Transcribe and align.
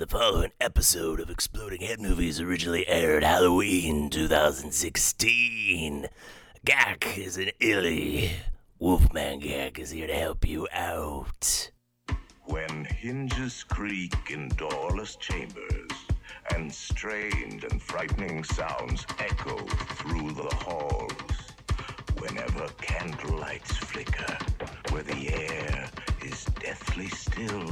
The 0.00 0.06
following 0.06 0.52
episode 0.62 1.20
of 1.20 1.28
Exploding 1.28 1.82
Head 1.82 2.00
Movies 2.00 2.40
originally 2.40 2.88
aired 2.88 3.22
Halloween 3.22 4.08
2016. 4.08 6.06
Gak 6.64 7.18
is 7.18 7.36
an 7.36 7.50
illy. 7.60 8.30
Wolfman 8.78 9.40
Gak 9.40 9.78
is 9.78 9.90
here 9.90 10.06
to 10.06 10.14
help 10.14 10.48
you 10.48 10.66
out. 10.72 11.70
When 12.44 12.86
hinges 12.86 13.62
creak 13.62 14.14
in 14.30 14.48
doorless 14.56 15.16
chambers, 15.16 15.90
and 16.54 16.72
strange 16.72 17.64
and 17.64 17.82
frightening 17.82 18.42
sounds 18.42 19.04
echo 19.18 19.58
through 19.58 20.32
the 20.32 20.48
halls, 20.64 21.12
whenever 22.18 22.68
candlelights 22.78 23.76
flicker, 23.76 24.38
where 24.94 25.02
the 25.02 25.28
air 25.28 25.90
is 26.24 26.46
deathly 26.58 27.08
still, 27.08 27.70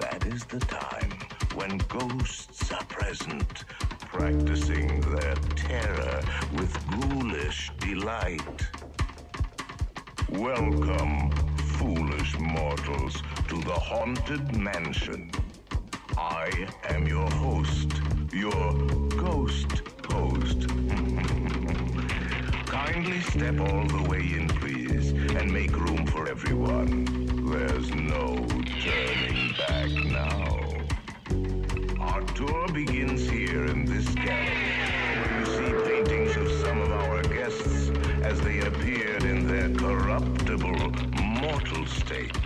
that 0.00 0.26
is 0.26 0.44
the 0.44 0.58
time 0.60 1.10
when 1.54 1.78
ghosts 1.88 2.72
are 2.72 2.84
present, 2.84 3.64
practicing 4.00 5.00
their 5.00 5.34
terror 5.54 6.22
with 6.54 6.76
ghoulish 6.90 7.70
delight. 7.78 8.66
Welcome, 10.30 11.30
foolish 11.78 12.38
mortals, 12.38 13.22
to 13.48 13.56
the 13.60 13.72
Haunted 13.72 14.56
Mansion. 14.56 15.30
I 16.16 16.50
am 16.88 17.06
your 17.06 17.30
host, 17.30 17.92
your 18.32 18.72
ghost 19.16 19.82
host. 20.10 20.68
Kindly 22.66 23.20
step 23.20 23.60
all 23.60 23.86
the 23.86 24.06
way 24.08 24.20
in, 24.20 24.48
please, 24.48 25.12
and 25.36 25.52
make 25.52 25.76
room 25.76 26.06
for 26.06 26.28
everyone. 26.28 27.04
There's 27.50 27.90
no 27.94 28.36
turning 28.82 29.43
back 29.84 30.04
now. 30.04 30.60
Our 32.00 32.22
tour 32.22 32.68
begins 32.68 33.28
here 33.28 33.66
in 33.66 33.84
this 33.84 34.08
gallery, 34.14 34.72
where 35.20 35.40
you 35.40 35.46
see 35.46 35.88
paintings 35.88 36.36
of 36.36 36.50
some 36.64 36.80
of 36.80 36.90
our 36.90 37.22
guests 37.22 37.90
as 38.22 38.40
they 38.40 38.60
appeared 38.60 39.24
in 39.24 39.46
their 39.46 39.68
corruptible, 39.74 40.90
mortal 41.40 41.86
state. 41.86 42.36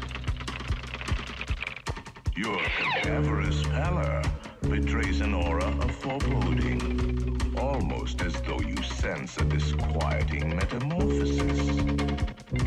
Your 2.36 2.58
cadaverous 2.78 3.62
pallor 3.64 4.22
betrays 4.62 5.20
an 5.20 5.34
aura 5.34 5.66
of 5.66 5.94
foreboding, 5.94 7.56
almost 7.56 8.20
as 8.22 8.34
though 8.42 8.60
you 8.60 8.82
sense 8.82 9.36
a 9.36 9.44
disquieting 9.44 10.56
metamorphosis. 10.56 11.58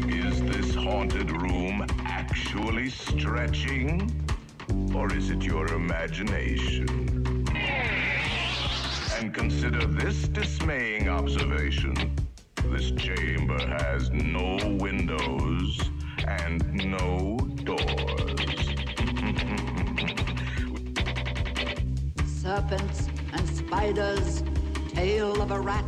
Is 0.07 0.41
this 0.43 0.75
haunted 0.75 1.31
room 1.41 1.85
actually 2.05 2.89
stretching? 2.89 4.30
Or 4.95 5.13
is 5.15 5.29
it 5.29 5.43
your 5.43 5.67
imagination? 5.67 7.45
And 9.17 9.33
consider 9.33 9.85
this 9.85 10.27
dismaying 10.27 11.09
observation. 11.09 12.15
This 12.65 12.91
chamber 12.91 13.59
has 13.67 14.09
no 14.11 14.57
windows 14.79 15.79
and 16.27 16.63
no 16.85 17.37
doors. 17.63 18.67
serpents 22.41 23.07
and 23.33 23.47
spiders, 23.47 24.43
tail 24.89 25.41
of 25.41 25.51
a 25.51 25.59
rat. 25.59 25.85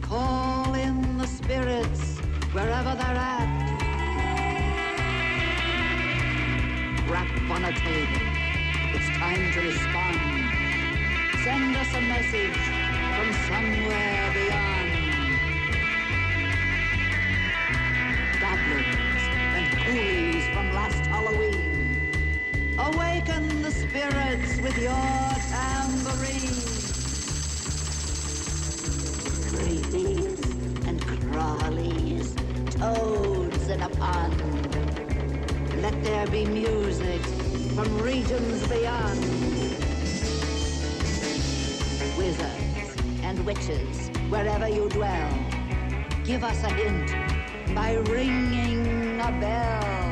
Call 0.00 0.74
in 0.74 1.18
the 1.18 1.26
spirits 1.26 2.18
wherever 2.52 2.94
they're 2.94 3.16
at. 3.16 3.71
Rap 7.12 7.28
on 7.50 7.62
a 7.66 7.72
table. 7.72 8.22
It's 8.94 9.08
time 9.18 9.52
to 9.52 9.60
respond. 9.60 10.18
Send 11.44 11.76
us 11.76 11.92
a 11.92 12.00
message 12.00 12.56
from 13.16 13.32
somewhere 13.48 14.32
beyond. 14.32 14.90
Goblins 18.40 19.24
and 19.56 19.66
ghoulies 19.76 20.54
from 20.54 20.72
last 20.72 21.04
Halloween. 21.04 22.78
Awaken 22.78 23.60
the 23.60 23.70
spirits 23.70 24.56
with 24.62 24.78
your 24.78 25.12
tambourine. 25.52 26.64
Creepies 29.52 30.40
and 30.88 30.98
crawlies, 31.02 32.34
toads 32.78 33.68
in 33.68 33.82
a 33.82 33.88
pond. 33.90 34.71
Let 35.82 36.00
there 36.04 36.28
be 36.28 36.44
music 36.44 37.20
from 37.74 38.00
regions 38.00 38.64
beyond. 38.68 39.18
Wizards 42.16 42.96
and 43.24 43.44
witches, 43.44 44.08
wherever 44.28 44.68
you 44.68 44.88
dwell, 44.90 45.28
give 46.24 46.44
us 46.44 46.62
a 46.62 46.72
hint 46.72 47.10
by 47.74 47.94
ringing 47.94 49.18
a 49.18 49.32
bell. 49.40 50.11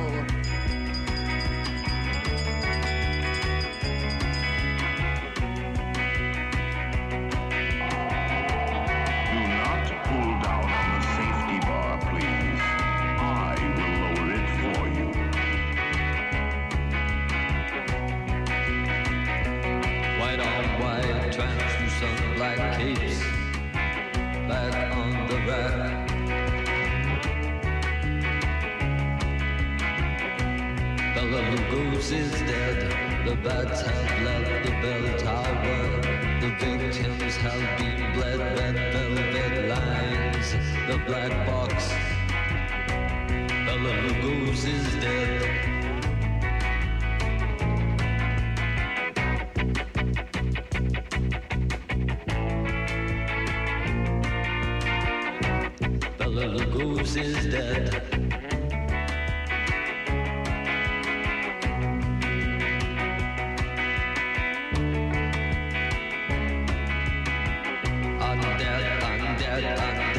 Undead, 69.50 69.78
undead, 69.80 70.09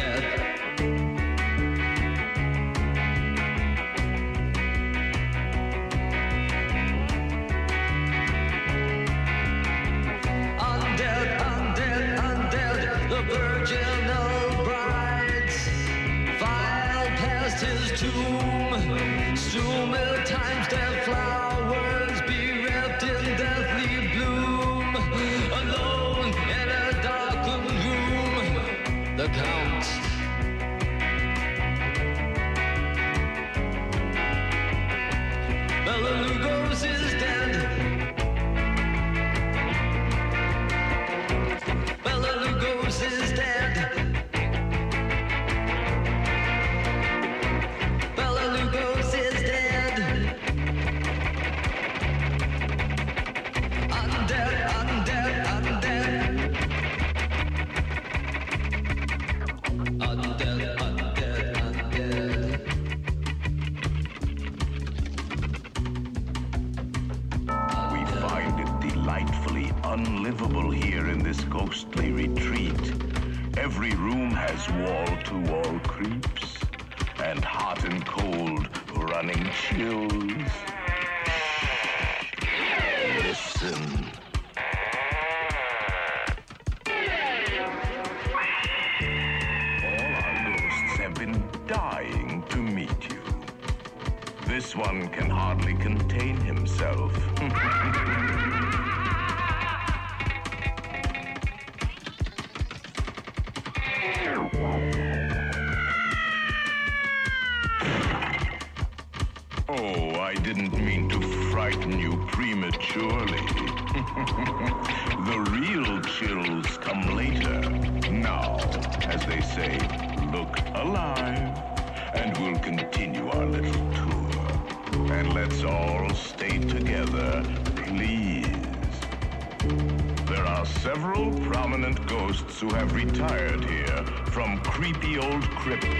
who 132.61 132.71
have 132.75 132.93
retired 132.93 133.63
here 133.65 134.05
from 134.27 134.59
creepy 134.59 135.17
old 135.17 135.41
crypts 135.49 135.90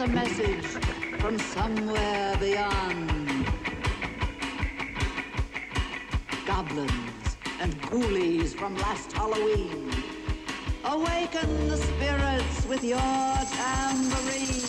a 0.00 0.06
message 0.06 0.64
from 1.20 1.38
somewhere 1.38 2.34
beyond. 2.38 3.46
Goblins 6.46 7.36
and 7.60 7.74
ghoulies 7.82 8.54
from 8.54 8.76
last 8.76 9.12
Halloween. 9.12 9.92
Awaken 10.84 11.68
the 11.68 11.76
spirits 11.76 12.64
with 12.66 12.82
your 12.82 12.98
tambourine. 12.98 14.64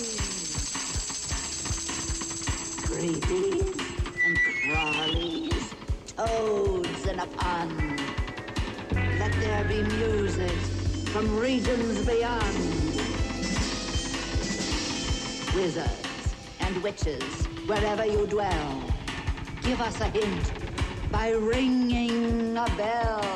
Creepies 2.87 3.79
and 4.25 4.37
crawlies, 4.59 5.73
toads 6.17 7.05
in 7.05 7.19
a 7.19 7.27
pond. 7.27 8.01
Let 9.17 9.31
there 9.39 9.63
be 9.63 9.81
music 9.95 10.57
from 11.13 11.39
regions 11.39 12.05
beyond. 12.05 12.70
Wizards 15.61 16.33
and 16.61 16.75
witches, 16.81 17.45
wherever 17.67 18.03
you 18.03 18.25
dwell, 18.25 18.83
give 19.61 19.79
us 19.79 20.01
a 20.01 20.05
hint 20.05 20.51
by 21.11 21.29
ringing 21.29 22.57
a 22.57 22.65
bell. 22.75 23.30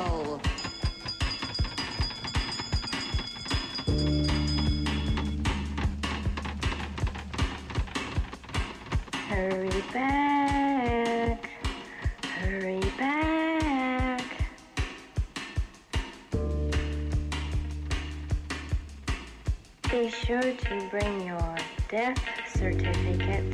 Certificate 22.54 23.44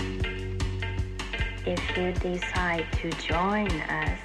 if 1.66 1.97
you 1.97 2.12
decide 2.12 2.85
to 2.92 3.11
join 3.12 3.71
us. 3.82 4.18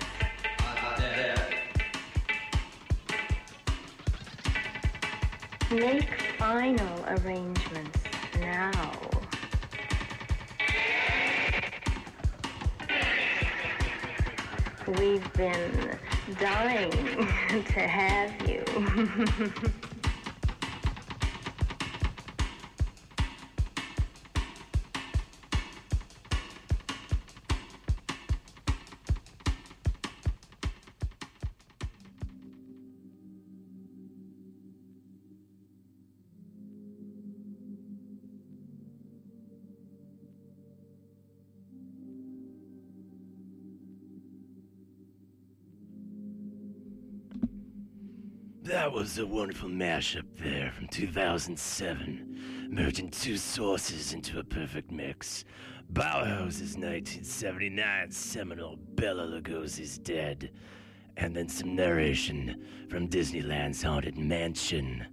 Make 5.71 6.21
final 6.37 7.05
arrangements 7.07 7.99
now. 8.39 8.71
We've 14.87 15.33
been 15.33 15.97
dying 16.39 16.91
to 17.65 17.79
have 17.81 18.49
you. 18.49 18.63
was 49.07 49.19
a 49.19 49.25
wonderful 49.25 49.69
mashup 49.69 50.25
there 50.37 50.69
from 50.69 50.85
2007, 50.89 52.67
merging 52.69 53.09
two 53.09 53.37
sources 53.37 54.11
into 54.11 54.37
a 54.37 54.43
perfect 54.43 54.91
mix. 54.91 55.45
Bauhaus's 55.93 56.75
1979 56.75 58.11
seminal 58.11 58.75
Bela 58.95 59.25
Lugosi's 59.25 59.97
Dead, 59.97 60.51
and 61.15 61.33
then 61.33 61.47
some 61.47 61.73
narration 61.73 62.61
from 62.89 63.07
Disneyland's 63.07 63.81
Haunted 63.81 64.17
Mansion. 64.17 65.07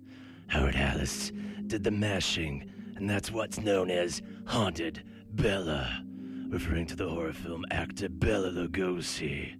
Howard 0.48 0.74
Hallis 0.74 1.30
did 1.68 1.84
the 1.84 1.92
mashing, 1.92 2.68
and 2.96 3.08
that's 3.08 3.30
what's 3.30 3.60
known 3.60 3.92
as 3.92 4.22
Haunted 4.44 5.04
Bella, 5.30 6.02
referring 6.48 6.86
to 6.86 6.96
the 6.96 7.08
horror 7.08 7.32
film 7.32 7.64
actor 7.70 8.08
Bela 8.08 8.50
Lugosi, 8.50 9.54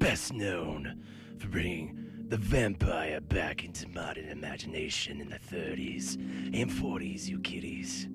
best 0.00 0.32
known 0.32 1.04
for 1.38 1.46
bringing 1.46 2.05
the 2.28 2.36
vampire 2.36 3.20
back 3.20 3.64
into 3.64 3.88
modern 3.88 4.28
imagination 4.28 5.20
in 5.20 5.28
the 5.28 5.38
30s 5.38 6.16
and 6.16 6.68
40s, 6.68 7.28
you 7.28 7.38
kiddies. 7.38 8.08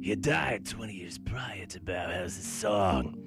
He 0.00 0.10
had 0.10 0.20
died 0.20 0.66
20 0.66 0.92
years 0.92 1.18
prior 1.18 1.64
to 1.66 1.78
Bauhaus's 1.78 2.44
song, 2.44 3.22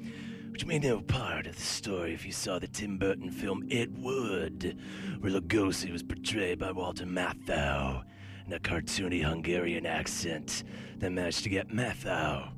which 0.51 0.65
made 0.65 0.83
no 0.83 0.99
part 0.99 1.47
of 1.47 1.55
the 1.55 1.61
story 1.61 2.13
if 2.13 2.25
you 2.25 2.33
saw 2.33 2.59
the 2.59 2.67
Tim 2.67 2.97
Burton 2.97 3.31
film 3.31 3.65
Ed 3.71 3.97
Wood, 3.97 4.77
where 5.21 5.31
Lugosi 5.31 5.89
was 5.89 6.03
portrayed 6.03 6.59
by 6.59 6.73
Walter 6.73 7.05
Matthau 7.05 8.03
in 8.45 8.51
a 8.51 8.59
cartoony 8.59 9.23
Hungarian 9.23 9.85
accent 9.85 10.65
that 10.97 11.11
managed 11.13 11.43
to 11.43 11.49
get 11.49 11.69
Matthau 11.69 12.51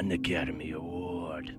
an 0.00 0.10
Academy 0.10 0.72
Award. 0.72 1.54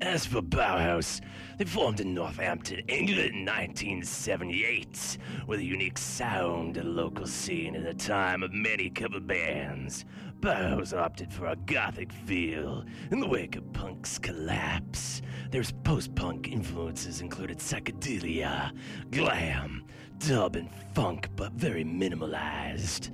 As 0.00 0.26
for 0.26 0.42
Bauhaus, 0.42 1.20
they 1.58 1.64
formed 1.64 2.00
in 2.00 2.14
Northampton, 2.14 2.80
England 2.88 3.34
in 3.34 3.44
1978 3.44 5.18
with 5.46 5.60
a 5.60 5.64
unique 5.64 5.98
sound 5.98 6.76
and 6.76 6.96
local 6.96 7.26
scene 7.26 7.74
in 7.74 7.86
a 7.86 7.94
time 7.94 8.42
of 8.42 8.52
many 8.52 8.90
cover 8.90 9.20
bands. 9.20 10.04
Bauhaus 10.40 10.92
opted 10.92 11.32
for 11.32 11.46
a 11.46 11.56
gothic 11.56 12.12
feel 12.12 12.84
in 13.10 13.20
the 13.20 13.26
wake 13.26 13.56
of 13.56 13.72
punk's 13.72 14.18
collapse. 14.18 15.22
Their 15.50 15.62
post-punk 15.84 16.50
influences 16.50 17.20
included 17.20 17.58
psychedelia, 17.58 18.72
glam, 19.10 19.84
dub, 20.18 20.56
and 20.56 20.68
funk, 20.94 21.28
but 21.36 21.52
very 21.52 21.84
minimalized. 21.84 23.10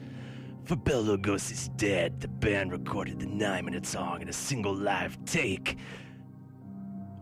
For 0.64 0.76
Bela 0.76 1.18
Lugosi's 1.18 1.68
Dead, 1.70 2.20
the 2.20 2.28
band 2.28 2.72
recorded 2.72 3.18
the 3.18 3.26
nine-minute 3.26 3.86
song 3.86 4.22
in 4.22 4.28
a 4.28 4.32
single 4.32 4.74
live 4.74 5.22
take. 5.24 5.76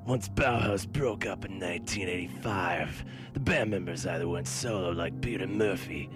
Once 0.08 0.26
Bauhaus 0.30 0.90
broke 0.90 1.26
up 1.26 1.44
in 1.44 1.60
1985, 1.60 3.04
the 3.34 3.40
band 3.40 3.70
members 3.70 4.06
either 4.06 4.26
went 4.26 4.48
solo 4.48 4.88
like 4.88 5.20
Peter 5.20 5.46
Murphy, 5.46 6.08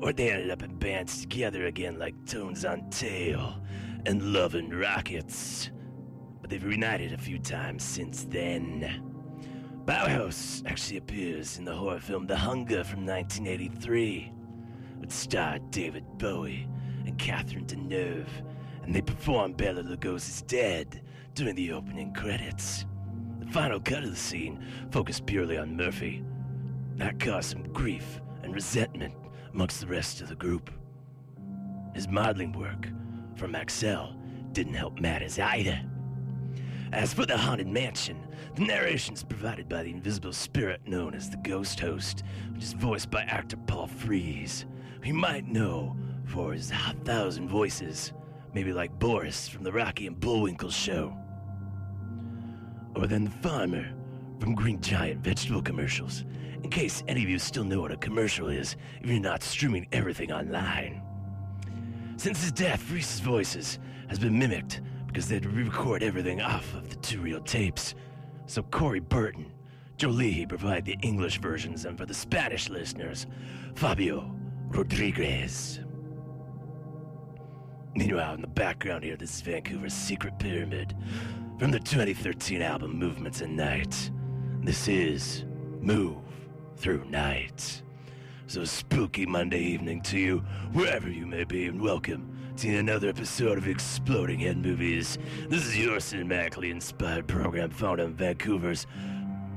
or 0.00 0.14
they 0.14 0.30
ended 0.30 0.50
up 0.50 0.62
in 0.62 0.74
bands 0.78 1.20
together 1.20 1.66
again 1.66 1.98
like 1.98 2.14
Tones 2.24 2.64
on 2.64 2.88
Tail 2.88 3.60
and 4.06 4.32
Love 4.32 4.54
and 4.54 4.74
Rockets. 4.74 5.70
But 6.40 6.48
they've 6.48 6.64
reunited 6.64 7.12
a 7.12 7.18
few 7.18 7.38
times 7.38 7.82
since 7.82 8.24
then. 8.24 9.12
Bauhaus 9.84 10.62
actually 10.66 10.96
appears 10.96 11.58
in 11.58 11.66
the 11.66 11.74
horror 11.74 12.00
film 12.00 12.26
The 12.26 12.38
Hunger 12.38 12.82
from 12.82 13.04
1983, 13.04 14.32
which 15.00 15.10
starred 15.10 15.70
David 15.70 16.06
Bowie 16.16 16.66
and 17.04 17.18
Catherine 17.18 17.66
Deneuve, 17.66 18.24
and 18.84 18.94
they 18.94 19.02
performed 19.02 19.58
Bela 19.58 19.82
Lugosi's 19.82 20.40
Dead 20.40 21.02
during 21.34 21.56
the 21.56 21.72
opening 21.72 22.14
credits. 22.14 22.86
The 23.44 23.52
final 23.52 23.80
cut 23.80 24.04
of 24.04 24.10
the 24.10 24.16
scene 24.16 24.64
focused 24.90 25.26
purely 25.26 25.58
on 25.58 25.76
Murphy. 25.76 26.24
That 26.96 27.20
caused 27.20 27.50
some 27.50 27.72
grief 27.72 28.20
and 28.42 28.54
resentment 28.54 29.14
amongst 29.52 29.80
the 29.80 29.86
rest 29.86 30.20
of 30.20 30.28
the 30.28 30.34
group. 30.34 30.70
His 31.94 32.08
modeling 32.08 32.52
work 32.52 32.88
for 33.36 33.46
Maxell 33.46 34.16
didn't 34.52 34.74
help 34.74 34.98
matters 34.98 35.38
either. 35.38 35.80
As 36.92 37.12
for 37.12 37.26
the 37.26 37.36
Haunted 37.36 37.68
Mansion, 37.68 38.26
the 38.54 38.62
narration 38.62 39.14
is 39.14 39.24
provided 39.24 39.68
by 39.68 39.82
the 39.82 39.90
invisible 39.90 40.32
spirit 40.32 40.80
known 40.86 41.14
as 41.14 41.28
the 41.28 41.36
Ghost 41.38 41.80
Host, 41.80 42.22
which 42.52 42.62
is 42.62 42.72
voiced 42.72 43.10
by 43.10 43.22
actor 43.22 43.56
Paul 43.66 43.88
Frees, 43.88 44.66
who 45.00 45.08
you 45.08 45.14
might 45.14 45.46
know 45.46 45.96
for 46.24 46.52
his 46.52 46.72
thousand 47.04 47.48
voices, 47.48 48.12
maybe 48.52 48.72
like 48.72 48.98
Boris 48.98 49.48
from 49.48 49.64
the 49.64 49.72
Rocky 49.72 50.06
and 50.06 50.18
Bullwinkle 50.18 50.70
show 50.70 51.16
or 52.94 53.06
than 53.06 53.24
the 53.24 53.30
farmer 53.30 53.86
from 54.40 54.54
Green 54.54 54.80
Giant 54.80 55.22
vegetable 55.22 55.62
commercials, 55.62 56.24
in 56.62 56.70
case 56.70 57.02
any 57.08 57.22
of 57.22 57.28
you 57.28 57.38
still 57.38 57.64
know 57.64 57.80
what 57.80 57.92
a 57.92 57.96
commercial 57.96 58.48
is 58.48 58.76
if 59.00 59.10
you're 59.10 59.20
not 59.20 59.42
streaming 59.42 59.86
everything 59.92 60.32
online. 60.32 61.02
Since 62.16 62.42
his 62.42 62.52
death, 62.52 62.80
Frees's 62.80 63.20
voices 63.20 63.78
has 64.08 64.18
been 64.18 64.38
mimicked 64.38 64.80
because 65.06 65.28
they 65.28 65.36
had 65.36 65.44
to 65.44 65.48
re-record 65.48 66.02
everything 66.02 66.40
off 66.40 66.74
of 66.74 66.88
the 66.88 66.96
two 66.96 67.20
reel 67.20 67.40
tapes. 67.40 67.94
So 68.46 68.62
Corey 68.62 69.00
Burton, 69.00 69.52
Joe 69.96 70.08
Leahy 70.08 70.46
provide 70.46 70.84
the 70.84 70.96
English 71.02 71.38
versions, 71.38 71.84
and 71.84 71.96
for 71.96 72.06
the 72.06 72.14
Spanish 72.14 72.68
listeners, 72.68 73.26
Fabio 73.74 74.34
Rodriguez. 74.68 75.80
Meanwhile, 77.94 78.34
in 78.34 78.40
the 78.40 78.48
background 78.48 79.04
here, 79.04 79.16
this 79.16 79.36
is 79.36 79.40
Vancouver's 79.40 79.94
Secret 79.94 80.38
Pyramid 80.38 80.96
from 81.58 81.70
the 81.70 81.78
2013 81.78 82.62
album 82.62 82.98
Movements 82.98 83.40
and 83.40 83.56
Night. 83.56 84.10
This 84.62 84.88
is 84.88 85.44
Move 85.80 86.16
Through 86.76 87.04
Night. 87.04 87.82
So, 88.48 88.64
spooky 88.64 89.24
Monday 89.24 89.60
evening 89.60 90.02
to 90.02 90.18
you, 90.18 90.38
wherever 90.72 91.08
you 91.08 91.26
may 91.26 91.44
be, 91.44 91.66
and 91.66 91.80
welcome 91.80 92.36
to 92.56 92.76
another 92.76 93.08
episode 93.08 93.56
of 93.56 93.68
Exploding 93.68 94.40
Head 94.40 94.58
Movies. 94.58 95.16
This 95.48 95.64
is 95.64 95.78
your 95.78 95.98
cinematically 95.98 96.70
inspired 96.70 97.28
program 97.28 97.70
found 97.70 98.00
on 98.00 98.14
Vancouver's 98.14 98.88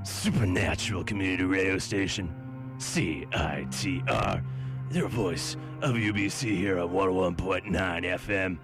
supernatural 0.03 1.03
community 1.03 1.45
radio 1.45 1.79
station, 1.79 2.33
CITR 2.77 4.43
their 4.89 5.07
voice 5.07 5.57
of 5.81 5.95
UBC 5.95 6.55
here 6.55 6.79
on 6.79 6.89
101.9 6.89 7.65
FM, 7.71 8.57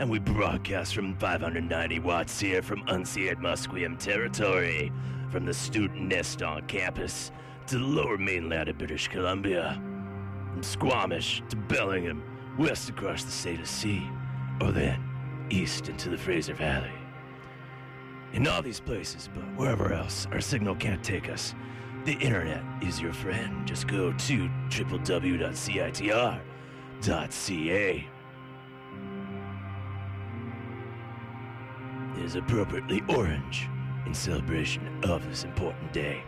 and 0.00 0.08
we 0.08 0.18
broadcast 0.18 0.94
from 0.94 1.14
590 1.16 1.98
watts 1.98 2.40
here 2.40 2.62
from 2.62 2.82
unceded 2.86 3.36
Musqueam 3.36 3.98
territory, 3.98 4.90
from 5.30 5.44
the 5.44 5.52
student 5.52 6.00
nest 6.00 6.42
on 6.42 6.66
campus 6.66 7.30
to 7.66 7.76
the 7.76 7.84
lower 7.84 8.16
mainland 8.16 8.70
of 8.70 8.78
British 8.78 9.08
Columbia, 9.08 9.74
from 10.52 10.62
Squamish 10.62 11.42
to 11.50 11.56
Bellingham, 11.56 12.24
west 12.58 12.88
across 12.88 13.24
the 13.24 13.30
Salish 13.30 13.66
Sea, 13.66 14.08
or 14.62 14.72
then 14.72 15.46
east 15.50 15.90
into 15.90 16.08
the 16.08 16.16
Fraser 16.16 16.54
Valley. 16.54 16.90
In 18.32 18.48
all 18.48 18.62
these 18.62 18.80
places, 18.80 19.28
but 19.34 19.44
wherever 19.54 19.92
else 19.92 20.26
our 20.32 20.40
signal 20.40 20.76
can't 20.76 21.04
take 21.04 21.28
us, 21.28 21.54
the 22.06 22.14
internet 22.14 22.62
is 22.82 23.02
your 23.02 23.12
friend. 23.12 23.68
Just 23.68 23.86
go 23.86 24.14
to 24.14 24.48
www.citr.ca. 24.70 25.20
is 32.20 32.36
appropriately 32.36 33.02
orange 33.08 33.68
in 34.06 34.14
celebration 34.14 35.00
of 35.04 35.26
this 35.28 35.44
important 35.44 35.92
day. 35.92 36.22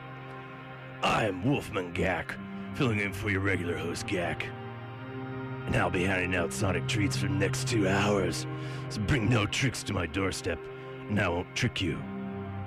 I 1.03 1.27
am 1.27 1.45
Wolfman 1.45 1.93
Gak, 1.93 2.37
filling 2.75 3.01
in 3.01 3.13
for 3.13 3.31
your 3.31 3.41
regular 3.41 3.77
host 3.77 4.07
Gak. 4.07 4.45
And 5.67 5.77
I'll 5.77 5.91
be 5.91 6.05
handing 6.05 6.35
out 6.35 6.53
sonic 6.53 6.89
treats 6.89 7.17
for 7.17 7.27
the 7.27 7.35
next 7.35 7.69
two 7.69 7.89
hours. 7.89 8.47
So 8.89 9.01
bring 9.03 9.29
no 9.29 9.47
tricks 9.47 9.83
to 9.85 9.93
my 9.93 10.07
doorstep, 10.07 10.59
and 11.09 11.21
I 11.21 11.29
won't 11.29 11.55
trick 11.55 11.81
you 11.81 11.99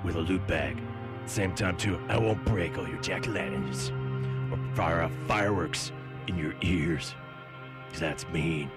with 0.04 0.16
a 0.16 0.20
loot 0.20 0.46
bag. 0.46 0.78
Same 1.26 1.54
time, 1.54 1.76
too, 1.76 2.00
I 2.08 2.18
won't 2.18 2.44
break 2.44 2.78
all 2.78 2.88
your 2.88 3.00
jack 3.00 3.26
o' 3.26 3.32
lanterns 3.32 3.90
or 4.50 4.58
fire 4.74 5.02
off 5.02 5.12
fireworks 5.26 5.92
in 6.28 6.38
your 6.38 6.54
ears. 6.62 7.14
Because 7.86 8.00
that's 8.00 8.28
mean. 8.28 8.70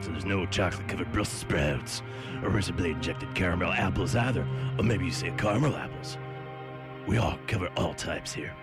So 0.00 0.10
there's 0.10 0.24
no 0.24 0.46
chocolate 0.46 0.88
covered 0.88 1.12
Brussels 1.12 1.40
sprouts 1.40 2.02
or 2.42 2.50
razor 2.50 2.72
blade 2.72 2.96
injected 2.96 3.34
caramel 3.34 3.72
apples 3.72 4.14
either. 4.14 4.46
Or 4.78 4.84
maybe 4.84 5.06
you 5.06 5.12
say 5.12 5.32
caramel 5.36 5.76
apples. 5.76 6.18
We 7.06 7.18
all 7.18 7.38
cover 7.46 7.68
all 7.76 7.94
types 7.94 8.32
here. 8.32 8.54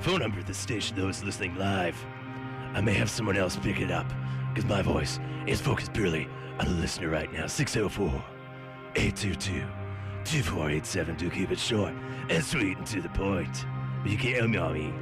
Phone 0.00 0.20
number 0.20 0.38
of 0.38 0.46
the 0.46 0.54
station, 0.54 0.96
though, 0.96 1.08
is 1.08 1.24
listening 1.24 1.56
live. 1.56 1.96
I 2.74 2.80
may 2.80 2.94
have 2.94 3.10
someone 3.10 3.36
else 3.36 3.56
pick 3.56 3.80
it 3.80 3.90
up 3.90 4.06
because 4.52 4.68
my 4.68 4.82
voice 4.82 5.18
is 5.46 5.60
focused 5.60 5.92
purely 5.92 6.28
on 6.58 6.66
the 6.66 6.80
listener 6.80 7.08
right 7.08 7.32
now. 7.32 7.46
604 7.46 8.06
822 8.96 9.66
2487 10.24 11.16
to 11.16 11.30
keep 11.30 11.50
it 11.50 11.58
short 11.58 11.92
and 12.30 12.44
sweet 12.44 12.78
and 12.78 12.86
to 12.86 13.00
the 13.00 13.08
point. 13.10 13.66
But 14.02 14.10
you 14.10 14.18
can 14.18 14.44
email 14.44 14.70
me. 14.70 14.92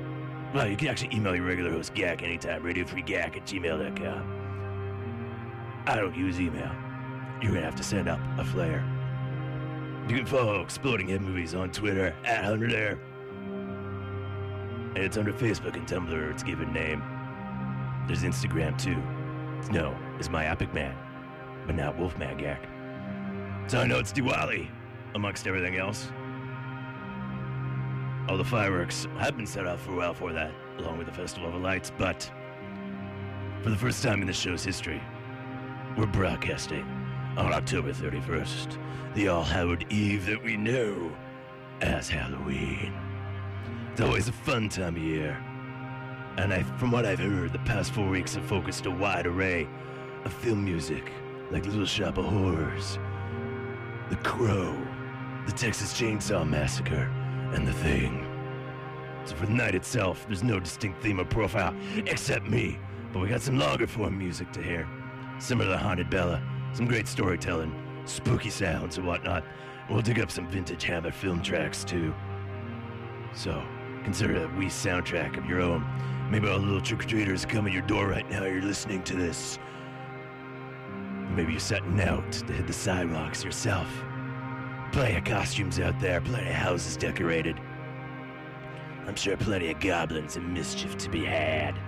Well, 0.55 0.69
you 0.69 0.77
can 0.77 0.89
actually 0.89 1.15
email 1.17 1.35
your 1.35 1.47
regular 1.47 1.71
host 1.71 1.95
Gak 1.95 2.23
anytime, 2.23 2.63
Radio 2.63 2.85
Free 2.85 3.03
radiofreegak 3.03 3.37
at 3.37 3.47
gmail.com. 3.47 4.42
I 5.87 5.97
don't 5.97 6.17
use 6.17 6.41
email. 6.41 6.71
You're 7.41 7.53
gonna 7.53 7.65
have 7.65 7.75
to 7.77 7.83
send 7.83 8.09
up 8.09 8.21
a 8.39 8.45
flare. 8.45 8.85
You 10.09 10.17
can 10.17 10.27
follow 10.27 10.61
Exploding 10.61 11.09
Head 11.09 11.23
Movies 11.23 11.55
on 11.55 11.73
Twitter 11.73 12.15
at 12.25 12.45
Hunter 12.45 12.69
there. 12.69 13.01
And 14.95 14.99
it's 14.99 15.17
under 15.17 15.33
Facebook 15.33 15.75
and 15.75 15.87
Tumblr, 15.87 16.31
its 16.31 16.43
given 16.43 16.73
name. 16.73 17.03
There's 18.07 18.23
Instagram 18.23 18.79
too. 18.79 19.03
No, 19.73 19.97
it's 20.19 20.29
my 20.29 20.47
Epic 20.47 20.73
Man, 20.73 20.95
but 21.67 21.75
not 21.75 21.99
Wolfman 21.99 22.39
Gak. 22.39 22.61
So 23.71 23.81
I 23.81 23.87
know 23.87 23.99
it's 23.99 24.13
Diwali, 24.13 24.69
amongst 25.15 25.47
everything 25.47 25.77
else. 25.77 26.09
All 28.29 28.37
the 28.37 28.45
fireworks 28.45 29.09
have 29.19 29.37
been 29.37 29.47
set 29.47 29.67
off 29.67 29.83
for 29.83 29.93
a 29.93 29.97
while 29.97 30.15
for 30.15 30.33
that, 30.33 30.53
along 30.79 30.99
with 30.99 31.07
the 31.09 31.13
Festival 31.13 31.49
of 31.49 31.61
Lights, 31.61 31.91
but 31.97 32.31
for 33.63 33.71
the 33.71 33.77
first 33.77 34.03
time 34.03 34.21
in 34.21 34.27
the 34.27 34.33
show's 34.33 34.65
history, 34.65 35.01
we're 35.97 36.07
broadcasting 36.07 36.85
on 37.37 37.53
October 37.53 37.93
31st, 37.93 38.79
the 39.15 39.29
All 39.29 39.45
Hallowed 39.45 39.85
Eve 39.91 40.25
that 40.27 40.43
we 40.43 40.57
know 40.57 41.13
as 41.83 42.09
Halloween. 42.09 42.95
It's 43.91 44.01
always 44.01 44.29
a 44.29 44.33
fun 44.33 44.71
time 44.71 44.97
of 44.97 45.03
year. 45.03 45.37
And 46.39 46.53
I, 46.53 46.63
from 46.79 46.91
what 46.93 47.05
I've 47.05 47.19
heard, 47.19 47.53
the 47.53 47.59
past 47.61 47.93
four 47.93 48.09
weeks 48.09 48.35
have 48.35 48.45
focused 48.45 48.87
a 48.87 48.91
wide 48.91 49.27
array 49.27 49.69
of 50.25 50.33
film 50.33 50.65
music, 50.65 51.13
like 51.51 51.67
Little 51.67 51.85
Shop 51.85 52.17
of 52.17 52.25
Horrors, 52.25 52.99
The 54.09 54.17
Crow, 54.17 54.75
The 55.45 55.53
Texas 55.53 55.93
Chainsaw 55.93 56.49
Massacre, 56.49 57.11
and 57.53 57.69
The 57.69 57.73
Thing. 57.75 58.27
So 59.27 59.37
for 59.37 59.45
the 59.45 59.53
night 59.53 59.75
itself, 59.75 60.25
there's 60.27 60.43
no 60.43 60.59
distinct 60.59 61.03
theme 61.03 61.21
or 61.21 61.27
profile 61.27 61.77
except 62.07 62.47
me, 62.49 62.79
but 63.13 63.21
we 63.21 63.29
got 63.29 63.43
some 63.43 63.59
longer 63.59 63.87
form 63.87 64.17
music 64.17 64.51
to 64.53 64.63
hear, 64.63 64.89
similar 65.39 65.71
to 65.71 65.79
Haunted 65.79 66.11
Bella, 66.11 66.43
some 66.73 66.87
great 66.87 67.09
storytelling, 67.09 67.75
spooky 68.05 68.51
sounds 68.51 68.99
and 68.99 69.07
whatnot. 69.07 69.45
We'll 69.91 70.03
dig 70.03 70.21
up 70.21 70.31
some 70.31 70.49
vintage 70.49 70.85
Hammer 70.85 71.11
film 71.11 71.43
tracks 71.43 71.85
too. 71.85 72.15
So, 73.35 73.63
consider 74.05 74.45
a 74.45 74.49
wee 74.57 74.67
soundtrack 74.67 75.37
of 75.37 75.47
your 75.47 75.61
own. 75.61 75.85
Maybe 76.31 76.49
all 76.49 76.59
the 76.59 76.65
little 76.65 76.81
trick-or-treaters 76.81 77.49
come 77.49 77.67
in 77.67 77.73
your 77.73 77.83
door 77.83 78.07
right 78.07 78.29
now, 78.31 78.45
you're 78.45 78.63
listening 78.63 79.03
to 79.05 79.17
this. 79.17 79.59
Maybe 81.35 81.53
you're 81.53 81.61
setting 81.61 82.01
out 82.01 82.31
to 82.33 82.53
hit 82.53 82.67
the 82.67 82.73
sidewalks 82.73 83.45
yourself. 83.45 83.89
Plenty 84.93 85.17
of 85.17 85.25
costumes 85.25 85.81
out 85.81 85.99
there, 86.01 86.21
plenty 86.21 86.49
of 86.49 86.55
houses 86.55 86.97
decorated. 86.97 87.59
I'm 89.07 89.17
sure 89.17 89.37
plenty 89.37 89.71
of 89.71 89.81
goblins 89.81 90.37
and 90.37 90.53
mischief 90.55 90.97
to 90.99 91.11
be 91.11 91.25
had. 91.25 91.79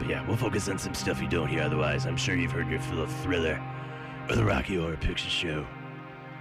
But 0.00 0.08
yeah, 0.08 0.26
we'll 0.26 0.38
focus 0.38 0.66
on 0.70 0.78
some 0.78 0.94
stuff 0.94 1.20
you 1.20 1.28
don't 1.28 1.46
hear 1.46 1.62
otherwise. 1.62 2.06
I'm 2.06 2.16
sure 2.16 2.34
you've 2.34 2.52
heard 2.52 2.70
your 2.70 2.80
fill 2.80 3.02
of 3.02 3.12
Thriller, 3.16 3.62
or 4.30 4.34
the 4.34 4.44
Rocky 4.44 4.76
Horror 4.76 4.96
Picture 4.96 5.28
Show, 5.28 5.66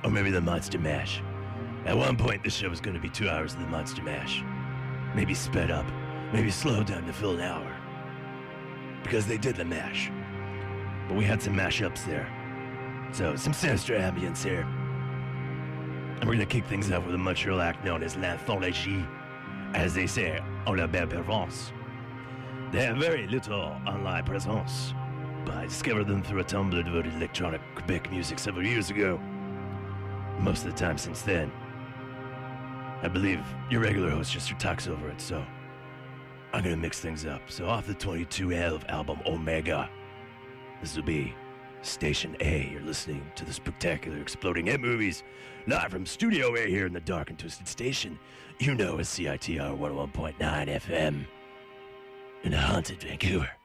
or 0.02 0.10
maybe 0.10 0.32
the 0.32 0.40
Monster 0.40 0.80
Mash. 0.80 1.22
At 1.86 1.98
one 1.98 2.16
point, 2.16 2.42
this 2.42 2.54
show 2.54 2.70
was 2.70 2.80
going 2.80 2.94
to 2.94 3.02
be 3.02 3.10
two 3.10 3.30
hours 3.30 3.56
of 3.56 3.60
the 3.60 3.68
Monster 3.68 4.02
Mash. 4.02 4.46
Maybe 5.14 5.34
sped 5.34 5.72
up, 5.72 5.86
maybe 6.32 6.50
slowed 6.52 6.88
down 6.88 7.06
to 7.06 7.12
fill 7.12 7.32
an 7.32 7.42
hour. 7.42 7.76
Because 9.04 9.28
they 9.28 9.38
did 9.38 9.58
the 9.58 9.66
mash. 9.66 10.10
But 11.10 11.18
we 11.18 11.26
had 11.26 11.42
some 11.42 11.54
mashups 11.54 12.06
there. 12.06 12.32
So, 13.12 13.36
some 13.36 13.52
sinister 13.52 14.00
ambience 14.00 14.42
here. 14.42 14.62
And 14.62 16.24
we're 16.26 16.36
gonna 16.36 16.46
kick 16.46 16.66
things 16.66 16.90
off 16.94 17.06
with 17.06 17.16
a 17.16 17.18
Montreal 17.18 17.60
act 17.60 17.84
known 17.84 18.04
as 18.04 18.16
l'anthologie, 18.16 19.06
as 19.74 19.94
they 19.94 20.08
say 20.08 20.42
en 20.66 20.78
la 20.78 20.88
belle 20.88 21.08
Provence. 21.08 21.74
They 22.72 22.86
have 22.86 22.98
very 22.98 23.26
little 23.26 23.76
online 23.88 24.26
presence, 24.26 24.94
but 25.44 25.56
I 25.56 25.66
discovered 25.66 26.04
them 26.04 26.22
through 26.22 26.42
a 26.42 26.44
Tumblr 26.44 26.86
devoted 26.86 27.10
to 27.10 27.18
electronic 27.18 27.62
Quebec 27.74 28.12
music 28.12 28.38
several 28.38 28.64
years 28.64 28.92
ago. 28.92 29.20
Most 30.38 30.66
of 30.66 30.72
the 30.72 30.78
time 30.78 31.00
since 31.00 31.24
then, 31.24 31.52
I 33.02 33.08
believe 33.08 33.44
your 33.72 33.82
regular 33.82 34.12
host 34.12 34.32
just 34.32 34.50
talks 34.60 34.88
over 34.88 35.10
it, 35.10 35.20
so 35.20 35.44
I'm 36.54 36.64
gonna 36.64 36.78
mix 36.78 37.00
things 37.00 37.26
up. 37.26 37.42
So 37.50 37.68
off 37.68 37.88
the 37.88 37.96
2212 37.96 38.86
album 38.88 39.20
Omega, 39.26 39.90
this 40.80 40.96
will 40.96 41.02
be 41.02 41.34
Station 41.82 42.38
A. 42.40 42.70
You're 42.72 42.82
listening 42.82 43.26
to 43.36 43.46
the 43.46 43.54
spectacular 43.54 44.20
Exploding 44.20 44.68
Head 44.68 44.82
Movies 44.82 45.24
live 45.66 45.90
from 45.90 46.06
Studio 46.06 46.56
A 46.56 46.68
here 46.68 46.86
in 46.86 46.94
the 46.94 47.02
dark 47.02 47.32
and 47.32 47.40
twisted 47.40 47.68
station. 47.68 48.20
You 48.60 48.76
know 48.76 49.00
as 49.00 49.10
CITR 49.10 49.76
101.9 49.76 50.38
FM 50.38 51.26
in 52.44 52.52
the 52.52 52.58
haunted 52.58 53.04
Vancouver. 53.04 53.59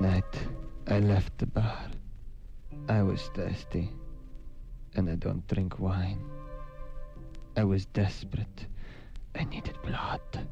Night, 0.00 0.48
I 0.88 0.98
left 0.98 1.36
the 1.36 1.46
bar. 1.46 1.90
I 2.88 3.02
was 3.02 3.20
thirsty, 3.34 3.90
and 4.94 5.10
I 5.10 5.14
don't 5.14 5.46
drink 5.46 5.78
wine. 5.78 6.24
I 7.56 7.64
was 7.64 7.84
desperate. 7.84 8.66
I 9.34 9.44
needed 9.44 9.76
blood. 9.82 10.48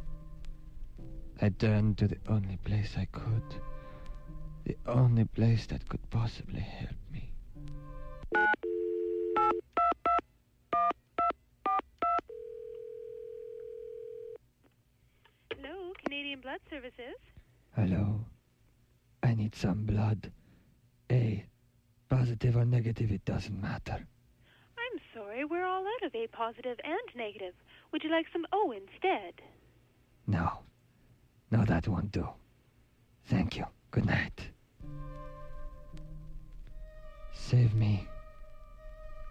I 1.40 1.48
turned 1.48 1.96
to 1.98 2.08
the 2.08 2.18
only 2.28 2.58
place 2.58 2.94
I 2.98 3.06
could. 3.06 3.54
The 4.64 4.76
only 4.86 5.24
place 5.24 5.66
that 5.68 5.88
could 5.88 6.10
possibly 6.10 6.60
help 6.60 6.96
me. 7.10 7.32
Hello, 15.56 15.94
Canadian 16.04 16.40
Blood 16.42 16.60
Services. 16.68 17.16
Hello? 17.74 18.20
I 19.22 19.34
need 19.34 19.54
some 19.54 19.84
blood. 19.84 20.32
A. 21.10 21.44
Positive 22.08 22.56
or 22.56 22.64
negative, 22.64 23.10
it 23.10 23.24
doesn't 23.24 23.60
matter. 23.60 24.06
I'm 24.78 25.00
sorry, 25.14 25.44
we're 25.44 25.66
all 25.66 25.84
out 25.86 26.06
of 26.06 26.14
A 26.14 26.17
positive 26.32 26.78
and 26.84 27.16
negative. 27.16 27.54
Would 27.92 28.04
you 28.04 28.10
like 28.10 28.26
some 28.32 28.46
O 28.52 28.72
instead? 28.72 29.34
No. 30.26 30.60
No, 31.50 31.64
that 31.64 31.88
won't 31.88 32.12
do. 32.12 32.28
Thank 33.26 33.56
you. 33.56 33.66
Good 33.90 34.06
night. 34.06 34.48
Save 37.32 37.74
me. 37.74 38.06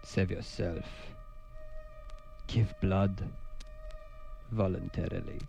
Save 0.02 0.30
yourself. 0.30 0.84
Give 2.46 2.74
blood. 2.80 3.22
Voluntarily. 4.50 5.40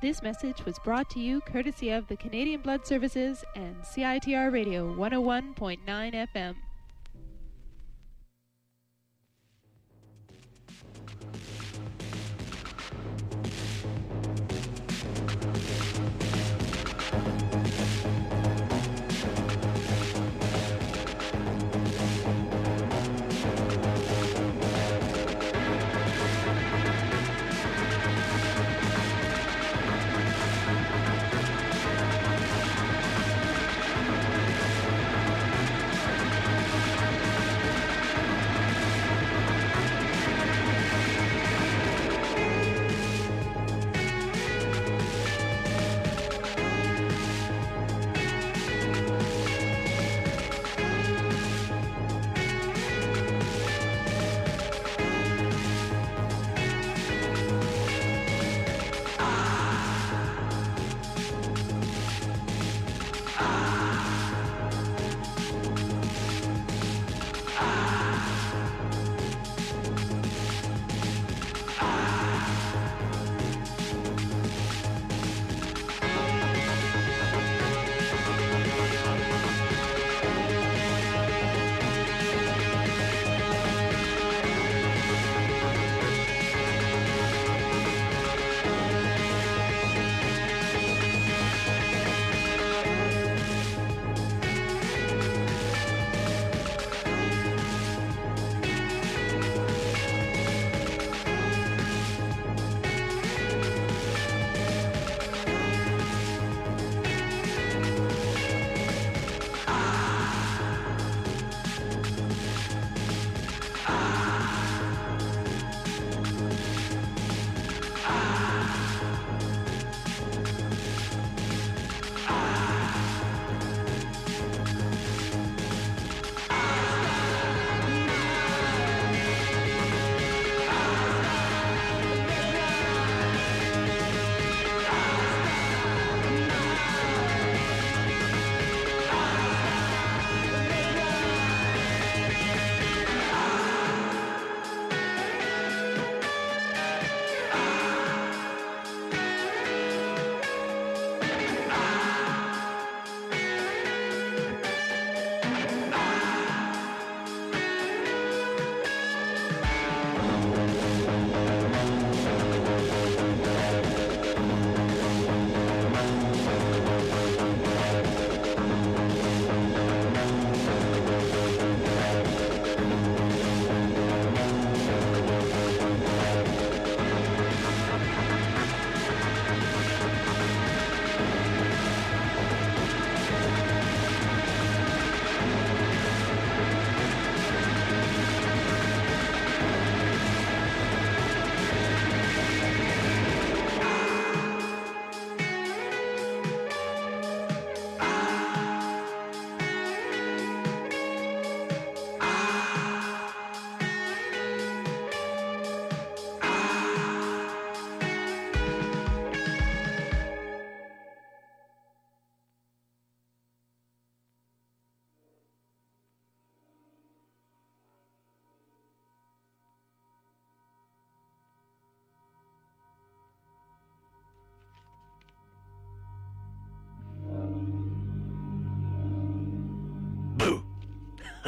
This 0.00 0.22
message 0.22 0.64
was 0.64 0.78
brought 0.78 1.10
to 1.10 1.18
you 1.18 1.40
courtesy 1.40 1.90
of 1.90 2.06
the 2.06 2.16
Canadian 2.16 2.60
Blood 2.60 2.86
Services 2.86 3.44
and 3.56 3.76
CITR 3.82 4.52
Radio 4.52 4.94
101.9 4.94 5.78
FM. 5.86 6.54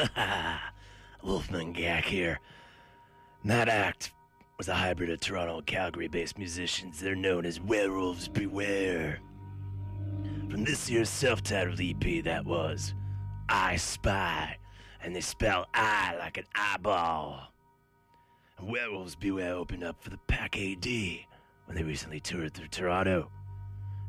Wolfman 1.23 1.73
Gak 1.73 2.05
here. 2.05 2.39
That 3.45 3.69
act 3.69 4.13
was 4.57 4.67
a 4.67 4.73
hybrid 4.73 5.09
of 5.09 5.19
Toronto 5.19 5.57
and 5.57 5.65
Calgary 5.65 6.07
based 6.07 6.37
musicians. 6.37 6.99
They're 6.99 7.15
known 7.15 7.45
as 7.45 7.59
Werewolves 7.59 8.27
Beware. 8.27 9.19
from 10.49 10.63
this 10.63 10.89
year's 10.89 11.09
self-titled 11.09 11.79
EP 11.81 12.23
that 12.23 12.45
was 12.45 12.93
I 13.49 13.75
Spy, 13.77 14.57
and 15.03 15.15
they 15.15 15.21
spell 15.21 15.67
I 15.73 16.15
like 16.17 16.37
an 16.37 16.45
eyeball. 16.55 17.51
And 18.57 18.71
Werewolves 18.71 19.15
Beware 19.15 19.55
opened 19.55 19.83
up 19.83 20.01
for 20.03 20.09
the 20.09 20.19
Pack 20.27 20.57
AD 20.57 20.85
when 20.85 21.75
they 21.75 21.83
recently 21.83 22.19
toured 22.19 22.53
through 22.53 22.67
Toronto. 22.67 23.29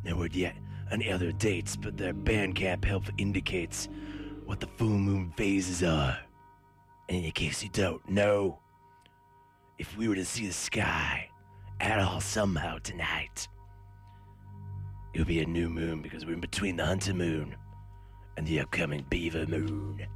No 0.04 0.16
word 0.16 0.34
yet 0.34 0.56
on 0.90 1.00
any 1.00 1.10
other 1.10 1.32
dates, 1.32 1.76
but 1.76 1.96
their 1.96 2.12
Bandcamp 2.12 2.84
help 2.84 3.04
indicates 3.18 3.88
what 4.44 4.60
the 4.60 4.66
full 4.66 4.88
moon 4.88 5.32
phases 5.36 5.82
are. 5.82 6.18
And 7.08 7.24
in 7.24 7.32
case 7.32 7.62
you 7.62 7.68
don't 7.70 8.06
know, 8.08 8.58
if 9.78 9.96
we 9.96 10.08
were 10.08 10.14
to 10.14 10.24
see 10.24 10.46
the 10.46 10.52
sky 10.52 11.28
at 11.80 11.98
all 11.98 12.20
somehow 12.20 12.78
tonight, 12.78 13.48
it 15.14 15.18
would 15.18 15.28
be 15.28 15.40
a 15.40 15.46
new 15.46 15.68
moon 15.68 16.00
because 16.02 16.24
we're 16.24 16.34
in 16.34 16.40
between 16.40 16.76
the 16.76 16.86
Hunter 16.86 17.14
moon 17.14 17.56
and 18.36 18.46
the 18.46 18.60
upcoming 18.60 19.04
Beaver 19.10 19.46
moon. 19.46 20.06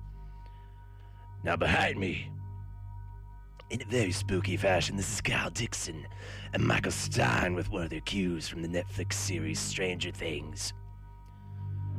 Now, 1.45 1.57
behind 1.57 1.99
me, 1.99 2.31
in 3.71 3.83
a 3.83 3.85
very 3.85 4.13
spooky 4.13 4.57
fashion, 4.57 4.97
this 4.97 5.13
is 5.13 5.21
Kyle 5.21 5.51
Dixon 5.51 6.07
and 6.53 6.65
Michael 6.65 6.93
Stein 6.93 7.55
with 7.55 7.71
one 7.71 7.83
of 7.83 7.91
their 7.91 8.01
cues 8.01 8.49
from 8.49 8.63
the 8.63 8.69
Netflix 8.69 9.15
series 9.15 9.59
Stranger 9.59 10.11
Things. 10.11 10.73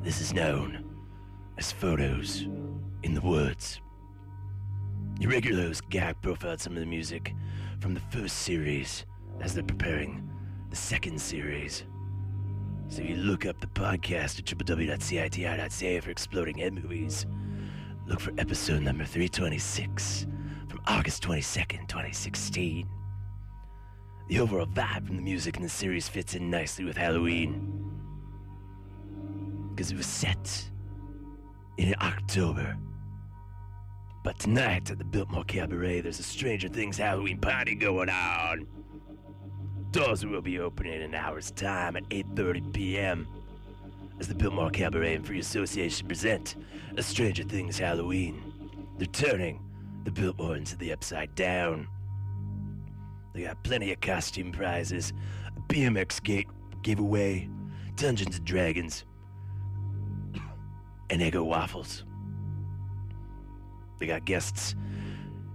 This 0.02 0.22
is 0.22 0.34
known 0.34 0.97
as 1.58 1.72
Photos 1.72 2.48
in 3.04 3.14
the 3.14 3.22
Woods. 3.22 3.82
Your 5.20 5.32
regular 5.32 5.64
host 5.64 5.90
Gak 5.90 6.22
profiled 6.22 6.62
some 6.62 6.74
of 6.74 6.80
the 6.80 6.86
music 6.86 7.34
from 7.80 7.94
the 7.94 8.00
first 8.12 8.38
series 8.40 9.06
as 9.42 9.56
they're 9.56 9.64
preparing 9.64 10.30
the 10.70 10.76
second 10.76 11.20
series. 11.20 11.84
So 12.90 13.02
if 13.02 13.10
you 13.10 13.16
look 13.16 13.46
up 13.46 13.60
the 13.60 13.68
podcast 13.68 14.40
at 14.40 14.46
www.citr.ca 14.46 16.00
for 16.00 16.10
Exploding 16.12 16.58
Head 16.58 16.74
Movies. 16.74 17.26
Look 18.06 18.20
for 18.20 18.32
episode 18.38 18.84
number 18.84 19.04
326 19.04 20.28
from 20.70 20.82
August 20.88 21.24
22nd, 21.24 21.88
2016. 21.88 22.88
The 24.30 24.40
overall 24.40 24.68
vibe 24.68 25.08
from 25.08 25.18
the 25.18 25.22
music 25.22 25.58
in 25.58 25.64
the 25.64 25.70
series 25.70 26.08
fits 26.08 26.36
in 26.36 26.50
nicely 26.50 26.86
with 26.86 26.96
Halloween. 26.96 27.74
Because 29.72 29.92
it 29.92 29.98
was 29.98 30.06
set 30.06 30.70
in 31.78 31.96
October. 32.02 32.76
But 34.24 34.40
tonight 34.40 34.92
at 34.92 34.98
the 34.98 35.06
Biltmore 35.06 35.44
Cabaret, 35.46 36.02
there's 36.02 36.20
a 36.20 36.24
Stranger 36.24 36.68
Things 36.68 36.98
Halloween 36.98 37.40
party 37.40 37.76
going 37.76 38.10
on. 38.10 38.68
Doors 39.92 40.26
will 40.26 40.42
be 40.42 40.60
opening 40.60 40.94
in 40.94 41.02
an 41.02 41.16
hour's 41.16 41.52
time 41.52 41.96
at 41.96 42.04
8.30 42.10 42.74
p.m. 42.74 43.28
As 44.20 44.28
the 44.28 44.36
Biltmore 44.36 44.70
Cabaret 44.70 45.16
and 45.16 45.26
Free 45.26 45.40
Association 45.40 46.08
present 46.08 46.56
a 46.98 47.04
Stranger 47.04 47.44
Things 47.44 47.78
Halloween. 47.78 48.42
They're 48.98 49.08
turning 49.08 49.64
the 50.04 50.12
Biltmore 50.12 50.58
into 50.58 50.76
the 50.76 50.92
Upside 50.92 51.34
Down. 51.36 51.88
They 53.34 53.44
got 53.44 53.64
plenty 53.64 53.94
of 53.94 54.02
costume 54.02 54.52
prizes, 54.52 55.14
a 55.56 55.74
BMX 55.74 56.22
gate 56.24 56.48
giveaway, 56.82 57.48
Dungeons 57.96 58.38
and 58.38 58.46
Dragons, 58.46 59.06
and 61.10 61.22
Eggo 61.22 61.46
waffles. 61.46 62.04
They 64.00 64.08
got 64.08 64.26
guests, 64.26 64.76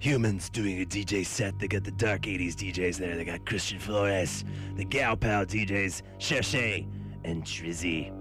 humans 0.00 0.50
doing 0.50 0.80
a 0.82 0.84
DJ 0.84 1.24
set. 1.24 1.58
They 1.58 1.68
got 1.68 1.84
the 1.84 1.92
Dark 1.92 2.22
80s 2.22 2.54
DJs 2.54 2.98
there. 2.98 3.16
They 3.16 3.24
got 3.24 3.46
Christian 3.46 3.78
Flores, 3.78 4.44
the 4.74 4.84
Gal 4.84 5.16
Pal 5.16 5.46
DJs, 5.46 6.02
Cherche, 6.18 6.86
and 7.24 7.44
Trizzy. 7.44 8.12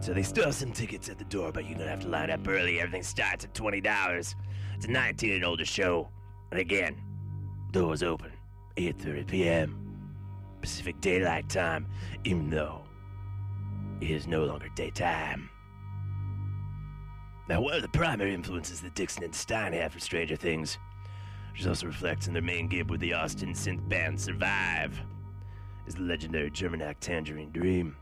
So 0.00 0.12
they 0.12 0.22
still 0.22 0.44
have 0.44 0.54
some 0.54 0.72
tickets 0.72 1.08
at 1.08 1.18
the 1.18 1.24
door, 1.24 1.50
but 1.50 1.64
you're 1.64 1.78
gonna 1.78 1.88
have 1.88 2.00
to 2.00 2.08
line 2.08 2.30
up 2.30 2.46
early. 2.46 2.78
Everything 2.78 3.02
starts 3.02 3.44
at 3.46 3.54
$20. 3.54 4.34
It's 4.74 4.84
a 4.84 4.90
19 4.90 5.32
and 5.32 5.44
older 5.44 5.64
show. 5.64 6.10
And 6.50 6.60
again, 6.60 7.00
doors 7.70 8.02
open 8.02 8.30
8.30 8.76 9.26
p.m. 9.26 9.80
Pacific 10.60 11.00
Daylight 11.00 11.48
Time, 11.48 11.86
even 12.24 12.50
though 12.50 12.82
it 14.00 14.10
is 14.10 14.26
no 14.26 14.44
longer 14.44 14.68
daytime. 14.74 15.48
Now, 17.46 17.60
one 17.60 17.74
of 17.74 17.82
the 17.82 17.88
primary 17.88 18.32
influences 18.32 18.80
that 18.80 18.94
Dixon 18.94 19.22
and 19.22 19.34
Stein 19.34 19.74
have 19.74 19.92
for 19.92 20.00
Stranger 20.00 20.36
Things, 20.36 20.78
which 21.52 21.66
also 21.66 21.86
reflects 21.86 22.26
in 22.26 22.32
their 22.32 22.42
main 22.42 22.68
gig 22.68 22.90
with 22.90 23.00
the 23.00 23.12
Austin 23.12 23.52
synth 23.52 23.86
band 23.86 24.18
Survive, 24.18 24.98
is 25.86 25.94
the 25.94 26.02
legendary 26.02 26.50
German 26.50 26.80
act 26.80 27.02
Tangerine 27.02 27.50
Dream. 27.52 27.96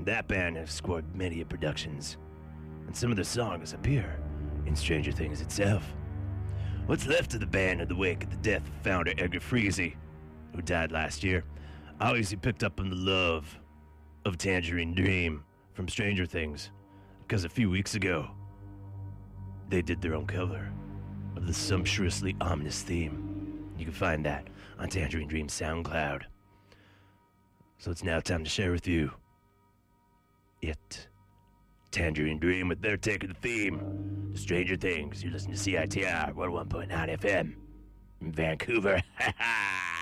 That 0.00 0.26
band 0.26 0.56
has 0.56 0.72
scored 0.72 1.04
many 1.14 1.44
productions, 1.44 2.16
and 2.86 2.96
some 2.96 3.10
of 3.10 3.16
their 3.16 3.24
songs 3.24 3.72
appear 3.72 4.18
in 4.66 4.74
Stranger 4.74 5.12
Things 5.12 5.40
itself. 5.40 5.84
What's 6.86 7.06
left 7.06 7.34
of 7.34 7.40
the 7.40 7.46
band 7.46 7.80
in 7.80 7.88
the 7.88 7.94
wake 7.94 8.24
of 8.24 8.30
the 8.30 8.36
death 8.38 8.66
of 8.66 8.74
founder 8.82 9.12
Edgar 9.16 9.40
Froese, 9.40 9.94
who 10.54 10.62
died 10.62 10.90
last 10.90 11.22
year, 11.22 11.44
obviously 12.00 12.36
picked 12.36 12.64
up 12.64 12.80
on 12.80 12.90
the 12.90 12.96
love 12.96 13.60
of 14.24 14.38
Tangerine 14.38 14.92
Dream 14.92 15.44
from 15.72 15.86
Stranger 15.88 16.26
Things, 16.26 16.72
because 17.22 17.44
a 17.44 17.48
few 17.48 17.70
weeks 17.70 17.94
ago, 17.94 18.28
they 19.68 19.82
did 19.82 20.00
their 20.00 20.14
own 20.14 20.26
cover 20.26 20.70
of 21.36 21.46
the 21.46 21.54
sumptuously 21.54 22.36
ominous 22.40 22.82
theme. 22.82 23.72
You 23.78 23.84
can 23.84 23.94
find 23.94 24.24
that 24.24 24.48
on 24.78 24.88
Tangerine 24.88 25.28
Dream 25.28 25.48
SoundCloud. 25.48 26.22
So 27.78 27.90
it's 27.90 28.04
now 28.04 28.20
time 28.20 28.44
to 28.44 28.50
share 28.50 28.72
with 28.72 28.86
you 28.86 29.10
it. 30.62 31.08
Tangerine 31.90 32.38
Dream 32.38 32.68
with 32.68 32.82
their 32.82 32.96
take 32.98 33.24
of 33.24 33.30
the 33.30 33.34
theme. 33.36 34.30
to 34.32 34.38
Stranger 34.38 34.76
Things. 34.76 35.22
You 35.22 35.30
listen 35.30 35.50
to 35.50 35.56
CITR 35.56 36.34
101.9 36.34 37.18
FM 37.18 37.54
in 38.20 38.32
Vancouver. 38.32 39.02
Thursday, 39.48 39.95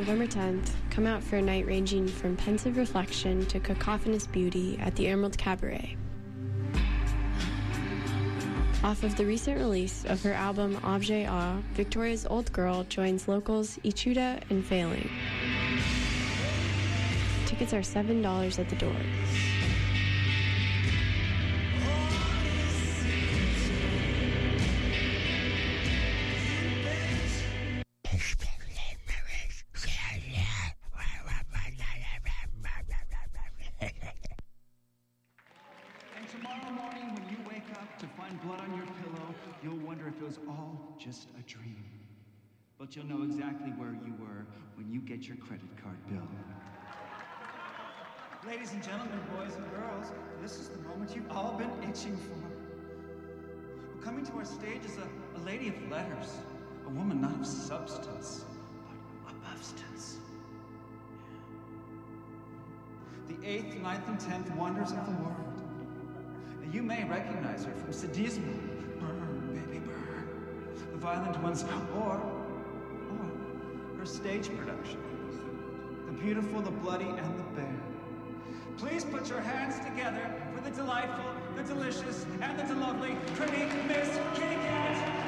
November 0.00 0.26
10th, 0.26 0.70
come 0.88 1.06
out 1.06 1.22
for 1.22 1.36
a 1.36 1.42
night 1.42 1.66
ranging 1.66 2.08
from 2.08 2.34
pensive 2.34 2.78
reflection 2.78 3.44
to 3.44 3.60
cacophonous 3.60 4.26
beauty 4.26 4.78
at 4.80 4.96
the 4.96 5.06
Emerald 5.06 5.36
Cabaret. 5.36 5.94
Off 8.82 9.02
of 9.02 9.14
the 9.18 9.26
recent 9.26 9.58
release 9.58 10.06
of 10.06 10.22
her 10.22 10.32
album 10.32 10.80
Objet 10.84 11.28
A, 11.28 11.62
Victoria's 11.74 12.24
Old 12.24 12.50
Girl 12.50 12.84
joins 12.84 13.28
locals 13.28 13.76
Ichuda 13.84 14.40
and 14.48 14.64
Failing. 14.64 15.10
Tickets 17.44 17.74
are 17.74 17.82
$7 17.82 18.58
at 18.58 18.70
the 18.70 18.76
door. 18.76 18.96
To 38.00 38.06
find 38.06 38.40
blood 38.40 38.60
on 38.60 38.74
your 38.74 38.86
pillow, 39.04 39.34
you'll 39.62 39.86
wonder 39.86 40.08
if 40.08 40.16
it 40.22 40.24
was 40.24 40.38
all 40.48 40.96
just 40.98 41.28
a 41.38 41.42
dream. 41.42 41.84
But 42.78 42.96
you'll 42.96 43.04
know 43.04 43.22
exactly 43.24 43.72
where 43.72 43.92
you 43.92 44.14
were 44.18 44.46
when 44.76 44.90
you 44.90 45.00
get 45.00 45.28
your 45.28 45.36
credit 45.36 45.68
card 45.82 45.98
bill. 46.08 46.26
Ladies 48.46 48.72
and 48.72 48.82
gentlemen, 48.82 49.20
boys 49.36 49.54
and 49.54 49.70
girls, 49.72 50.12
this 50.40 50.58
is 50.58 50.70
the 50.70 50.78
moment 50.88 51.14
you've 51.14 51.30
all 51.30 51.58
been 51.58 51.70
itching 51.82 52.16
for. 52.16 52.40
Coming 54.02 54.24
to 54.24 54.32
our 54.32 54.46
stage 54.46 54.82
is 54.86 54.96
a, 54.96 55.06
a 55.38 55.40
lady 55.44 55.68
of 55.68 55.90
letters, 55.90 56.38
a 56.86 56.88
woman 56.88 57.20
not 57.20 57.38
of 57.38 57.46
substance, 57.46 58.46
but 59.26 59.34
of 59.34 59.58
substance. 59.58 60.16
The 63.28 63.36
eighth, 63.46 63.76
ninth, 63.82 64.08
and 64.08 64.18
tenth 64.18 64.50
wonders 64.56 64.92
of 64.92 65.04
the 65.04 65.22
world. 65.22 65.49
You 66.72 66.84
may 66.84 67.02
recognize 67.04 67.64
her 67.64 67.72
from 67.72 67.92
Sadismo, 67.92 68.54
Burn, 69.00 69.50
Baby 69.52 69.80
Burn, 69.84 70.28
the 70.92 70.98
violent 70.98 71.42
ones, 71.42 71.64
or, 71.96 72.14
or 72.14 73.98
her 73.98 74.06
stage 74.06 74.48
production, 74.56 74.98
The 76.06 76.12
Beautiful, 76.12 76.60
the 76.60 76.70
Bloody, 76.70 77.08
and 77.08 77.38
the 77.38 77.60
bare. 77.60 77.80
Please 78.78 79.04
put 79.04 79.28
your 79.28 79.40
hands 79.40 79.84
together 79.84 80.32
for 80.54 80.62
the 80.62 80.70
delightful, 80.70 81.24
the 81.56 81.64
delicious, 81.64 82.24
and 82.40 82.68
the 82.68 82.74
lovely, 82.76 83.16
pretty 83.34 83.64
Miss 83.88 84.08
Kitty 84.34 84.54
Cat. 84.54 85.19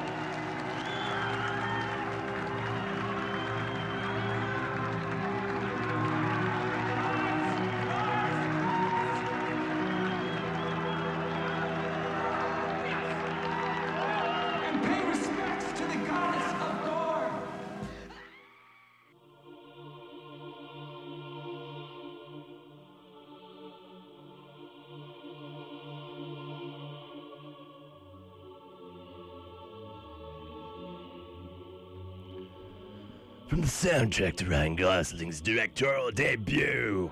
From 33.53 33.61
the 33.61 33.67
soundtrack 33.67 34.37
to 34.37 34.49
Ryan 34.49 34.75
Gosling's 34.75 35.39
directorial 35.39 36.09
debut, 36.09 37.11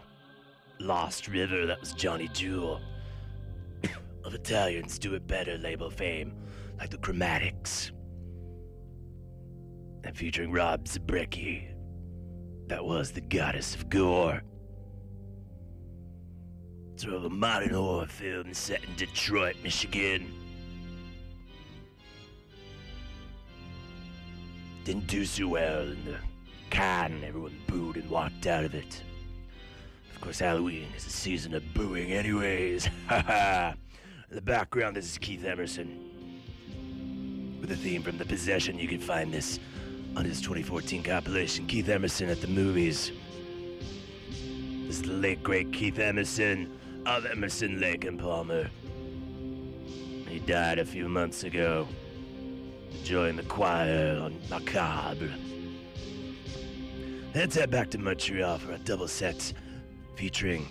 Lost 0.79 1.27
River, 1.27 1.67
that 1.67 1.79
was 1.79 1.93
Johnny 1.93 2.29
Jewel. 2.29 2.81
of 4.25 4.33
Italians 4.33 4.97
do 4.97 5.13
it 5.13 5.27
better 5.27 5.59
label 5.59 5.91
fame, 5.91 6.33
like 6.79 6.89
the 6.89 6.97
Chromatics. 6.97 7.91
And 10.03 10.17
featuring 10.17 10.51
Rob 10.51 10.85
Zabrecky, 10.85 11.75
that 12.65 12.83
was 12.83 13.11
the 13.11 13.21
goddess 13.21 13.75
of 13.75 13.87
gore. 13.87 14.41
Sort 16.95 17.13
of 17.13 17.25
a 17.25 17.29
modern 17.29 17.75
horror 17.75 18.07
film 18.07 18.51
set 18.55 18.83
in 18.83 18.95
Detroit, 18.95 19.57
Michigan. 19.61 20.33
Didn't 24.85 25.05
do 25.05 25.23
so 25.23 25.47
well 25.47 25.81
in 25.81 26.03
the 26.05 26.30
con. 26.71 27.23
Everyone 27.23 27.55
booed 27.67 27.97
and 27.97 28.09
walked 28.09 28.47
out 28.47 28.63
of 28.63 28.73
it. 28.73 29.03
Of 30.15 30.21
course, 30.21 30.39
Halloween 30.39 30.87
is 30.95 31.05
a 31.05 31.09
season 31.09 31.53
of 31.53 31.63
booing, 31.73 32.11
anyways. 32.11 32.89
Ha 33.07 33.21
ha! 33.21 33.73
In 34.29 34.35
the 34.35 34.41
background, 34.41 34.95
this 34.95 35.05
is 35.05 35.17
Keith 35.17 35.43
Emerson. 35.43 36.07
With 37.59 37.71
a 37.71 37.75
theme 37.75 38.01
from 38.01 38.17
The 38.17 38.25
Possession, 38.25 38.79
you 38.79 38.87
can 38.87 38.99
find 38.99 39.33
this 39.33 39.59
on 40.15 40.25
his 40.25 40.41
2014 40.41 41.03
compilation, 41.03 41.67
Keith 41.67 41.89
Emerson 41.89 42.29
at 42.29 42.41
the 42.41 42.47
Movies. 42.47 43.11
This 44.87 44.95
is 44.95 45.01
the 45.03 45.13
late, 45.13 45.43
great 45.43 45.71
Keith 45.73 45.99
Emerson 45.99 46.71
of 47.05 47.25
Emerson, 47.25 47.79
Lake 47.79 48.05
and 48.05 48.19
Palmer. 48.19 48.69
He 50.27 50.39
died 50.39 50.79
a 50.79 50.85
few 50.85 51.09
months 51.09 51.43
ago. 51.43 51.87
Join 53.03 53.35
the 53.35 53.43
choir 53.43 54.17
on 54.21 54.39
Macabre. 54.49 55.29
Let's 57.33 57.55
head 57.55 57.71
back 57.71 57.89
to 57.91 57.97
Montreal 57.97 58.59
for 58.59 58.73
a 58.73 58.77
double 58.77 59.07
set 59.07 59.53
featuring 60.15 60.67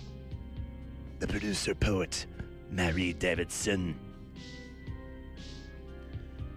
the 1.19 1.27
producer 1.27 1.73
poet 1.73 2.27
Marie 2.69 3.13
Davidson. 3.13 3.99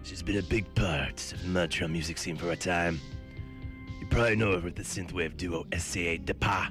She's 0.03 0.21
been 0.21 0.37
a 0.37 0.43
big 0.43 0.73
part 0.75 1.33
of 1.33 1.41
the 1.41 1.47
Montreal 1.49 1.89
music 1.89 2.19
scene 2.19 2.37
for 2.37 2.51
a 2.51 2.55
time. 2.55 2.99
You 3.99 4.05
probably 4.07 4.35
know 4.35 4.51
her 4.51 4.59
with 4.59 4.75
the 4.75 4.83
synthwave 4.83 5.37
duo 5.37 5.65
Essaie 5.71 6.19
Pas. 6.39 6.69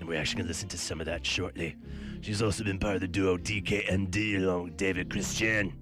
And 0.00 0.08
we're 0.08 0.18
actually 0.20 0.38
gonna 0.38 0.48
listen 0.48 0.68
to 0.70 0.78
some 0.78 0.98
of 0.98 1.06
that 1.06 1.24
shortly. 1.24 1.76
She's 2.22 2.42
also 2.42 2.64
been 2.64 2.80
part 2.80 2.96
of 2.96 3.00
the 3.02 3.08
duo 3.08 3.36
DKMD 3.36 4.42
along 4.42 4.64
with 4.64 4.76
David 4.76 5.08
Kristian 5.10 5.72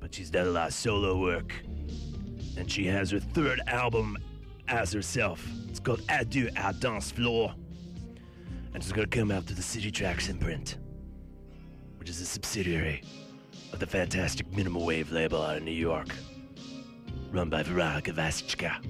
but 0.00 0.14
she's 0.14 0.30
done 0.30 0.46
a 0.46 0.50
lot 0.50 0.68
of 0.68 0.74
solo 0.74 1.20
work. 1.20 1.54
And 2.56 2.68
she 2.70 2.86
has 2.86 3.10
her 3.10 3.20
third 3.20 3.60
album 3.68 4.16
as 4.70 4.92
herself. 4.92 5.46
It's 5.68 5.80
called 5.80 6.02
Adieu 6.08 6.48
au 6.56 6.72
Dance 6.72 7.10
Floor. 7.10 7.52
And 8.72 8.76
it's 8.76 8.92
gonna 8.92 9.06
come 9.06 9.30
out 9.30 9.44
through 9.44 9.56
the 9.56 9.62
Cititrax 9.62 10.30
imprint, 10.30 10.78
which 11.98 12.08
is 12.08 12.20
a 12.20 12.26
subsidiary 12.26 13.02
of 13.72 13.80
the 13.80 13.86
fantastic 13.86 14.50
Minimal 14.52 14.86
Wave 14.86 15.10
label 15.10 15.42
out 15.42 15.56
of 15.56 15.62
New 15.64 15.72
York, 15.72 16.08
run 17.32 17.50
by 17.50 17.62
Veronica 17.62 18.12
Vasicka. 18.12 18.84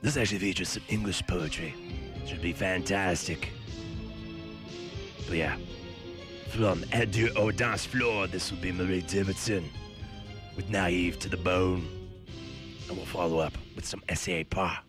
This 0.00 0.16
actually 0.16 0.38
features 0.38 0.70
some 0.70 0.84
English 0.88 1.26
poetry. 1.26 1.74
Should 2.24 2.40
be 2.40 2.52
fantastic. 2.52 3.50
But 5.26 5.36
yeah, 5.36 5.56
from 6.48 6.84
Adieu 6.92 7.30
au 7.36 7.50
Dance 7.50 7.84
Floor, 7.84 8.26
this 8.26 8.50
will 8.50 8.58
be 8.58 8.72
Marie 8.72 9.02
Davidson 9.02 9.68
with 10.58 10.68
Naive 10.70 11.20
to 11.20 11.28
the 11.28 11.36
Bone. 11.36 11.86
And 12.88 12.96
we'll 12.96 13.06
follow 13.06 13.38
up 13.38 13.52
with 13.76 13.86
some 13.86 14.02
Essaie 14.08 14.42
Pas. 14.42 14.87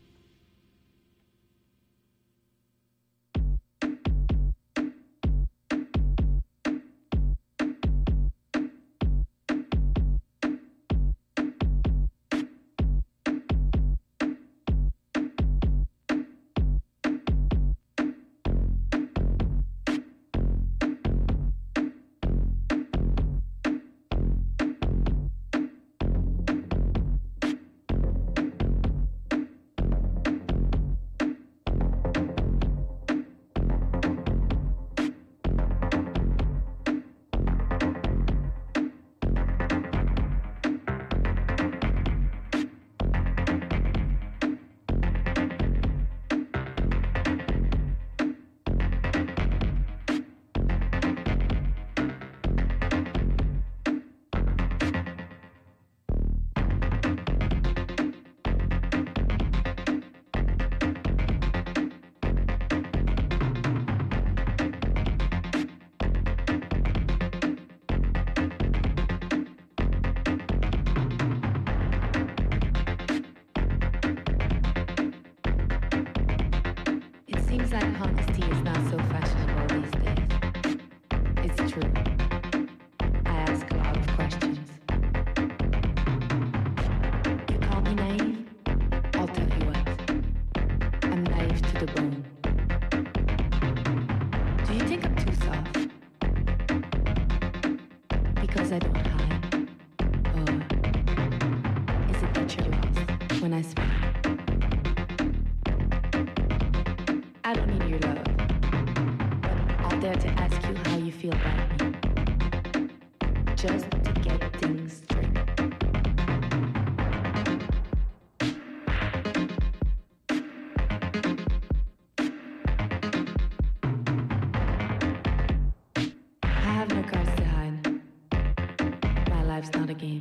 Game. 129.99 130.19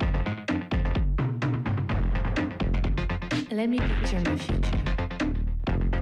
Let 3.51 3.69
me 3.69 3.79
picture 3.79 4.21
my 4.25 4.35
future. 4.37 4.81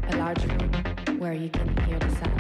A 0.10 0.18
large 0.18 0.44
room 0.46 1.20
where 1.20 1.34
you 1.34 1.50
can 1.50 1.68
hear 1.86 2.00
the 2.00 2.10
silence. 2.16 2.37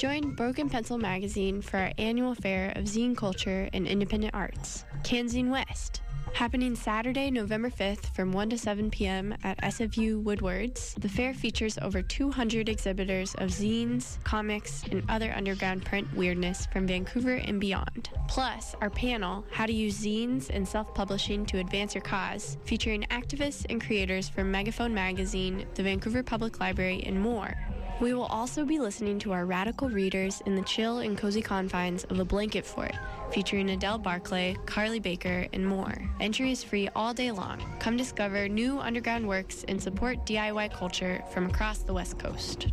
Join 0.00 0.30
Broken 0.30 0.70
Pencil 0.70 0.96
Magazine 0.96 1.60
for 1.60 1.76
our 1.76 1.92
annual 1.98 2.34
fair 2.34 2.72
of 2.74 2.86
zine 2.86 3.14
culture 3.14 3.68
and 3.74 3.86
independent 3.86 4.34
arts, 4.34 4.86
Canzine 5.04 5.50
West. 5.50 6.00
Happening 6.32 6.74
Saturday, 6.74 7.30
November 7.30 7.68
5th 7.68 8.14
from 8.14 8.32
1 8.32 8.48
to 8.48 8.56
7 8.56 8.90
p.m. 8.90 9.34
at 9.44 9.60
SFU 9.60 10.22
Woodwards, 10.22 10.94
the 10.98 11.08
fair 11.08 11.34
features 11.34 11.76
over 11.82 12.00
200 12.00 12.70
exhibitors 12.70 13.34
of 13.34 13.50
zines, 13.50 14.16
comics, 14.24 14.84
and 14.90 15.02
other 15.10 15.34
underground 15.36 15.84
print 15.84 16.08
weirdness 16.16 16.64
from 16.72 16.86
Vancouver 16.86 17.34
and 17.34 17.60
beyond. 17.60 18.08
Plus, 18.26 18.74
our 18.80 18.88
panel, 18.88 19.44
How 19.50 19.66
to 19.66 19.72
Use 19.74 20.00
Zines 20.00 20.48
and 20.48 20.66
Self 20.66 20.94
Publishing 20.94 21.44
to 21.44 21.58
Advance 21.58 21.94
Your 21.94 22.00
Cause, 22.02 22.56
featuring 22.64 23.02
activists 23.10 23.66
and 23.68 23.84
creators 23.84 24.30
from 24.30 24.50
Megaphone 24.50 24.94
Magazine, 24.94 25.66
the 25.74 25.82
Vancouver 25.82 26.22
Public 26.22 26.58
Library, 26.58 27.02
and 27.04 27.20
more. 27.20 27.54
We 28.00 28.14
will 28.14 28.24
also 28.24 28.64
be 28.64 28.78
listening 28.78 29.18
to 29.20 29.32
our 29.32 29.44
radical 29.44 29.90
readers 29.90 30.40
in 30.46 30.54
the 30.54 30.62
chill 30.62 31.00
and 31.00 31.18
cozy 31.18 31.42
confines 31.42 32.04
of 32.04 32.16
the 32.16 32.24
Blanket 32.24 32.64
Fort, 32.64 32.96
featuring 33.30 33.68
Adele 33.68 33.98
Barclay, 33.98 34.56
Carly 34.64 34.98
Baker, 34.98 35.46
and 35.52 35.66
more. 35.66 36.08
Entry 36.18 36.50
is 36.50 36.64
free 36.64 36.88
all 36.96 37.12
day 37.12 37.30
long. 37.30 37.62
Come 37.78 37.98
discover 37.98 38.48
new 38.48 38.80
underground 38.80 39.28
works 39.28 39.66
and 39.68 39.80
support 39.80 40.24
DIY 40.24 40.72
culture 40.72 41.22
from 41.30 41.50
across 41.50 41.80
the 41.80 41.92
West 41.92 42.18
Coast. 42.18 42.68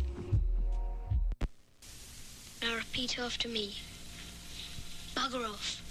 Now 2.62 2.76
repeat 2.76 3.18
after 3.18 3.48
me. 3.48 3.74
Bugger 5.14 5.46
off. 5.46 5.82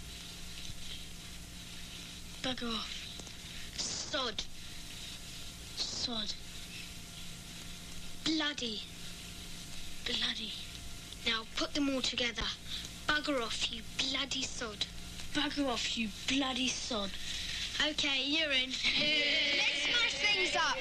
Bugger 2.42 2.74
off. 2.74 3.78
Sod. 3.78 4.44
Sod. 5.76 6.34
Bloody. 8.26 8.82
Bloody. 10.08 10.54
Now 11.26 11.44
put 11.58 11.74
them 11.74 11.90
all 11.94 12.02
together. 12.02 12.44
Bugger 13.10 13.42
off, 13.44 13.74
you 13.74 13.82
bloody 13.98 14.42
sod. 14.42 14.86
Bugger 15.34 15.68
off, 15.68 15.98
you 15.98 16.08
bloody 16.30 16.70
sod. 16.70 17.10
Okay, 17.90 18.24
you're 18.24 18.52
in. 18.52 18.70
Let's 19.58 19.84
smash 19.84 20.14
things 20.24 20.56
up. 20.56 20.78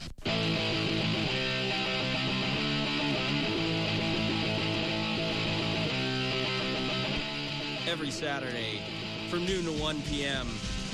Every 7.89 8.13
Saturday 8.13 8.81
from 9.29 9.45
noon 9.45 9.65
to 9.65 9.73
1 9.73 10.03
p.m. 10.03 10.47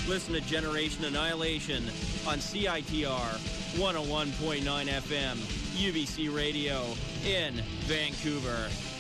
Listen 0.09 0.33
to 0.33 0.41
Generation 0.41 1.05
Annihilation 1.05 1.85
on 2.27 2.39
CITR 2.39 3.37
101.9 3.77 4.63
FM, 4.89 5.62
UBC 5.77 6.35
Radio 6.35 6.85
in 7.25 7.55
Vancouver. 7.87 8.92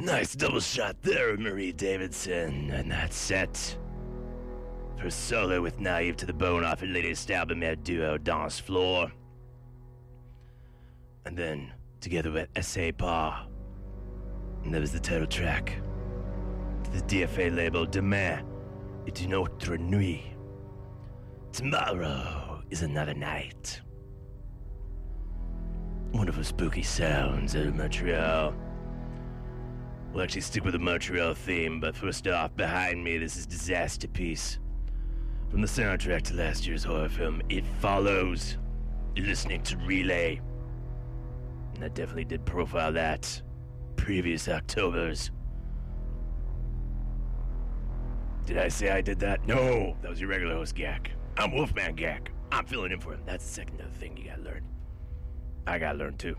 Nice 0.00 0.36
double 0.36 0.60
shot 0.60 0.96
there, 1.02 1.36
Marie 1.36 1.72
Davidson, 1.72 2.70
and 2.70 2.88
that's 2.88 3.16
set. 3.16 3.76
For 5.00 5.10
solo 5.10 5.60
with 5.60 5.80
Naive 5.80 6.16
to 6.18 6.26
the 6.26 6.32
Bone 6.32 6.64
off 6.64 6.80
her 6.80 6.86
latest 6.86 7.32
album, 7.32 7.62
her 7.62 7.74
duo 7.74 8.16
Dance 8.16 8.60
Floor. 8.60 9.10
And 11.26 11.36
then, 11.36 11.72
together 12.00 12.30
with 12.30 12.48
Essaie 12.54 12.96
Pas. 12.96 13.44
And 14.64 14.72
that 14.72 14.80
was 14.80 14.92
the 14.92 15.00
title 15.00 15.26
track. 15.26 15.80
To 16.84 16.90
the 16.90 17.02
DFA 17.02 17.54
label 17.54 17.84
Demain 17.84 18.44
est 19.06 19.20
une 19.20 19.34
autre 19.34 19.76
nuit. 19.76 20.22
Tomorrow 21.52 22.62
is 22.70 22.82
another 22.82 23.14
night. 23.14 23.80
Wonderful 26.12 26.44
spooky 26.44 26.84
sounds 26.84 27.56
of 27.56 27.74
Montreal. 27.74 28.54
We'll 30.12 30.22
actually 30.22 30.40
stick 30.40 30.64
with 30.64 30.72
the 30.72 30.78
Montreal 30.78 31.34
theme, 31.34 31.80
but 31.80 31.94
first 31.94 32.26
off, 32.26 32.56
behind 32.56 33.04
me, 33.04 33.18
this 33.18 33.36
is 33.36 33.46
Disasterpeace. 33.46 34.58
From 35.50 35.60
the 35.60 35.66
soundtrack 35.66 36.22
to 36.22 36.34
last 36.34 36.66
year's 36.66 36.84
horror 36.84 37.08
film, 37.08 37.42
It 37.48 37.64
Follows. 37.80 38.56
You're 39.14 39.26
listening 39.26 39.62
to 39.64 39.76
Relay. 39.78 40.40
And 41.74 41.84
I 41.84 41.88
definitely 41.88 42.24
did 42.24 42.44
profile 42.44 42.92
that 42.92 43.40
previous 43.96 44.48
Octobers. 44.48 45.30
Did 48.46 48.58
I 48.58 48.68
say 48.68 48.90
I 48.90 49.02
did 49.02 49.18
that? 49.20 49.46
No, 49.46 49.94
that 50.00 50.10
was 50.10 50.20
your 50.20 50.30
regular 50.30 50.54
host, 50.54 50.74
Gak. 50.74 51.08
I'm 51.36 51.52
Wolfman 51.52 51.96
Gak. 51.96 52.28
I'm 52.50 52.64
filling 52.64 52.92
in 52.92 53.00
for 53.00 53.12
him. 53.12 53.20
That's 53.26 53.44
the 53.44 53.52
second 53.52 53.80
thing 53.94 54.16
you 54.16 54.30
gotta 54.30 54.42
learn. 54.42 54.64
I 55.66 55.78
gotta 55.78 55.98
learn 55.98 56.16
too. 56.16 56.34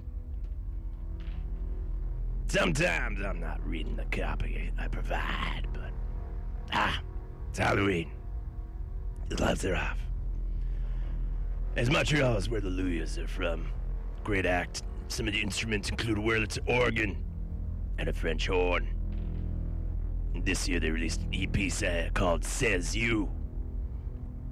Sometimes 2.49 3.23
I'm 3.23 3.39
not 3.39 3.59
reading 3.63 3.95
the 3.95 4.05
copy 4.05 4.71
I 4.79 4.87
provide, 4.87 5.67
but 5.71 5.91
ah, 6.73 6.99
it's 7.47 7.59
Halloween. 7.59 8.09
The 9.27 9.39
lights 9.39 9.63
are 9.65 9.75
off. 9.75 9.99
As 11.75 11.91
Montreal 11.91 12.37
is 12.37 12.49
where 12.49 12.59
the 12.59 12.69
Luyas 12.69 13.19
are 13.19 13.27
from. 13.27 13.71
Great 14.23 14.47
act. 14.47 14.81
Some 15.09 15.27
of 15.27 15.33
the 15.33 15.41
instruments 15.41 15.89
include 15.89 16.17
a 16.17 16.21
Wurlitzer 16.21 16.67
organ 16.67 17.23
and 17.99 18.09
a 18.09 18.13
French 18.13 18.47
horn. 18.47 18.89
And 20.33 20.43
this 20.43 20.67
year 20.67 20.79
they 20.79 20.89
released 20.89 21.21
an 21.21 21.35
EP 21.35 22.13
called 22.15 22.43
Says 22.43 22.95
You. 22.95 23.29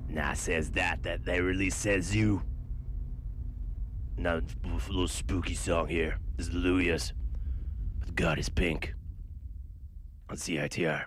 Nah, 0.08 0.34
says 0.34 0.70
that, 0.72 1.02
that 1.02 1.26
they 1.26 1.42
released 1.42 1.80
Says 1.80 2.16
You. 2.16 2.44
Now, 4.18 4.38
a 4.38 4.72
little 4.88 5.08
spooky 5.08 5.56
song 5.56 5.88
here. 5.88 6.20
This 6.36 6.48
is 6.48 6.54
the 6.54 6.60
Luyas. 6.60 7.14
God 8.18 8.40
is 8.40 8.50
pink 8.50 8.96
on 10.28 10.38
CITR. 10.38 11.04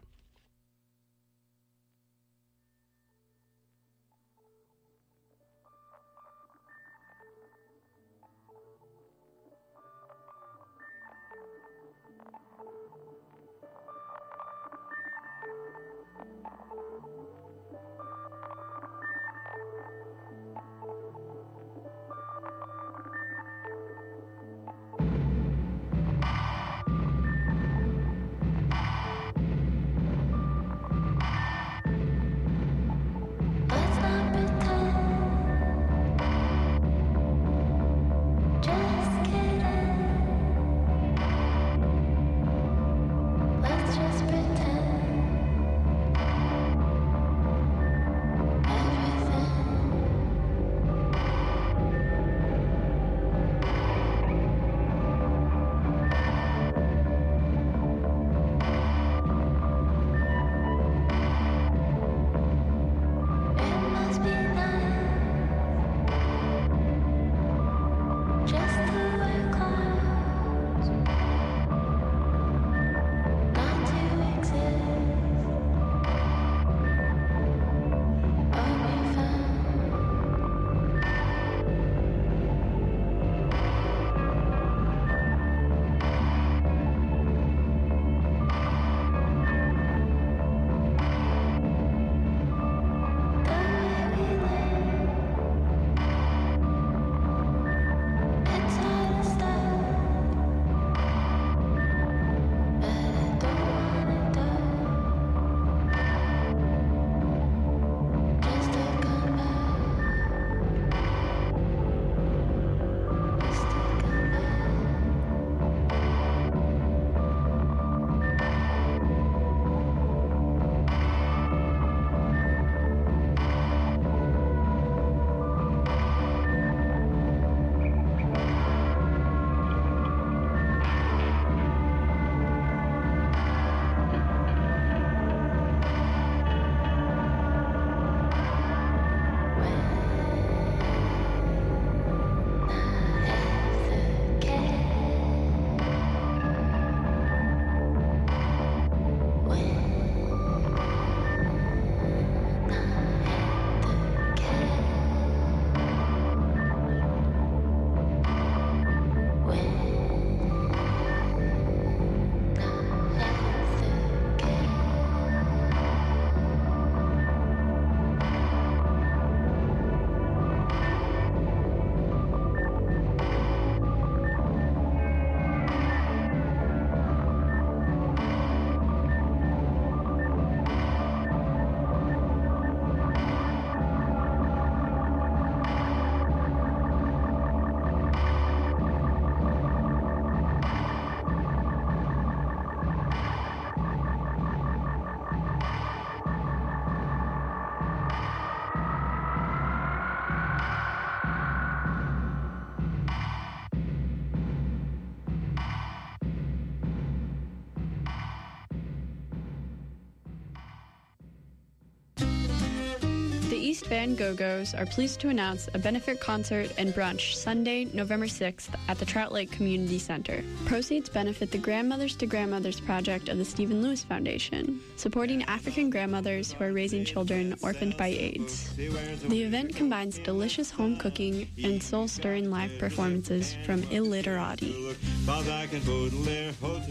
Band 213.90 214.18
Go 214.18 214.34
Go's 214.34 214.72
are 214.72 214.86
pleased 214.86 215.18
to 215.18 215.30
announce 215.30 215.68
a 215.74 215.78
benefit 215.78 216.20
concert 216.20 216.70
and 216.78 216.94
brunch 216.94 217.34
Sunday, 217.34 217.86
November 217.86 218.26
6th 218.26 218.68
at 218.86 219.00
the 219.00 219.04
Trout 219.04 219.32
Lake 219.32 219.50
Community 219.50 219.98
Center. 219.98 220.44
Proceeds 220.64 221.08
benefit 221.08 221.50
the 221.50 221.58
Grandmothers 221.58 222.14
to 222.14 222.26
Grandmothers 222.26 222.78
project 222.78 223.28
of 223.28 223.36
the 223.36 223.44
Stephen 223.44 223.82
Lewis 223.82 224.04
Foundation, 224.04 224.80
supporting 224.94 225.42
African 225.42 225.90
grandmothers 225.90 226.52
who 226.52 226.62
are 226.62 226.72
raising 226.72 227.04
children 227.04 227.56
orphaned 227.62 227.96
by 227.96 228.06
AIDS. 228.06 228.72
The 228.76 229.42
event 229.42 229.74
combines 229.74 230.20
delicious 230.20 230.70
home 230.70 230.96
cooking 230.96 231.48
and 231.64 231.82
soul 231.82 232.06
stirring 232.06 232.48
live 232.48 232.78
performances 232.78 233.56
from 233.66 233.82
Illiterati. 233.90 234.94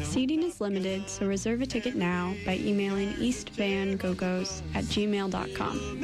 Seating 0.04 0.44
is 0.44 0.62
limited, 0.62 1.10
so 1.10 1.26
reserve 1.28 1.62
a 1.62 1.66
ticket 1.66 1.96
now 1.96 2.34
by 2.46 2.56
emailing 2.56 3.10
eastvangogos 3.16 4.62
at 4.74 4.86
gmail.com. 4.86 6.00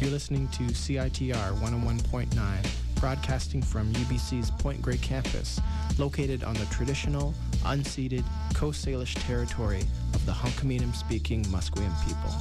You're 0.00 0.10
listening 0.10 0.46
to 0.48 0.62
CITR 0.62 1.58
101.9, 1.58 3.00
broadcasting 3.00 3.60
from 3.62 3.92
UBC's 3.94 4.52
Point 4.52 4.80
Grey 4.80 4.98
campus, 4.98 5.60
located 5.98 6.44
on 6.44 6.54
the 6.54 6.66
traditional, 6.66 7.34
unceded 7.64 8.24
Coast 8.54 8.86
Salish 8.86 9.14
territory 9.26 9.84
of 10.14 10.24
the 10.26 10.32
Hunkaminam 10.32 10.94
speaking 10.94 11.44
Musqueam 11.46 11.92
people. 12.06 12.32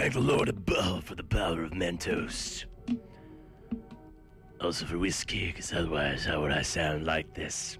Thank 0.00 0.14
the 0.14 0.20
Lord 0.20 0.48
above 0.48 1.04
for 1.04 1.14
the 1.14 1.22
power 1.22 1.62
of 1.62 1.72
Mentos. 1.72 2.64
Also 4.58 4.86
for 4.86 4.96
whiskey, 4.98 5.48
because 5.48 5.74
otherwise, 5.74 6.24
how 6.24 6.40
would 6.40 6.52
I 6.52 6.62
sound 6.62 7.04
like 7.04 7.34
this? 7.34 7.76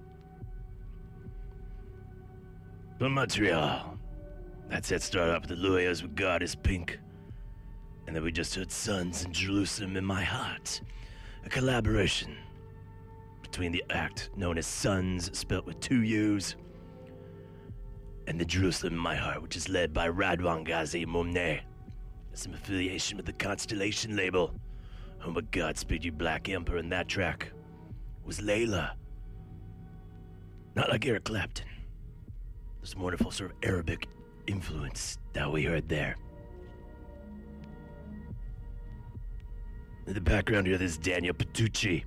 From 2.99 3.15
Montreal. 3.15 3.99
That 4.69 4.85
set 4.85 5.01
started 5.01 5.35
off 5.35 5.49
with 5.49 5.59
the 5.59 5.67
Luyas 5.67 6.03
with 6.03 6.15
God 6.15 6.43
is 6.43 6.55
Pink. 6.55 7.01
And 8.07 8.15
then 8.15 8.23
we 8.23 8.31
just 8.31 8.55
heard 8.55 8.69
Suuns 8.69 9.25
in 9.25 9.33
Jerusalem 9.33 9.97
in 9.97 10.05
My 10.05 10.23
Heart. 10.23 10.83
A 11.47 11.49
collaboration 11.49 12.37
between 13.41 13.73
the 13.73 13.83
act 13.89 14.29
known 14.37 14.59
as 14.59 14.67
Suuns, 14.67 15.35
spelt 15.35 15.65
with 15.65 15.81
two 15.81 16.03
U's, 16.03 16.57
and 18.27 18.39
the 18.39 18.45
Jerusalem 18.45 18.93
in 18.93 18.99
My 18.99 19.17
Heart, 19.17 19.41
which 19.41 19.57
is 19.57 19.71
led 19.71 19.95
by 19.95 20.11
Radwan 20.11 20.67
Ghazi 20.67 21.07
Moumneh. 21.07 21.63
Some 22.41 22.55
affiliation 22.55 23.19
with 23.19 23.27
the 23.27 23.35
Constellation 23.35 24.17
label. 24.17 24.55
Oh 25.23 25.31
my 25.31 25.43
Godspeed 25.43 26.07
You 26.07 26.11
Black 26.11 26.49
Emperor 26.49 26.79
in 26.79 26.89
that 26.89 27.07
track 27.07 27.53
was 28.25 28.41
Layla. 28.41 28.93
Not 30.75 30.89
like 30.89 31.05
Eric 31.05 31.25
Clapton. 31.25 31.67
Some 32.83 33.03
wonderful 33.03 33.31
sort 33.31 33.51
of 33.51 33.59
Arabic 33.63 34.07
influence 34.47 35.19
that 35.35 35.53
we 35.53 35.65
heard 35.65 35.87
there. 35.87 36.17
In 40.07 40.15
the 40.15 40.21
background 40.23 40.67
here, 40.67 40.79
there's 40.79 40.97
Daniel 40.97 41.35
Petrucci 41.35 42.07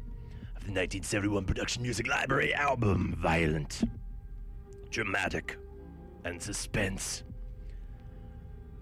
of 0.55 0.63
the 0.63 0.71
1971 0.71 1.45
Production 1.45 1.83
Music 1.83 2.07
Library 2.07 2.55
album 2.55 3.15
Violent, 3.19 3.83
Dramatic, 4.89 5.59
and 6.25 6.41
Suspense. 6.41 7.23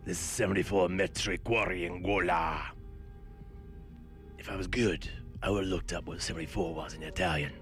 This 0.03 0.17
is 0.17 0.25
74 0.25 0.89
metric 0.89 1.43
quarrying 1.43 2.01
Gola. 2.01 2.71
If 4.39 4.49
I 4.49 4.55
was 4.55 4.65
good, 4.65 5.07
I 5.43 5.51
would 5.51 5.63
have 5.63 5.71
looked 5.71 5.93
up 5.93 6.07
what 6.07 6.21
74 6.21 6.73
was 6.73 6.95
in 6.95 7.03
Italian. 7.03 7.53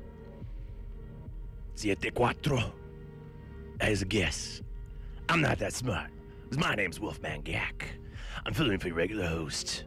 Siete 1.75 2.13
quattro? 2.15 2.73
As 3.81 4.01
a 4.01 4.05
guess. 4.05 4.61
I'm 5.27 5.41
not 5.41 5.59
that 5.59 5.73
smart. 5.73 6.11
my 6.57 6.75
name's 6.75 7.01
Wolfman 7.01 7.41
Gak. 7.41 7.83
I'm 8.45 8.53
filling 8.53 8.71
in 8.73 8.79
for 8.79 8.87
your 8.87 8.95
regular 8.95 9.27
host. 9.27 9.83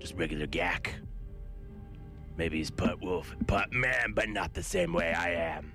Just 0.00 0.14
regular 0.14 0.48
Gak. 0.48 0.88
Maybe 2.36 2.58
he's 2.58 2.72
part 2.72 3.00
wolf, 3.00 3.36
part 3.46 3.72
man, 3.72 4.14
but 4.14 4.28
not 4.28 4.52
the 4.52 4.64
same 4.64 4.92
way 4.92 5.12
I 5.12 5.30
am. 5.30 5.72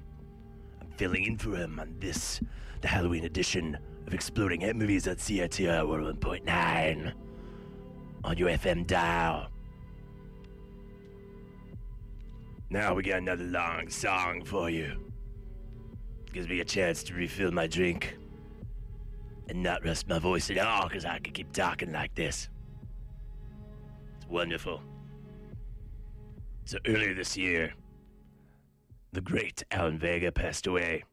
I'm 0.82 0.92
filling 0.98 1.24
in 1.24 1.38
for 1.38 1.56
him 1.56 1.80
on 1.80 1.96
this, 2.00 2.42
the 2.82 2.90
Halloween 2.90 3.24
edition 3.24 3.78
of 4.10 4.16
Exploding 4.16 4.62
Head 4.62 4.76
Movies 4.76 5.06
at 5.08 5.20
CITR 5.20 5.86
101.9 5.86 7.14
on 8.24 8.38
your 8.40 8.50
FM 8.50 8.88
dial. 8.88 9.52
Now 12.72 12.96
we 12.96 13.04
got 13.04 13.20
another 13.20 13.44
long 13.44 13.88
song 13.88 14.44
for 14.44 14.68
you. 14.68 14.94
Gives 16.34 16.48
me 16.50 16.60
a 16.60 16.66
chance 16.66 17.04
to 17.04 17.14
refill 17.14 17.52
my 17.52 17.68
drink 17.68 18.18
and 19.48 19.62
not 19.62 19.84
rest 19.84 20.08
my 20.08 20.18
voice 20.18 20.50
at 20.50 20.58
all 20.58 20.88
because 20.88 21.06
I 21.06 21.20
could 21.20 21.36
keep 21.36 21.52
talking 21.54 21.92
like 21.92 22.16
this. 22.16 22.50
It's 24.18 24.28
wonderful. 24.28 24.82
So 26.66 26.80
earlier 26.88 27.14
this 27.14 27.38
year, 27.38 27.76
the 29.14 29.22
great 29.22 29.64
Alan 29.70 30.00
Vega 30.00 30.32
passed 30.32 30.66
away. 30.66 31.04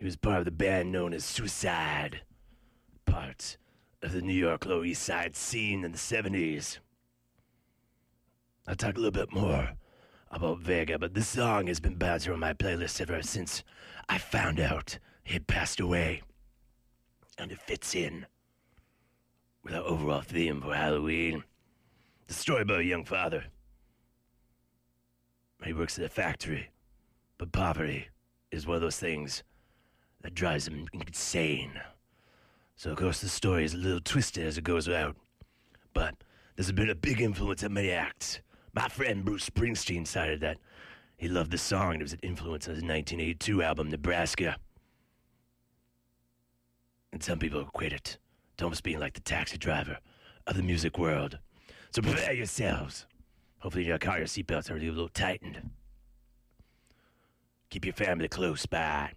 He 0.00 0.06
was 0.06 0.16
part 0.16 0.38
of 0.38 0.46
the 0.46 0.50
band 0.50 0.90
known 0.90 1.12
as 1.12 1.26
Suicide, 1.26 2.22
part 3.04 3.58
of 4.00 4.12
the 4.12 4.22
New 4.22 4.32
York 4.32 4.64
Lower 4.64 4.86
East 4.86 5.02
Side 5.02 5.36
scene 5.36 5.84
in 5.84 5.92
the 5.92 5.98
70s. 5.98 6.78
I'll 8.66 8.76
talk 8.76 8.96
a 8.96 8.98
little 8.98 9.10
bit 9.10 9.30
more 9.30 9.72
about 10.30 10.60
Vega, 10.60 10.98
but 10.98 11.12
this 11.12 11.28
song 11.28 11.66
has 11.66 11.80
been 11.80 11.96
bouncing 11.96 12.32
on 12.32 12.40
my 12.40 12.54
playlist 12.54 13.02
ever 13.02 13.20
since 13.20 13.62
I 14.08 14.16
found 14.16 14.58
out 14.58 14.98
he 15.22 15.34
had 15.34 15.46
passed 15.46 15.80
away. 15.80 16.22
And 17.36 17.52
it 17.52 17.60
fits 17.60 17.94
in 17.94 18.24
with 19.62 19.74
our 19.74 19.82
overall 19.82 20.22
theme 20.22 20.62
for 20.62 20.74
Halloween. 20.74 21.44
The 22.26 22.32
story 22.32 22.62
about 22.62 22.80
a 22.80 22.84
young 22.84 23.04
father. 23.04 23.44
He 25.62 25.74
works 25.74 25.98
at 25.98 26.06
a 26.06 26.08
factory, 26.08 26.70
but 27.36 27.52
poverty 27.52 28.08
is 28.50 28.66
one 28.66 28.76
of 28.76 28.82
those 28.82 28.98
things 28.98 29.42
that 30.22 30.34
drives 30.34 30.68
him 30.68 30.86
insane. 30.92 31.80
So, 32.76 32.90
of 32.90 32.96
course, 32.96 33.20
the 33.20 33.28
story 33.28 33.64
is 33.64 33.74
a 33.74 33.78
little 33.78 34.00
twisted 34.00 34.46
as 34.46 34.58
it 34.58 34.64
goes 34.64 34.88
out. 34.88 35.16
But 35.92 36.14
there's 36.56 36.72
been 36.72 36.90
a 36.90 36.94
big 36.94 37.20
influence 37.20 37.64
on 37.64 37.74
many 37.74 37.90
acts. 37.90 38.40
My 38.72 38.88
friend 38.88 39.24
Bruce 39.24 39.48
Springsteen 39.48 40.06
cited 40.06 40.40
that 40.40 40.58
he 41.16 41.28
loved 41.28 41.50
the 41.50 41.58
song 41.58 41.92
and 41.92 42.00
it 42.00 42.04
was 42.04 42.12
an 42.12 42.20
influence 42.22 42.68
on 42.68 42.74
his 42.74 42.82
1982 42.82 43.62
album, 43.62 43.90
Nebraska. 43.90 44.56
And 47.12 47.22
some 47.22 47.38
people 47.38 47.60
equate 47.60 47.92
it 47.92 48.18
to 48.56 48.64
almost 48.64 48.82
being 48.82 49.00
like 49.00 49.14
the 49.14 49.20
taxi 49.20 49.58
driver 49.58 49.98
of 50.46 50.56
the 50.56 50.62
music 50.62 50.98
world. 50.98 51.38
So 51.90 52.02
prepare 52.02 52.32
yourselves. 52.32 53.06
Hopefully, 53.58 53.84
your 53.84 53.98
car, 53.98 54.18
your 54.18 54.26
seatbelts 54.26 54.70
are 54.70 54.76
a 54.76 54.80
little 54.80 55.08
tightened. 55.08 55.70
Keep 57.68 57.84
your 57.84 57.94
family 57.94 58.28
close 58.28 58.64
by. 58.64 59.12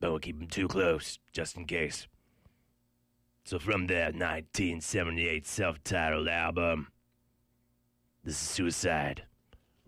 Don't 0.00 0.22
keep 0.22 0.38
them 0.38 0.48
too 0.48 0.68
close, 0.68 1.18
just 1.32 1.56
in 1.56 1.64
case. 1.64 2.06
So, 3.44 3.58
from 3.58 3.86
their 3.86 4.06
1978 4.06 5.46
self 5.46 5.82
titled 5.82 6.28
album, 6.28 6.88
this 8.22 8.34
is 8.34 8.48
Suicide 8.48 9.24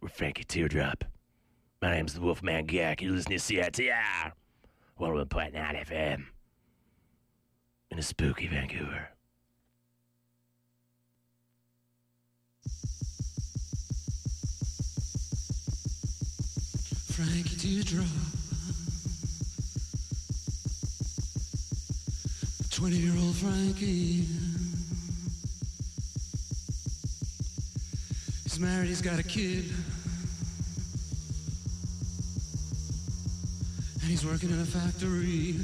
with 0.01 0.13
Frankie 0.13 0.45
Teardrop. 0.45 1.05
My 1.81 1.93
name's 1.93 2.15
the 2.15 2.21
Wolfman 2.21 2.67
Gak. 2.67 3.01
You're 3.01 3.13
listening 3.13 3.39
to 3.39 3.45
CITR 3.45 4.33
101.9 4.99 5.87
FM 5.87 6.25
in 7.91 7.99
a 7.99 8.03
spooky 8.03 8.49
Vancouver. 8.49 9.11
Frankie 17.13 17.57
Teardrop. 17.57 18.40
Twenty 22.81 22.97
year 22.97 23.13
old 23.13 23.37
Frankie. 23.37 24.25
He's 28.45 28.59
married, 28.59 28.89
he's 28.89 29.03
got 29.03 29.19
a 29.19 29.23
kid. 29.23 29.67
And 34.01 34.11
he's 34.11 34.25
working 34.25 34.49
in 34.49 34.59
a 34.59 34.65
factory. 34.65 35.57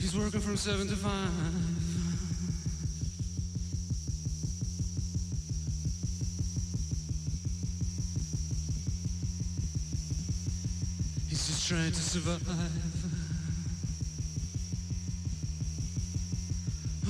He's 0.00 0.16
working 0.16 0.40
from 0.40 0.56
seven 0.56 0.88
to 0.88 0.96
five. 0.96 1.30
He's 11.28 11.46
just 11.46 11.68
trying 11.68 11.92
to 11.92 12.00
survive. 12.00 12.87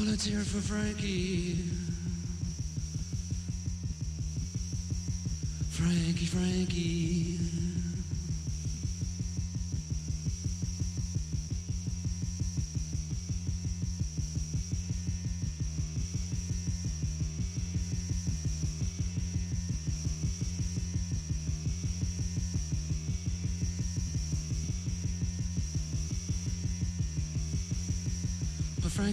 It 0.00 0.44
for 0.44 0.60
Frankie. 0.60 1.56
Frankie, 5.70 6.26
Frankie. 6.26 7.77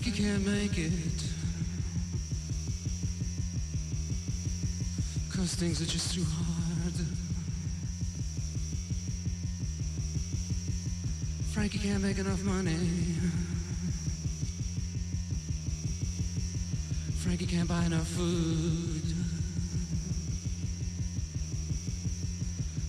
Frankie 0.06 0.22
can't 0.22 0.46
make 0.46 0.78
it. 0.78 0.92
Cause 5.36 5.56
things 5.56 5.82
are 5.82 5.86
just 5.86 6.14
too 6.14 6.24
hard. 6.24 6.94
Frankie 11.54 11.80
can't 11.80 12.04
make 12.04 12.20
enough 12.20 12.44
money. 12.44 12.78
Frankie 17.24 17.48
can't 17.48 17.68
buy 17.68 17.84
enough 17.86 18.08
food. 18.08 19.02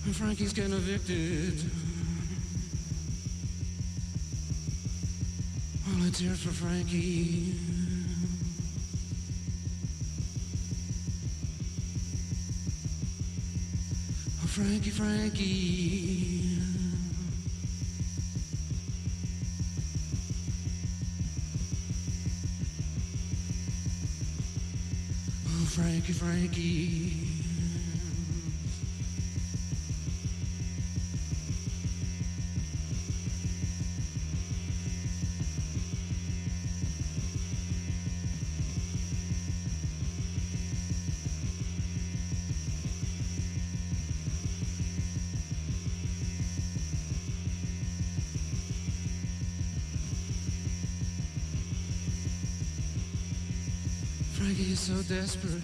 And 0.05 0.15
Frankie's 0.15 0.53
getting 0.53 0.73
evicted. 0.73 1.86
It 6.19 6.35
for 6.35 6.49
Frankie. 6.49 7.53
Oh, 14.41 14.47
Frankie, 14.47 14.89
Frankie. 14.89 16.59
Oh, 25.45 25.65
Frankie, 25.65 26.13
Frankie. 26.13 26.13
Frankie 26.13 27.26
desperate. 55.27 55.61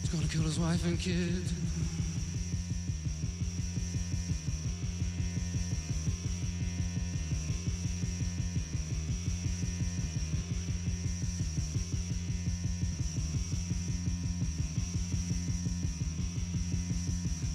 He's 0.00 0.08
gonna 0.10 0.26
kill 0.28 0.42
his 0.42 0.58
wife 0.58 0.86
and 0.86 0.98
kid. 0.98 1.44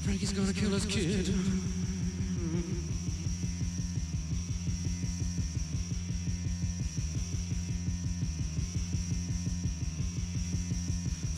Frankie's 0.03 0.32
gonna 0.32 0.53
kill 0.53 0.70
his 0.70 0.86
kid. 0.86 1.34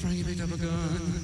Frankie 0.08 0.17
picked 0.28 0.42
up 0.42 0.52
a 0.52 0.58
gun. 0.58 1.24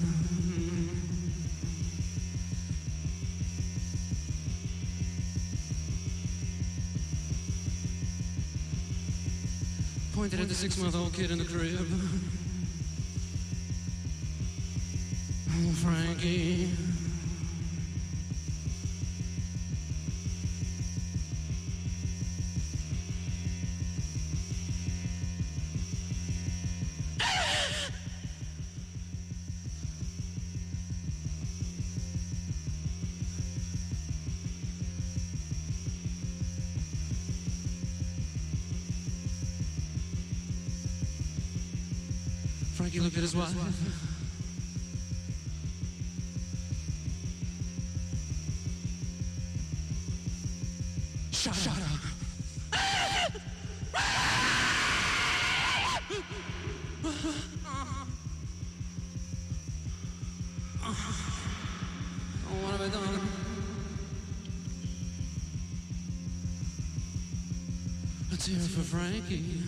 Pointed 10.14 10.39
at 10.39 10.47
the 10.47 10.56
six-month-old 10.56 11.14
kid 11.14 11.32
in 11.32 11.38
the 11.38 11.45
crib. 11.45 11.86
Oh, 15.56 15.72
Frankie. 15.74 16.68
Wife. 43.44 43.60
Shut, 51.32 51.68
up. 51.68 51.78
Oh, 60.86 62.56
what 62.62 62.72
have 62.72 62.82
I 62.82 62.88
done? 62.88 63.28
Hear 68.46 68.58
it 68.58 68.62
for. 68.72 68.82
Frankie 68.82 69.62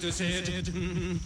to 0.00 0.06
his 0.06 0.18
head. 0.18 1.19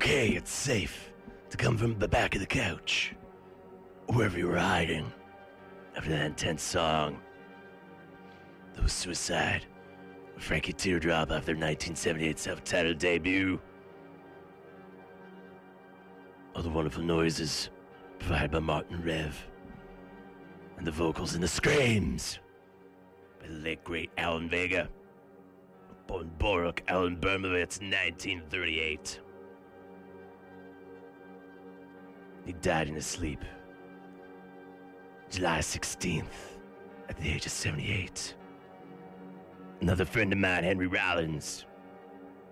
Okay, 0.00 0.28
it's 0.28 0.52
safe 0.52 1.12
to 1.50 1.56
come 1.56 1.76
from 1.76 1.98
the 1.98 2.06
back 2.06 2.36
of 2.36 2.40
the 2.40 2.46
couch, 2.46 3.16
wherever 4.06 4.38
you 4.38 4.46
were 4.46 4.56
hiding 4.56 5.12
after 5.96 6.10
that 6.10 6.24
intense 6.24 6.62
song. 6.62 7.18
That 8.74 8.84
was 8.84 8.92
Suicide 8.92 9.66
Frankie 10.36 10.72
Teardrop 10.72 11.32
off 11.32 11.44
their 11.44 11.56
1978 11.56 12.38
self 12.38 12.62
titled 12.62 12.98
debut. 12.98 13.58
All 16.54 16.62
the 16.62 16.70
wonderful 16.70 17.02
noises 17.02 17.68
provided 18.20 18.52
by 18.52 18.60
Martin 18.60 19.02
Rev, 19.02 19.36
and 20.76 20.86
the 20.86 20.92
vocals 20.92 21.34
and 21.34 21.42
the 21.42 21.48
screams 21.48 22.38
by 23.40 23.48
the 23.48 23.54
late 23.54 23.82
great 23.82 24.10
Alan 24.16 24.48
Vega. 24.48 24.88
Born 26.06 26.30
Boruk 26.38 26.82
Alan 26.86 27.16
Bermowitz, 27.16 27.80
1938. 27.80 29.22
He 32.48 32.54
died 32.54 32.88
in 32.88 32.94
his 32.94 33.04
sleep. 33.04 33.44
July 35.28 35.58
16th, 35.58 36.24
at 37.10 37.18
the 37.18 37.30
age 37.30 37.44
of 37.44 37.52
78. 37.52 38.34
Another 39.82 40.06
friend 40.06 40.32
of 40.32 40.38
mine, 40.38 40.64
Henry 40.64 40.86
Rollins, 40.86 41.66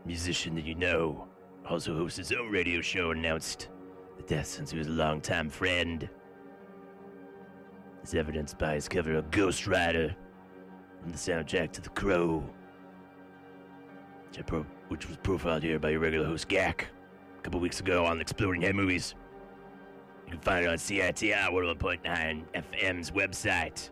musician 0.04 0.54
that 0.56 0.66
you 0.66 0.74
know, 0.74 1.26
also 1.66 1.96
hosts 1.96 2.18
his 2.18 2.30
own 2.30 2.50
radio 2.50 2.82
show, 2.82 3.10
announced 3.12 3.70
the 4.18 4.22
death 4.24 4.48
since 4.48 4.70
he 4.70 4.76
was 4.76 4.86
a 4.86 4.90
longtime 4.90 5.48
friend. 5.48 6.10
As 8.02 8.12
evidenced 8.12 8.58
by 8.58 8.74
his 8.74 8.88
cover 8.88 9.14
of 9.14 9.30
Ghost 9.30 9.66
Rider 9.66 10.14
from 11.00 11.10
the 11.10 11.16
soundtrack 11.16 11.72
to 11.72 11.80
The 11.80 11.88
Crow, 11.88 12.44
which, 14.88 15.08
was 15.08 15.16
profiled 15.22 15.62
here 15.62 15.78
by 15.78 15.88
your 15.88 16.00
regular 16.00 16.26
host 16.26 16.50
Gak 16.50 16.84
a 17.38 17.40
couple 17.40 17.60
weeks 17.60 17.80
ago 17.80 18.04
on 18.04 18.20
Exploding 18.20 18.60
Head 18.60 18.74
Movies. 18.74 19.14
You 20.26 20.32
can 20.32 20.40
find 20.40 20.64
it 20.64 20.68
on 20.68 20.76
CITR 20.76 21.50
101.9 21.50 22.42
FM's 22.54 23.10
website, 23.12 23.90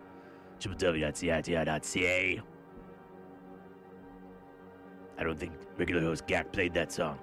www.citr.ca. 0.59 2.41
I 5.17 5.23
don't 5.23 5.39
think 5.39 5.53
regular 5.79 6.01
host 6.01 6.27
Gak 6.27 6.51
played 6.51 6.75
that 6.75 6.91
song. 6.91 7.19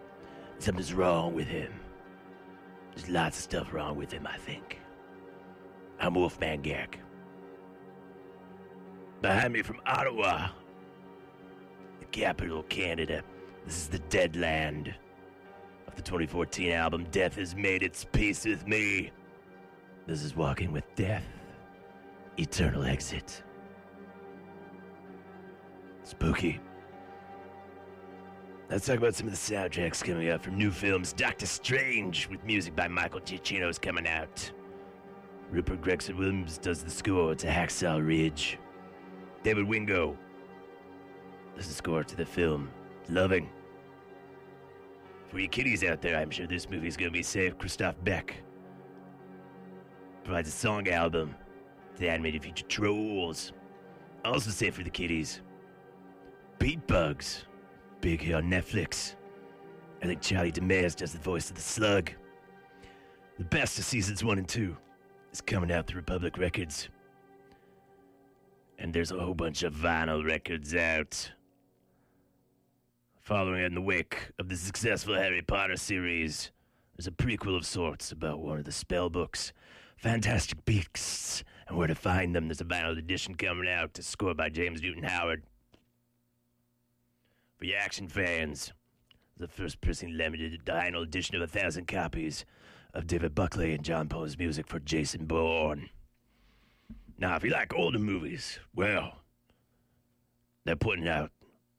Something's 0.59 0.93
wrong 0.93 1.33
with 1.33 1.47
him. 1.47 1.73
There's 2.95 3.09
lots 3.09 3.37
of 3.37 3.43
stuff 3.43 3.73
wrong 3.73 3.97
with 3.97 4.11
him, 4.11 4.25
I 4.25 4.37
think. 4.37 4.79
I'm 5.99 6.13
Wolfman 6.13 6.61
Gak. 6.61 6.95
Behind 9.21 9.53
me 9.53 9.61
from 9.61 9.81
Ottawa, 9.85 10.49
the 11.99 12.05
capital 12.05 12.59
of 12.59 12.69
Canada, 12.69 13.23
this 13.65 13.77
is 13.77 13.87
the 13.87 13.99
Dead 13.99 14.35
Land 14.35 14.87
of 14.87 14.95
the 16.01 16.09
2014 16.09 16.71
album 16.71 17.05
Death 17.11 17.35
Has 17.35 17.55
Made 17.55 17.83
Its 17.83 18.05
Peace 18.05 18.45
with 18.45 18.67
Me. 18.67 19.11
This 20.07 20.23
is 20.23 20.35
Walking 20.35 20.71
with 20.71 20.83
Death, 20.95 21.25
Eternal 22.37 22.85
Exit. 22.85 23.43
Spooky. 26.03 26.59
Let's 28.67 28.87
talk 28.87 28.97
about 28.97 29.13
some 29.13 29.27
of 29.27 29.33
the 29.33 29.37
soundtracks 29.37 30.03
coming 30.03 30.29
up 30.29 30.41
from 30.43 30.57
new 30.57 30.71
films. 30.71 31.13
Doctor 31.13 31.45
Strange 31.45 32.27
with 32.29 32.43
music 32.43 32.75
by 32.75 32.87
Michael 32.87 33.19
Giacchino 33.19 33.69
is 33.69 33.77
coming 33.77 34.07
out. 34.07 34.51
Rupert 35.51 35.81
Gregson 35.81 36.17
Williams 36.17 36.57
does 36.57 36.83
the 36.83 36.89
score 36.89 37.35
to 37.35 37.47
Hacksaw 37.47 38.03
Ridge. 38.03 38.57
David 39.43 39.65
Wingo 39.65 40.17
does 41.55 41.67
the 41.67 41.75
score 41.75 42.03
to 42.03 42.15
the 42.15 42.25
film 42.25 42.71
Loving. 43.07 43.49
For 45.31 45.39
you 45.39 45.47
kiddies 45.47 45.81
out 45.85 46.01
there, 46.01 46.17
I'm 46.17 46.29
sure 46.29 46.45
this 46.45 46.69
movie's 46.69 46.97
gonna 46.97 47.09
be 47.09 47.23
safe. 47.23 47.57
Christophe 47.57 47.95
Beck 48.03 48.35
provides 50.25 50.49
a 50.49 50.51
song 50.51 50.89
album 50.89 51.33
to 51.97 52.09
animated 52.09 52.43
feature 52.43 52.65
Trolls. 52.65 53.53
Also 54.25 54.49
safe 54.51 54.75
for 54.75 54.83
the 54.83 54.89
kiddies. 54.89 55.41
Beat 56.59 56.85
Bugs, 56.85 57.45
big 58.01 58.21
here 58.21 58.35
on 58.35 58.51
Netflix. 58.51 59.15
I 60.03 60.05
think 60.05 60.21
Charlie 60.21 60.51
DeMays 60.51 60.97
does 60.97 61.13
the 61.13 61.19
voice 61.19 61.49
of 61.49 61.55
the 61.55 61.61
slug. 61.61 62.11
The 63.37 63.45
best 63.45 63.79
of 63.79 63.85
seasons 63.85 64.25
one 64.25 64.37
and 64.37 64.47
two 64.47 64.75
is 65.31 65.39
coming 65.39 65.71
out 65.71 65.87
through 65.87 66.01
Republic 66.01 66.37
Records. 66.37 66.89
And 68.79 68.93
there's 68.93 69.11
a 69.11 69.19
whole 69.19 69.33
bunch 69.33 69.63
of 69.63 69.73
vinyl 69.73 70.25
records 70.25 70.75
out. 70.75 71.31
Following 73.21 73.63
in 73.63 73.75
the 73.75 73.81
wake 73.81 74.31
of 74.39 74.49
the 74.49 74.55
successful 74.55 75.13
Harry 75.13 75.43
Potter 75.43 75.75
series, 75.75 76.49
there's 76.97 77.05
a 77.05 77.11
prequel 77.11 77.55
of 77.55 77.67
sorts 77.67 78.11
about 78.11 78.39
one 78.39 78.57
of 78.57 78.65
the 78.65 78.71
spell 78.71 79.11
books, 79.11 79.53
Fantastic 79.95 80.65
Beasts, 80.65 81.43
and 81.67 81.77
where 81.77 81.85
to 81.85 81.93
find 81.93 82.35
them. 82.35 82.47
There's 82.47 82.61
a 82.61 82.65
vinyl 82.65 82.97
edition 82.97 83.35
coming 83.35 83.69
out, 83.69 83.93
to 83.93 84.01
score 84.01 84.33
by 84.33 84.49
James 84.49 84.81
Newton 84.81 85.03
Howard. 85.03 85.43
For 87.59 87.65
your 87.65 87.77
action 87.77 88.07
fans, 88.07 88.73
the 89.37 89.47
first 89.47 89.81
pressing 89.81 90.17
limited 90.17 90.65
vinyl 90.65 91.03
edition 91.03 91.35
of 91.35 91.43
a 91.43 91.47
thousand 91.47 91.87
copies 91.87 92.43
of 92.95 93.05
David 93.05 93.35
Buckley 93.35 93.75
and 93.75 93.85
John 93.85 94.09
Powell's 94.09 94.35
music 94.35 94.65
for 94.65 94.79
Jason 94.79 95.27
Bourne. 95.27 95.91
Now, 97.19 97.35
if 97.35 97.43
you 97.43 97.51
like 97.51 97.71
older 97.75 97.99
movies, 97.99 98.59
well, 98.75 99.19
they're 100.65 100.75
putting 100.75 101.07
out 101.07 101.29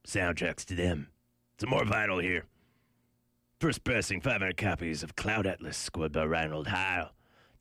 soundtracks 0.07 0.65
to 0.67 0.77
them. 0.77 1.09
Some 1.63 1.71
more 1.71 1.85
vinyl 1.85 2.21
here. 2.21 2.47
First 3.61 3.85
pressing 3.85 4.21
500 4.21 4.57
copies 4.57 5.05
of 5.05 5.15
Cloud 5.15 5.47
Atlas, 5.47 5.77
scored 5.77 6.11
by 6.11 6.25
Reinhold 6.25 6.67
Heil, 6.67 7.13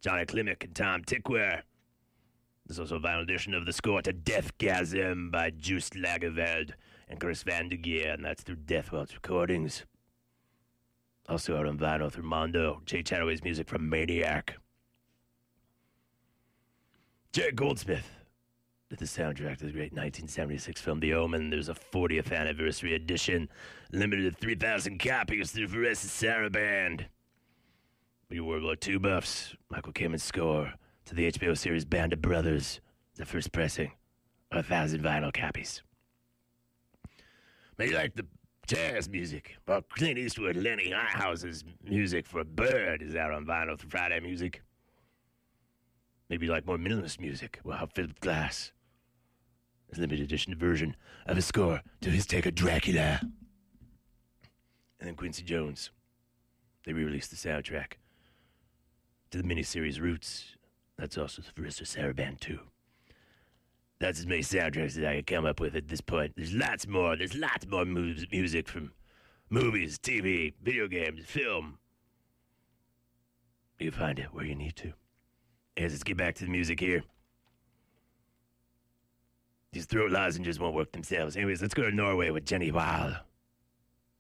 Johnny 0.02 0.26
Klimek, 0.26 0.64
and 0.64 0.74
Tom 0.74 1.04
Tykwer. 1.04 1.62
There's 2.66 2.80
also 2.80 2.96
a 2.96 3.00
vinyl 3.00 3.22
edition 3.22 3.54
of 3.54 3.68
the 3.68 3.72
score 3.72 4.02
to 4.02 4.12
Deathgasm 4.12 5.30
by 5.30 5.52
Joost 5.52 5.94
Langeveld 5.94 6.72
and 7.10 7.20
Chris 7.20 7.44
Van 7.44 7.70
de 7.70 7.78
Geer, 7.78 8.14
and 8.14 8.26
that's 8.26 8.42
through 8.42 8.56
Death 8.56 8.92
Waltz 8.92 9.14
Recordings. 9.14 9.86
Also 11.30 11.56
out 11.56 11.68
on 11.68 11.78
vinyl 11.78 12.12
through 12.12 12.24
Mondo, 12.24 12.82
Jay 12.88 13.04
Chattaway's 13.04 13.44
music 13.44 13.70
from 13.70 13.88
Maniac. 13.88 14.56
Jay 17.34 17.52
Goldsmith 17.52 18.21
the 19.00 19.06
soundtrack 19.06 19.58
to 19.58 19.66
the 19.66 19.72
great 19.72 19.94
1976 19.94 20.82
film 20.82 21.00
The 21.00 21.14
Omen. 21.14 21.50
There's 21.50 21.70
a 21.70 21.74
40th 21.74 22.32
anniversary 22.32 22.94
edition, 22.94 23.50
limited 23.92 24.34
to 24.34 24.40
3,000 24.40 25.00
copies 25.00 25.52
through 25.52 25.68
Varèse 25.68 26.06
Sarabande. 26.06 27.06
For 28.28 28.36
your 28.36 28.46
World 28.46 28.64
War 28.64 28.76
II 28.86 28.98
buffs, 29.00 29.56
Michael 29.70 29.94
Kamen's 29.94 30.24
score 30.24 30.74
to 31.06 31.16
the 31.16 31.32
HBO 31.32 31.58
series 31.58 31.86
Band 31.86 32.14
of 32.14 32.22
Brothers, 32.22 32.82
the 33.16 33.26
first 33.26 33.52
pressing, 33.52 33.92
of 34.52 34.60
a 34.60 34.64
thousand 34.64 35.02
vinyl 35.02 35.34
copies. 35.34 35.82
Maybe 37.78 37.92
you 37.92 37.98
like 37.98 38.16
the 38.16 38.26
jazz 38.68 39.10
music. 39.10 39.58
Well, 39.68 39.82
Clint 39.82 40.18
Eastwood, 40.18 40.56
Lennie 40.56 40.92
Niehaus's 40.92 41.64
music 41.84 42.26
for 42.26 42.44
Bird 42.44 43.02
is 43.02 43.16
out 43.16 43.32
on 43.32 43.46
vinyl 43.46 43.78
through 43.78 43.90
Friday 43.90 44.20
Music. 44.20 44.62
Maybe 46.30 46.46
you 46.46 46.52
like 46.52 46.66
more 46.66 46.78
minimalist 46.78 47.20
music. 47.20 47.60
Well, 47.66 47.90
Philip 47.94 48.20
Glass. 48.22 48.72
Limited 49.98 50.24
edition 50.24 50.56
version 50.56 50.96
of 51.26 51.36
his 51.36 51.46
score 51.46 51.82
to 52.02 52.10
his 52.10 52.26
take 52.26 52.46
of 52.46 52.56
Dracula. 52.56 53.20
And 55.00 55.08
then 55.08 55.16
Quincy 55.16 55.44
Jones. 55.44 55.92
They 56.86 56.94
re-released 56.94 57.30
the 57.30 57.36
soundtrack 57.36 57.94
to 59.32 59.38
the 59.38 59.44
miniseries 59.44 60.00
Roots. 60.00 60.56
That's 60.98 61.18
also 61.18 61.42
the 61.42 61.62
Varèse 61.62 61.82
Sarabande 61.84 62.40
too. 62.40 62.60
That's 64.00 64.20
as 64.20 64.26
many 64.26 64.42
soundtracks 64.42 64.98
as 64.98 65.04
I 65.04 65.16
can 65.16 65.24
come 65.26 65.46
up 65.46 65.60
with 65.60 65.76
at 65.76 65.88
this 65.88 66.02
point. 66.02 66.34
There's 66.36 66.54
lots 66.54 66.88
more. 66.88 67.16
There's 67.16 67.36
lots 67.36 67.68
more 67.68 67.86
moves, 67.86 68.26
music 68.32 68.68
from 68.68 68.94
movies, 69.50 70.00
TV, 70.00 70.54
video 70.64 70.88
games, 70.88 71.24
film. 71.26 71.78
You 73.78 73.92
find 73.92 74.18
it 74.18 74.34
where 74.34 74.46
you 74.46 74.56
need 74.56 74.76
to. 74.78 74.94
Yes, 75.78 75.92
let's 75.92 76.04
get 76.04 76.18
back 76.18 76.36
to 76.36 76.46
the 76.46 76.52
music 76.52 76.80
here. 76.80 77.04
These 79.74 79.86
throat 79.86 80.12
lozenges 80.12 80.60
won't 80.60 80.76
work 80.76 80.92
themselves. 80.92 81.38
Anyways, 81.38 81.62
let's 81.62 81.74
go 81.74 81.84
to 81.84 81.96
Norway 81.96 82.30
with 82.30 82.46
Jenny 82.46 82.72
Hval. 82.72 83.22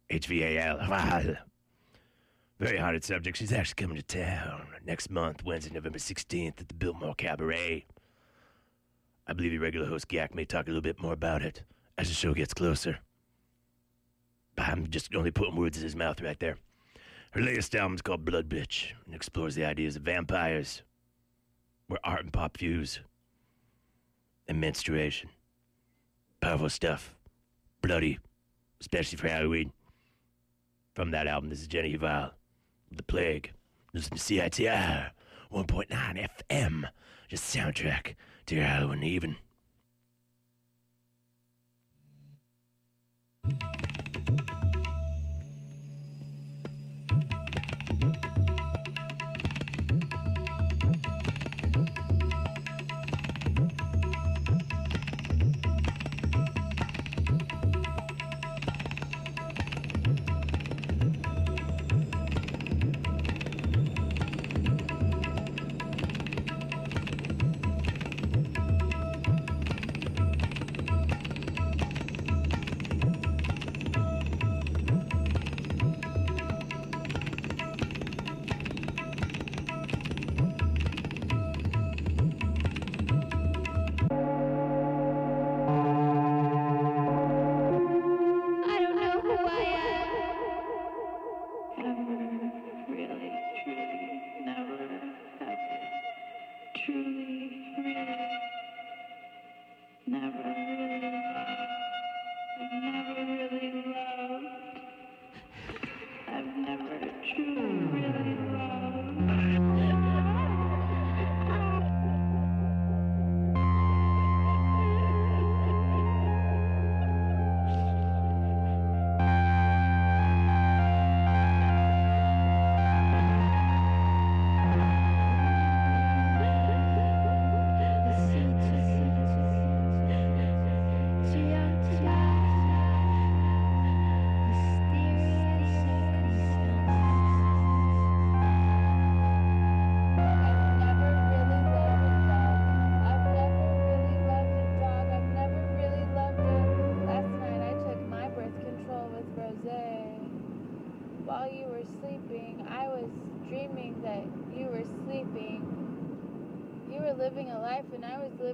H 0.10 0.28
V 0.28 0.44
A 0.44 0.60
L. 0.60 0.78
Hval. 0.80 1.38
Very 2.60 2.78
haunted 2.78 3.03
subject. 3.03 3.38
She's 3.38 3.52
actually 3.52 3.82
coming 3.82 3.98
to 3.98 4.03
town 4.03 4.68
next 4.86 5.10
month, 5.10 5.44
Wednesday, 5.44 5.73
November 5.73 5.98
16th, 5.98 6.61
at 6.61 6.68
the 6.68 6.73
Biltmore 6.73 7.15
Cabaret. 7.15 7.86
I 9.28 9.34
believe 9.34 9.52
your 9.52 9.61
regular 9.61 9.88
host 9.88 10.07
Gak 10.07 10.36
may 10.36 10.45
talk 10.45 10.68
a 10.68 10.69
little 10.69 10.82
bit 10.82 11.02
more 11.02 11.14
about 11.14 11.41
it 11.41 11.64
as 11.98 12.07
the 12.07 12.14
show 12.14 12.34
gets 12.34 12.53
closer. 12.53 12.99
I'm 14.57 14.88
just 14.88 15.15
only 15.15 15.32
putting 15.32 15.56
words 15.56 15.78
in 15.78 15.84
his 15.84 15.95
mouth 15.95 16.22
right 16.22 16.40
there. 16.40 16.57
Her 17.32 17.41
latest 17.41 17.73
album 17.76 17.95
is 17.95 18.02
called 18.02 18.26
Blood 18.26 18.49
Bitch 18.49 18.91
and 19.06 19.15
explores 19.15 19.56
the 19.56 19.65
ideas 19.65 19.95
of 19.95 20.03
vampires, 20.03 20.84
where 21.88 21.99
art 22.03 22.23
and 22.23 22.34
pop 22.34 22.57
fuse, 22.57 22.99
and 24.48 24.60
menstruation. 24.60 25.30
Powerful 26.41 26.69
stuff. 26.69 27.15
Bloody, 27.81 28.19
especially 28.80 29.18
for 29.18 29.27
Halloween. 29.27 29.72
From 30.93 31.11
that 31.11 31.27
album, 31.27 31.49
this 31.49 31.61
is 31.61 31.68
Jenny 31.68 31.97
Hval 31.97 32.31
the 32.91 33.03
plague. 33.03 33.51
Listen 33.93 34.18
to 34.18 34.23
CITR 34.23 35.11
1.9 35.51 36.27
FM, 36.49 36.89
just 37.30 37.55
soundtrack 37.55 38.15
to 38.45 38.55
your 38.55 38.65
Halloween 38.65 39.03
even. 39.03 39.38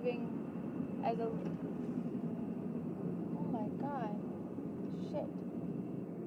Living 0.07 1.01
as 1.05 1.19
a. 1.19 1.23
Oh 3.37 3.47
my 3.51 3.67
god. 3.81 4.15
Shit. 5.11 5.27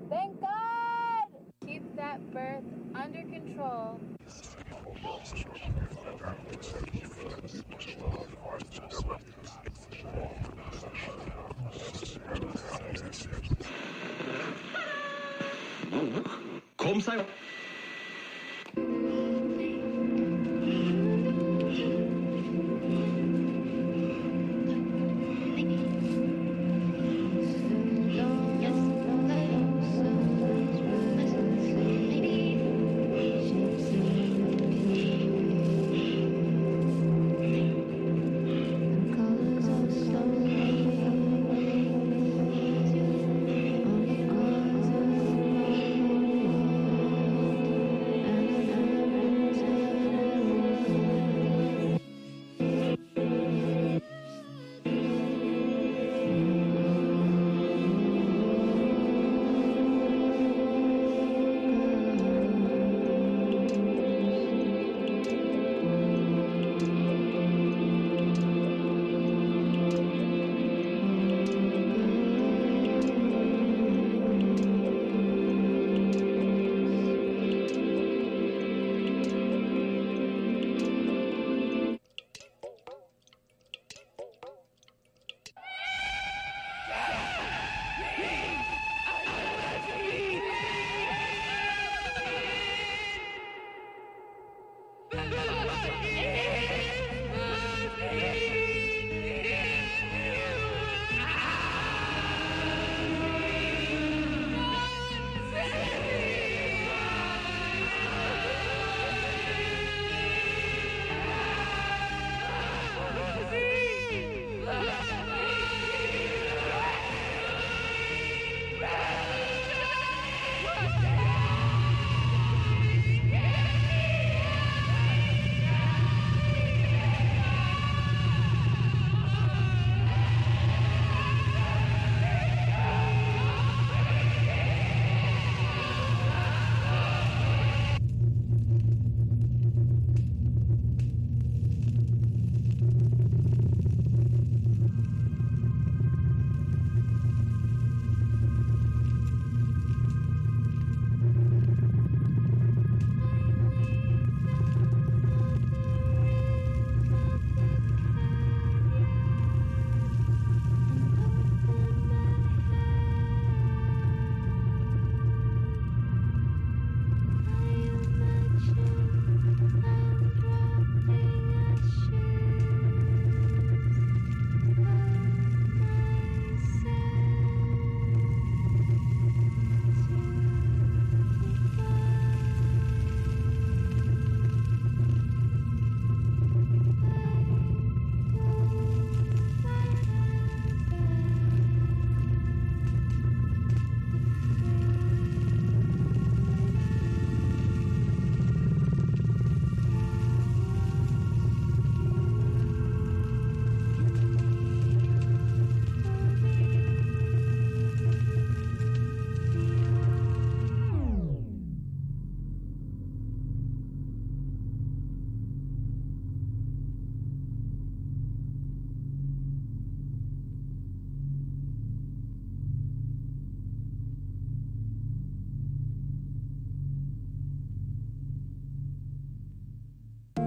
Thank 0.09 0.41
God! 0.41 1.25
Keep 1.67 1.97
that 1.97 2.31
birth 2.33 2.65
under 2.95 3.23
control. 3.23 4.01
Seg 17.01 17.21
opp. 17.21 17.50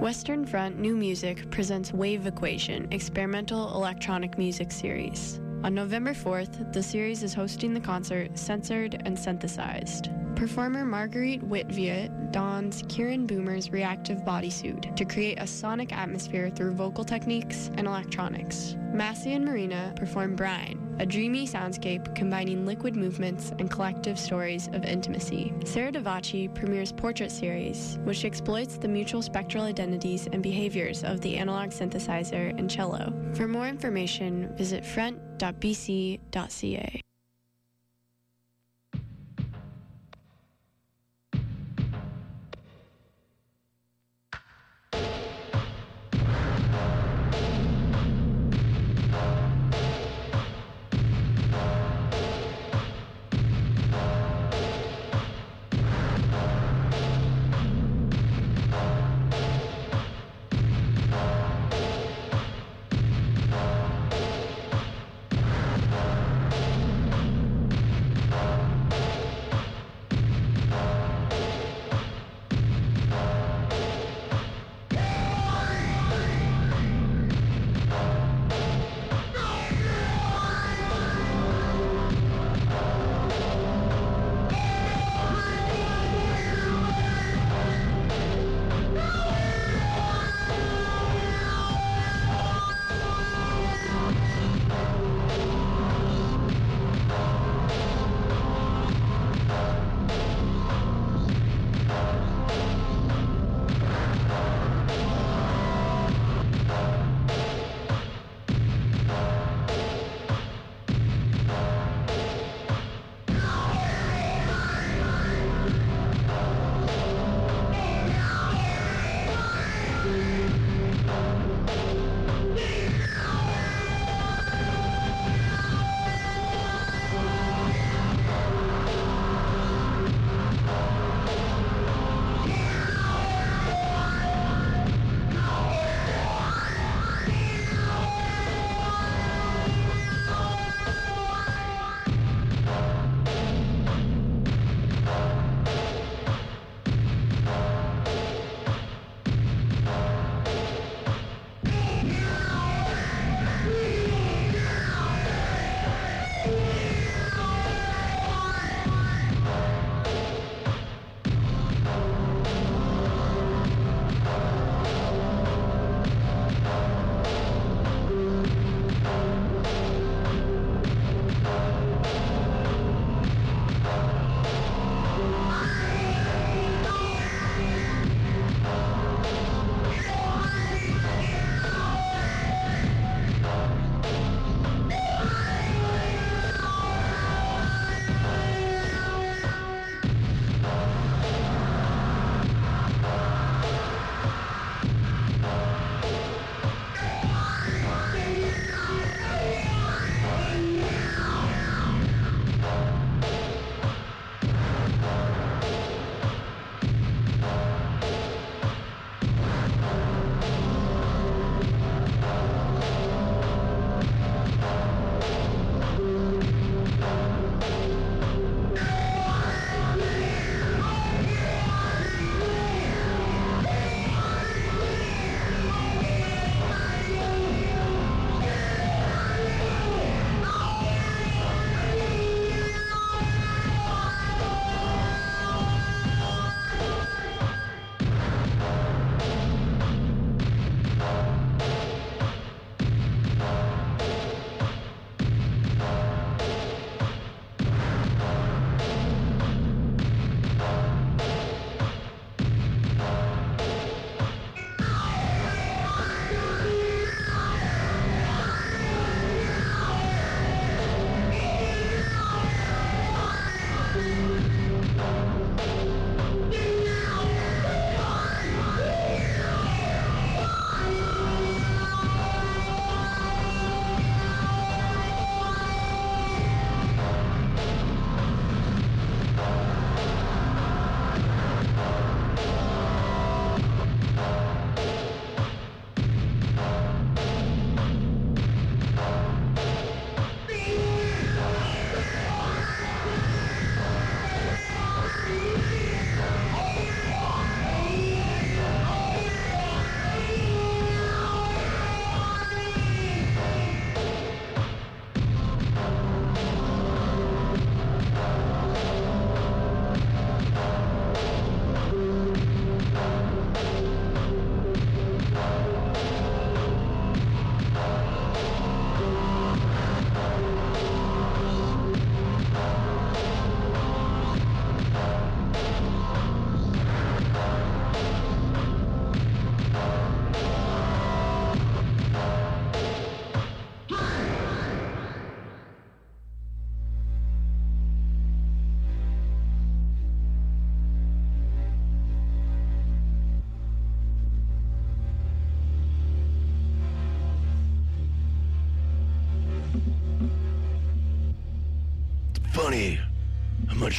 Western 0.04 0.44
Front 0.44 0.78
New 0.78 0.94
Music 0.94 1.50
presents 1.50 1.90
Wave 1.90 2.26
Equation 2.26 2.86
Experimental 2.90 3.74
Electronic 3.74 4.36
Music 4.36 4.70
Series. 4.70 5.40
On 5.62 5.74
November 5.74 6.12
4th, 6.12 6.74
the 6.74 6.82
series 6.82 7.22
is 7.22 7.32
hosting 7.32 7.72
the 7.72 7.80
concert 7.80 8.38
Censored 8.38 9.00
and 9.06 9.18
Synthesized. 9.18 10.10
Performer 10.36 10.84
Marguerite 10.84 11.48
Witvoet 11.48 12.32
dons 12.32 12.82
Kieran 12.86 13.26
Boomer's 13.26 13.70
reactive 13.70 14.18
bodysuit 14.18 14.94
to 14.94 15.06
create 15.06 15.40
a 15.40 15.46
sonic 15.46 15.90
atmosphere 15.96 16.50
through 16.50 16.74
vocal 16.74 17.02
techniques 17.02 17.70
and 17.78 17.86
electronics. 17.86 18.76
Massey 18.92 19.32
and 19.32 19.46
Marina 19.46 19.94
perform 19.96 20.36
Brine, 20.36 20.83
a 20.98 21.06
dreamy 21.06 21.46
soundscape 21.46 22.14
combining 22.14 22.66
liquid 22.66 22.96
movements 22.96 23.52
and 23.58 23.70
collective 23.70 24.18
stories 24.18 24.68
of 24.72 24.84
intimacy. 24.84 25.52
Sarah 25.64 25.92
Davachi 25.92 26.54
premieres 26.54 26.92
Portrait 26.92 27.30
Series, 27.30 27.98
which 28.04 28.24
exploits 28.24 28.76
the 28.76 28.88
mutual 28.88 29.22
spectral 29.22 29.64
identities 29.64 30.28
and 30.32 30.42
behaviors 30.42 31.04
of 31.04 31.20
the 31.20 31.36
analog 31.36 31.70
synthesizer 31.70 32.58
and 32.58 32.70
cello. 32.70 33.12
For 33.34 33.46
more 33.48 33.68
information, 33.68 34.54
visit 34.56 34.84
front.bc.ca. 34.84 35.24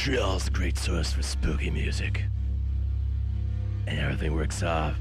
of 0.06 0.12
Montreal 0.12 0.36
is 0.36 0.44
the 0.44 0.50
great 0.52 0.78
source 0.78 1.12
for 1.12 1.22
spooky 1.22 1.68
music. 1.68 2.22
And 3.88 3.98
everything 3.98 4.36
works 4.36 4.62
off 4.62 4.94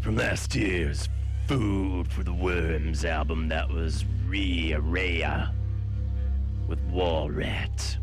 from 0.00 0.16
last 0.16 0.54
year's 0.54 1.08
Food 1.46 2.08
for 2.08 2.22
the 2.22 2.32
Worms 2.32 3.06
album 3.06 3.48
that 3.48 3.70
was 3.70 4.04
Rhea 4.26 4.80
Rhea 4.80 5.54
with 6.68 6.78
Wall 6.90 7.30
Rat. 7.30 7.96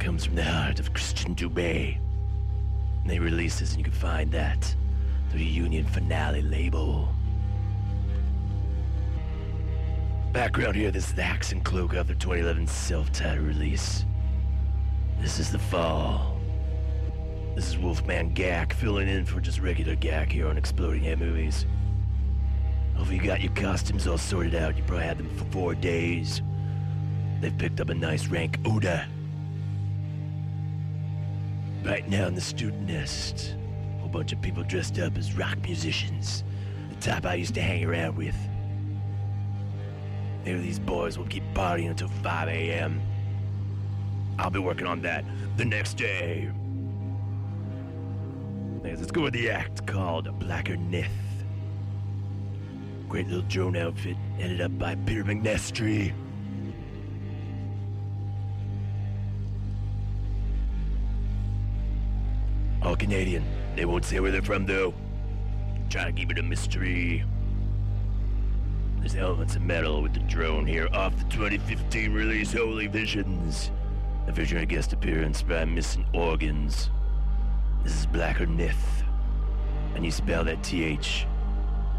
Comes 0.00 0.26
from 0.26 0.34
the 0.34 0.44
heart 0.44 0.80
of 0.80 0.92
Christian 0.92 1.34
Dubé. 1.34 1.98
And 3.00 3.10
they 3.10 3.18
release 3.18 3.60
this, 3.60 3.70
and 3.70 3.78
you 3.78 3.84
can 3.84 3.92
find 3.94 4.30
that 4.32 4.74
through 5.30 5.38
the 5.38 5.46
Union 5.46 5.86
Finale 5.86 6.42
label. 6.42 7.08
Background 10.32 10.76
here, 10.76 10.92
this 10.92 11.08
is 11.08 11.14
the 11.14 11.24
Axe 11.24 11.50
and 11.50 11.64
Cloak 11.64 11.94
of 11.94 12.06
their 12.06 12.14
2011 12.14 12.68
self-titled 12.68 13.44
release. 13.44 14.04
This 15.18 15.40
is 15.40 15.50
the 15.50 15.58
fall. 15.58 16.38
This 17.56 17.66
is 17.66 17.76
Wolfman 17.76 18.32
Gak 18.32 18.72
filling 18.72 19.08
in 19.08 19.24
for 19.24 19.40
just 19.40 19.58
regular 19.58 19.96
Gak 19.96 20.30
here 20.30 20.46
on 20.46 20.56
Exploding 20.56 21.02
Head 21.02 21.18
Movies. 21.18 21.66
Hopefully 22.94 23.16
you 23.16 23.24
got 23.24 23.40
your 23.40 23.52
costumes 23.54 24.06
all 24.06 24.18
sorted 24.18 24.54
out. 24.54 24.76
You 24.76 24.84
probably 24.84 25.04
had 25.04 25.18
them 25.18 25.36
for 25.36 25.46
four 25.46 25.74
days. 25.74 26.42
They've 27.40 27.58
picked 27.58 27.80
up 27.80 27.90
a 27.90 27.94
nice 27.94 28.28
rank 28.28 28.56
odor. 28.64 29.04
Right 31.84 32.08
now 32.08 32.28
in 32.28 32.36
the 32.36 32.40
student 32.40 32.86
nest, 32.86 33.56
a 33.96 34.00
whole 34.02 34.08
bunch 34.08 34.32
of 34.32 34.40
people 34.40 34.62
dressed 34.62 34.96
up 35.00 35.18
as 35.18 35.36
rock 35.36 35.58
musicians. 35.64 36.44
The 36.90 37.10
type 37.10 37.26
I 37.26 37.34
used 37.34 37.54
to 37.54 37.62
hang 37.62 37.84
around 37.84 38.16
with. 38.16 38.36
Maybe 40.44 40.60
these 40.60 40.78
boys 40.78 41.18
will 41.18 41.26
keep 41.26 41.44
partying 41.54 41.90
until 41.90 42.08
5 42.08 42.48
a.m. 42.48 43.00
I'll 44.38 44.50
be 44.50 44.58
working 44.58 44.86
on 44.86 45.02
that 45.02 45.24
the 45.56 45.64
next 45.64 45.94
day. 45.94 46.50
Let's 48.82 49.10
go 49.10 49.22
with 49.22 49.34
the 49.34 49.50
act 49.50 49.86
called 49.86 50.38
Blacker 50.38 50.76
Nith. 50.76 51.06
Great 53.08 53.26
little 53.26 53.42
drone 53.48 53.76
outfit 53.76 54.16
headed 54.38 54.60
up 54.60 54.78
by 54.78 54.94
Peter 54.94 55.24
McNestry. 55.24 56.12
All 62.82 62.96
Canadian. 62.96 63.44
They 63.76 63.84
won't 63.84 64.04
say 64.04 64.20
where 64.20 64.30
they're 64.30 64.42
from 64.42 64.64
though. 64.64 64.94
Try 65.90 66.04
to 66.04 66.12
keep 66.12 66.30
it 66.30 66.38
a 66.38 66.42
mystery. 66.42 67.24
There's 69.00 69.16
elements 69.16 69.56
of 69.56 69.62
metal 69.62 70.02
with 70.02 70.12
the 70.12 70.20
drone 70.20 70.66
here 70.66 70.86
off 70.92 71.16
the 71.16 71.24
2015 71.24 72.12
release 72.12 72.52
Holy 72.52 72.86
Visions. 72.86 73.70
A 74.26 74.32
a 74.32 74.66
guest 74.66 74.92
appearance 74.92 75.40
by 75.40 75.64
Missing 75.64 76.04
Organs. 76.12 76.90
This 77.82 77.98
is 77.98 78.04
Blacker 78.04 78.46
Nith. 78.46 79.02
And 79.94 80.04
you 80.04 80.10
spell 80.10 80.44
that 80.44 80.62
TH 80.62 81.26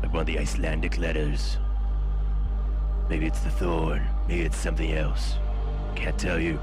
like 0.03 0.13
one 0.13 0.21
of 0.21 0.27
the 0.27 0.37
Icelandic 0.37 0.99
letters. 0.99 1.57
Maybe 3.09 3.25
it's 3.25 3.39
the 3.39 3.49
thorn. 3.49 4.07
Maybe 4.27 4.43
it's 4.43 4.55
something 4.55 4.93
else. 4.93 5.37
Can't 5.95 6.19
tell 6.19 6.39
you. 6.39 6.59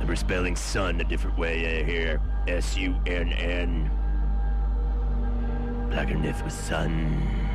And 0.00 0.08
we're 0.08 0.16
spelling 0.16 0.56
sun 0.56 0.98
a 1.02 1.04
different 1.04 1.38
way 1.38 1.82
uh, 1.82 1.84
here. 1.84 2.22
S-U-N-N. 2.48 3.90
Blacker 5.90 6.14
Nith 6.14 6.42
with 6.42 6.54
sun. 6.54 7.47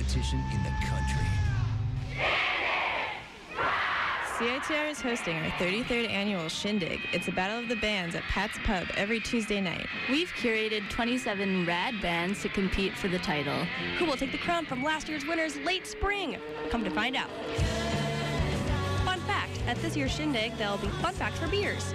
Competition 0.00 0.42
in 0.52 0.62
the 0.62 0.70
country. 0.86 1.26
CITR 4.38 4.90
is 4.90 5.00
hosting 5.02 5.36
our 5.36 5.50
33rd 5.50 6.08
annual 6.08 6.48
Shindig. 6.48 7.00
It's 7.12 7.28
a 7.28 7.32
battle 7.32 7.58
of 7.58 7.68
the 7.68 7.76
bands 7.76 8.14
at 8.14 8.22
Pat's 8.22 8.58
Pub 8.64 8.86
every 8.96 9.20
Tuesday 9.20 9.60
night. 9.60 9.86
We've 10.08 10.30
curated 10.30 10.88
27 10.88 11.66
rad 11.66 12.00
bands 12.00 12.40
to 12.42 12.48
compete 12.48 12.94
for 12.94 13.08
the 13.08 13.18
title. 13.18 13.66
Who 13.98 14.06
will 14.06 14.16
take 14.16 14.32
the 14.32 14.38
crown 14.38 14.64
from 14.64 14.82
last 14.82 15.06
year's 15.06 15.26
winners 15.26 15.58
late 15.58 15.86
spring? 15.86 16.38
Come 16.70 16.82
to 16.84 16.90
find 16.90 17.14
out. 17.14 17.28
Fun 19.04 19.20
fact 19.20 19.60
at 19.66 19.76
this 19.82 19.94
year's 19.94 20.12
Shindig, 20.12 20.56
there'll 20.56 20.78
be 20.78 20.88
fun 21.02 21.12
facts 21.12 21.38
for 21.38 21.48
beers. 21.48 21.94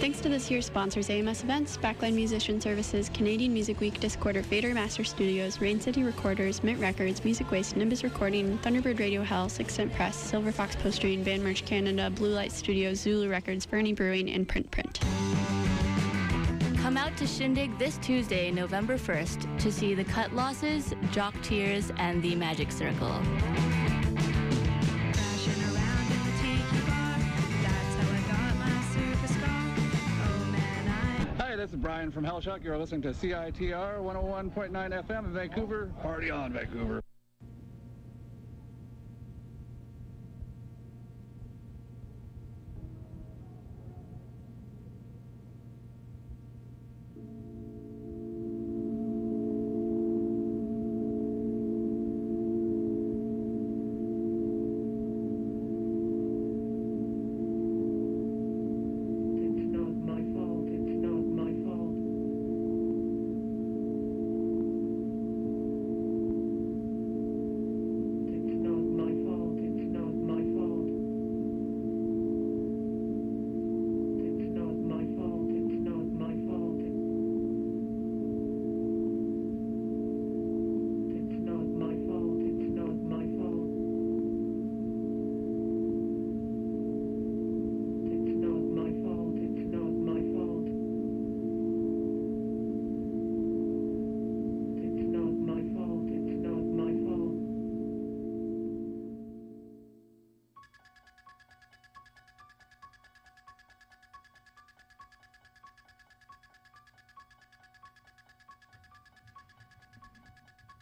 Thanks 0.00 0.20
to 0.20 0.28
this 0.28 0.50
year's 0.50 0.66
sponsors 0.66 1.08
AMS 1.08 1.44
Events, 1.44 1.76
Backline 1.78 2.14
Musician 2.14 2.60
Services, 2.60 3.08
Canadian 3.14 3.52
Music 3.54 3.80
Week, 3.80 3.98
Discorder, 4.00 4.44
Fader 4.44 4.74
Master 4.74 5.02
Studios, 5.04 5.60
Rain 5.60 5.80
City 5.80 6.02
Recorders, 6.02 6.62
Mint 6.62 6.78
Records, 6.80 7.24
Music 7.24 7.50
Waste, 7.50 7.76
Nimbus 7.76 8.04
Recording, 8.04 8.58
Thunderbird 8.58 8.98
Radio 8.98 9.22
Hell, 9.22 9.48
Six 9.48 9.74
Cent 9.74 9.92
Press, 9.94 10.16
Silver 10.16 10.52
Fox 10.52 10.76
Postering, 10.76 11.22
Band 11.22 11.42
Merch 11.42 11.64
Canada, 11.64 12.10
Blue 12.10 12.34
Light 12.34 12.52
Studios, 12.52 13.00
Zulu 13.00 13.30
Records, 13.30 13.64
Fernie 13.64 13.94
Brewing, 13.94 14.30
and 14.30 14.46
Print 14.46 14.70
Print. 14.70 15.00
Come 16.82 16.98
out 16.98 17.16
to 17.16 17.26
Shindig 17.26 17.78
this 17.78 17.96
Tuesday, 17.98 18.50
November 18.50 18.98
1st, 18.98 19.58
to 19.58 19.72
see 19.72 19.94
the 19.94 20.04
Cut 20.04 20.34
Losses, 20.34 20.92
Jock 21.12 21.34
Tears, 21.42 21.90
and 21.96 22.22
the 22.22 22.34
Magic 22.34 22.70
Circle. 22.70 23.22
From 32.10 32.24
Hellshock. 32.24 32.64
You're 32.64 32.76
listening 32.76 33.02
to 33.02 33.10
CITR 33.10 34.00
101.9 34.00 34.72
FM 34.72 35.24
in 35.26 35.32
Vancouver. 35.32 35.92
Party 36.02 36.30
on, 36.30 36.52
Vancouver. 36.52 37.03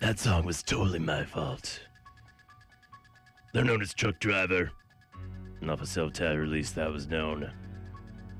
That 0.03 0.19
song 0.19 0.45
was 0.45 0.65
totally 0.65 0.99
my 0.99 1.23
fault. 1.25 1.79
They're 3.55 3.63
known 3.63 3.81
as 3.81 3.95
Truck 3.95 4.19
Driver. 4.19 4.73
And 5.61 5.71
off 5.71 5.81
a 5.81 5.87
self-titled 5.87 6.41
release 6.41 6.73
that 6.73 6.91
was 6.91 7.07
known 7.07 7.49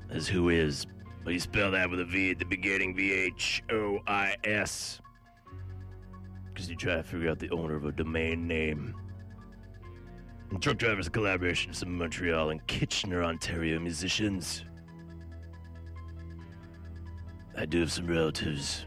as 0.09 0.27
Who 0.27 0.49
Is. 0.49 0.85
But 1.23 1.31
you 1.31 1.39
spell 1.39 1.71
that 1.71 1.89
with 1.89 2.01
a 2.01 2.05
V 2.05 2.31
at 2.31 2.39
the 2.39 2.43
beginning, 2.43 2.93
V-H-O-I-S. 2.97 3.41
Because 6.53 6.69
you 6.69 6.75
try 6.75 6.95
to 6.95 7.03
figure 7.03 7.29
out 7.29 7.39
the 7.39 7.49
owner 7.51 7.77
of 7.77 7.85
a 7.85 7.93
domain 7.93 8.45
name. 8.45 8.93
And 10.49 10.61
Truck 10.61 10.75
Driver's 10.75 11.07
a 11.07 11.11
collaboration 11.11 11.69
of 11.69 11.77
some 11.77 11.97
Montreal 11.97 12.49
and 12.49 12.67
Kitchener, 12.67 13.23
Ontario 13.23 13.79
musicians. 13.79 14.65
I 17.57 17.65
do 17.65 17.79
have 17.79 17.91
some 17.93 18.07
relatives 18.07 18.85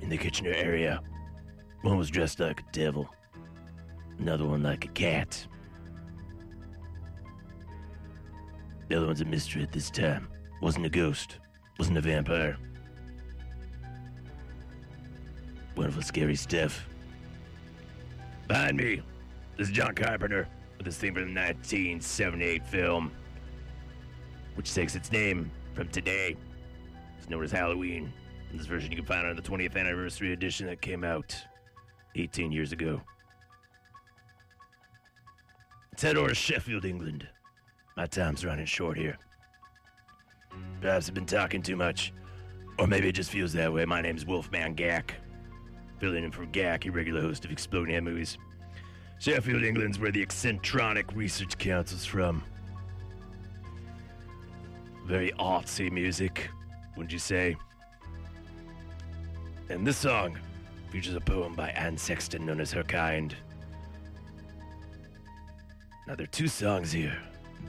in 0.00 0.08
the 0.08 0.16
Kitchener 0.16 0.54
area. 0.54 1.02
One 1.82 1.96
was 1.96 2.10
dressed 2.10 2.40
like 2.40 2.60
a 2.60 2.72
devil, 2.72 3.08
another 4.18 4.44
one 4.44 4.62
like 4.62 4.84
a 4.84 4.88
cat. 4.88 5.46
The 8.88 8.96
other 8.96 9.06
one's 9.06 9.22
a 9.22 9.24
mystery 9.24 9.62
at 9.62 9.72
this 9.72 9.90
time. 9.90 10.28
Wasn't 10.60 10.84
a 10.84 10.90
ghost, 10.90 11.38
wasn't 11.78 11.96
a 11.96 12.02
vampire. 12.02 12.58
Wonderful, 15.74 16.02
scary 16.02 16.34
stuff. 16.34 16.86
Behind 18.46 18.76
me, 18.76 19.00
this 19.56 19.68
is 19.68 19.72
John 19.72 19.94
Carpenter 19.94 20.46
with 20.76 20.84
his 20.84 20.98
theme 20.98 21.14
from 21.14 21.32
the 21.32 21.40
1978 21.40 22.66
film, 22.66 23.10
which 24.54 24.74
takes 24.74 24.94
its 24.94 25.10
name 25.10 25.50
from 25.72 25.88
today. 25.88 26.36
It's 27.16 27.30
known 27.30 27.44
as 27.44 27.52
Halloween. 27.52 28.12
And 28.50 28.58
this 28.58 28.66
version 28.66 28.90
you 28.90 28.98
can 28.98 29.06
find 29.06 29.26
on 29.26 29.36
the 29.36 29.42
20th 29.42 29.76
anniversary 29.76 30.32
edition 30.32 30.66
that 30.66 30.82
came 30.82 31.04
out 31.04 31.34
18 32.14 32.52
years 32.52 32.72
ago. 32.72 33.00
Over 36.02 36.28
to 36.28 36.34
Sheffield, 36.34 36.86
England. 36.86 37.28
My 37.96 38.06
time's 38.06 38.44
running 38.44 38.64
short 38.64 38.96
here. 38.96 39.18
Perhaps 40.80 41.08
I've 41.08 41.14
been 41.14 41.26
talking 41.26 41.60
too 41.60 41.76
much, 41.76 42.14
or 42.78 42.86
maybe 42.86 43.08
it 43.08 43.12
just 43.12 43.30
feels 43.30 43.52
that 43.52 43.70
way. 43.70 43.84
My 43.84 44.00
name's 44.00 44.24
Wolfman 44.24 44.74
Gak. 44.74 45.10
filling 45.98 46.24
in 46.24 46.30
for 46.30 46.46
Gak, 46.46 46.86
a 46.86 46.90
regular 46.90 47.20
host 47.20 47.44
of 47.44 47.50
Exploding 47.50 47.92
Head 47.92 48.04
Movies. 48.04 48.38
Sheffield, 49.18 49.62
England's 49.62 49.98
where 49.98 50.10
the 50.10 50.22
Eccentronic 50.22 51.14
Research 51.14 51.58
Council's 51.58 52.06
from. 52.06 52.42
Very 55.04 55.32
artsy 55.32 55.92
music, 55.92 56.48
wouldn't 56.96 57.12
you 57.12 57.18
say? 57.18 57.56
And 59.68 59.86
this 59.86 59.98
song 59.98 60.38
features 60.90 61.14
a 61.14 61.20
poem 61.20 61.54
by 61.54 61.70
Anne 61.70 61.96
Sexton 61.96 62.44
known 62.44 62.60
as 62.60 62.72
Her 62.72 62.82
Kind. 62.82 63.36
Now, 66.08 66.16
there 66.16 66.24
are 66.24 66.30
two 66.30 66.48
songs 66.48 66.90
here. 66.90 67.16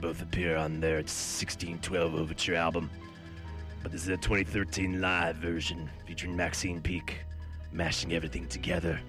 Both 0.02 0.24
appear 0.24 0.56
on 0.56 0.80
their 0.80 0.96
1612 0.96 2.16
Overture 2.16 2.56
album. 2.56 2.90
But 3.84 3.92
this 3.92 4.02
is 4.02 4.10
a 4.10 4.18
2013 4.18 5.00
live 5.00 5.36
version 5.36 5.88
featuring 6.08 6.36
Maxine 6.36 6.82
Peake 6.82 7.20
mashing 7.72 8.14
everything 8.14 8.48
together. 8.48 9.00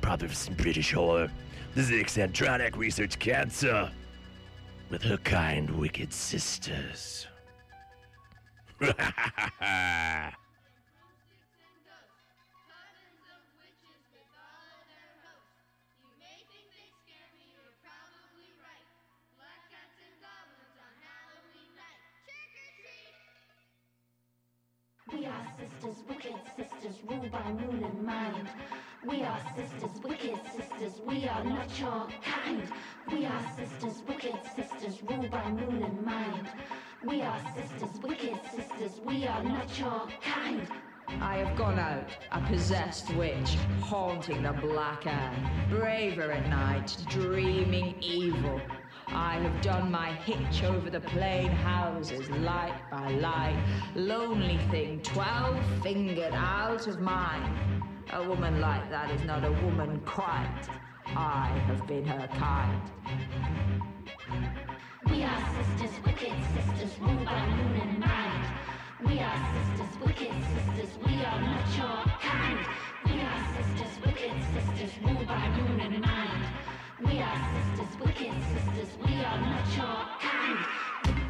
Probably 0.00 0.28
some 0.28 0.54
British 0.54 0.92
horror. 0.92 1.30
This 1.74 1.84
is 1.84 1.90
the 1.90 2.00
Eccentronic 2.00 2.76
Research 2.76 3.18
Council 3.18 3.90
with 4.88 5.02
Her 5.02 5.18
Kind 5.18 5.70
Wicked 5.70 6.12
Sisters. 6.12 7.26
wicked 26.08 26.34
sisters, 26.56 26.96
ruled 27.08 27.30
by 27.30 27.52
moon 27.52 27.84
and 27.84 28.02
mind. 28.04 28.48
We 29.04 29.22
are 29.22 29.38
sisters, 29.54 30.02
wicked 30.02 30.38
sisters, 30.54 31.00
we 31.06 31.28
are 31.28 31.44
not 31.44 31.78
your 31.78 32.06
kind. 32.22 32.62
We 33.12 33.26
are 33.26 33.42
sisters, 33.56 34.02
wicked 34.08 34.38
sisters, 34.54 35.02
ruled 35.02 35.30
by 35.30 35.50
moon 35.50 35.82
and 35.82 36.04
mind. 36.04 36.48
We 37.04 37.22
are 37.22 37.40
sisters, 37.54 38.00
wicked 38.02 38.38
sisters, 38.50 39.00
we 39.04 39.26
are 39.26 39.42
not 39.42 39.78
your 39.78 40.08
kind. 40.22 40.66
I 41.20 41.38
have 41.38 41.56
gone 41.56 41.78
out, 41.78 42.08
a 42.32 42.40
possessed 42.42 43.14
witch, 43.14 43.56
haunting 43.80 44.42
the 44.42 44.52
black 44.52 45.06
air, 45.06 45.32
braver 45.70 46.32
at 46.32 46.48
night, 46.48 46.96
dreaming 47.08 47.94
evil. 48.00 48.60
I 49.08 49.34
have 49.38 49.60
done 49.62 49.90
my 49.90 50.12
hitch 50.12 50.64
over 50.64 50.90
the 50.90 51.00
plain 51.00 51.48
houses, 51.48 52.28
light 52.30 52.78
by 52.90 53.10
light. 53.10 53.62
Lonely 53.94 54.58
thing, 54.70 55.00
twelve 55.02 55.58
fingered 55.82 56.34
out 56.34 56.86
of 56.86 57.00
mine. 57.00 57.82
A 58.12 58.22
woman 58.28 58.60
like 58.60 58.90
that 58.90 59.10
is 59.10 59.22
not 59.22 59.44
a 59.44 59.52
woman 59.64 60.00
quite. 60.04 60.68
I 61.06 61.48
have 61.66 61.86
been 61.86 62.04
her 62.04 62.26
kind. 62.28 62.82
We 65.06 65.22
are 65.22 65.44
sisters, 65.54 66.04
wicked 66.04 66.34
sisters, 66.54 66.98
ruled 67.00 67.24
by 67.24 67.46
moon 67.46 67.80
and 67.80 67.98
mind. 68.00 68.46
We 69.04 69.20
are 69.20 69.38
sisters, 69.54 70.00
wicked 70.04 70.32
sisters, 70.54 70.98
we 71.06 71.14
are 71.24 71.40
not 71.40 71.76
your 71.76 72.04
kind. 72.20 72.66
We 73.04 73.20
are 73.20 73.40
sisters, 73.54 74.04
wicked 74.04 74.32
sisters, 74.52 74.98
ruled 75.04 75.26
by 75.26 75.48
moon 75.50 75.80
and 75.80 76.00
mind. 76.00 76.65
We 77.04 77.20
are 77.20 77.50
sisters, 77.76 78.00
wicked 78.00 78.32
sisters, 78.54 78.96
we 79.04 79.16
are 79.16 79.38
not 79.38 79.66
your 79.76 80.06
kind. 80.18 80.64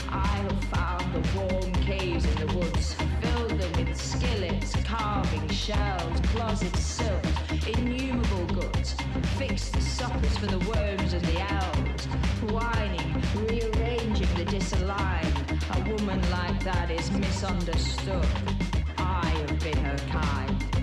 I 0.09 0.26
have 0.47 0.64
found 0.66 1.12
the 1.12 1.36
warm 1.36 1.72
caves 1.82 2.24
in 2.24 2.47
the 2.47 2.56
woods, 2.56 2.94
filled 2.94 3.51
them 3.59 3.72
with 3.84 4.01
skillets, 4.01 4.76
carving 4.84 5.48
shells, 5.48 6.20
closet 6.26 6.76
silks, 6.76 7.28
innumerable 7.66 8.47
goods, 8.55 8.94
fixed 9.36 9.82
suppers 9.82 10.38
for 10.38 10.47
the 10.47 10.59
worms 10.70 11.12
and 11.12 11.24
the 11.24 11.40
owls, 11.40 12.05
whining, 12.52 13.20
rearranging 13.34 14.32
the 14.36 14.44
disaligned. 14.44 15.34
A 15.74 15.90
woman 15.90 16.20
like 16.30 16.62
that 16.62 16.93
is 16.93 17.10
misunderstood. 17.10 18.24
I 18.98 19.26
have 19.26 19.59
been 19.59 19.78
her 19.78 19.98
kind. 20.12 20.75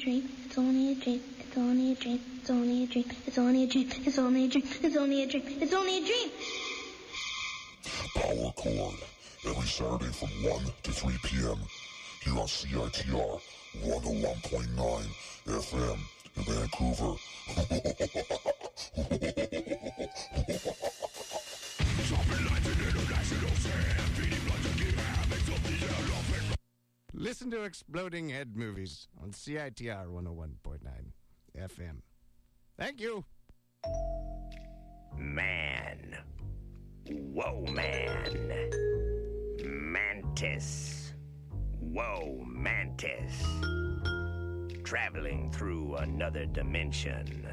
Dream. 0.00 0.28
It's 0.46 0.56
only 0.56 0.92
a 0.92 0.94
dream. 0.94 1.20
It's 1.40 1.56
only 1.58 1.92
a 1.92 1.94
dream. 1.94 2.20
It's 2.40 2.50
only 2.50 2.84
a 2.84 2.86
dream. 2.86 3.04
It's 3.26 3.38
only 3.38 3.64
a 3.64 3.66
dream. 3.66 3.88
It's 4.06 4.18
only 4.18 4.44
a 4.44 4.48
dream. 4.48 4.64
It's 4.82 4.96
only 4.96 5.22
a 5.22 5.26
dream. 5.26 5.42
It's 5.60 5.74
only 5.74 5.98
a 5.98 6.06
dream. 6.06 6.30
Power 8.14 8.52
Chord, 8.56 8.96
every 9.46 9.68
Saturday 9.68 10.10
from 10.12 10.30
1 10.42 10.64
to 10.84 10.90
3 10.90 11.18
p.m. 11.24 11.58
here 12.22 12.38
on 12.38 12.46
CITR 12.48 13.40
101.9 13.84 15.06
FM 15.46 15.98
in 16.36 16.42
Vancouver. 16.44 17.16
Listen 27.40 27.58
to 27.58 27.64
Exploding 27.64 28.28
Head 28.28 28.54
Movies 28.54 29.08
on 29.22 29.30
CITR 29.30 30.08
101.9 30.08 30.78
FM. 31.58 32.02
Thank 32.78 33.00
you. 33.00 33.24
Man. 35.16 36.18
Whoa, 37.08 37.64
man. 37.72 38.70
Mantis. 39.64 41.14
Whoa, 41.78 42.44
mantis. 42.46 43.42
Traveling 44.84 45.50
through 45.50 45.94
another 45.96 46.44
dimension. 46.44 47.48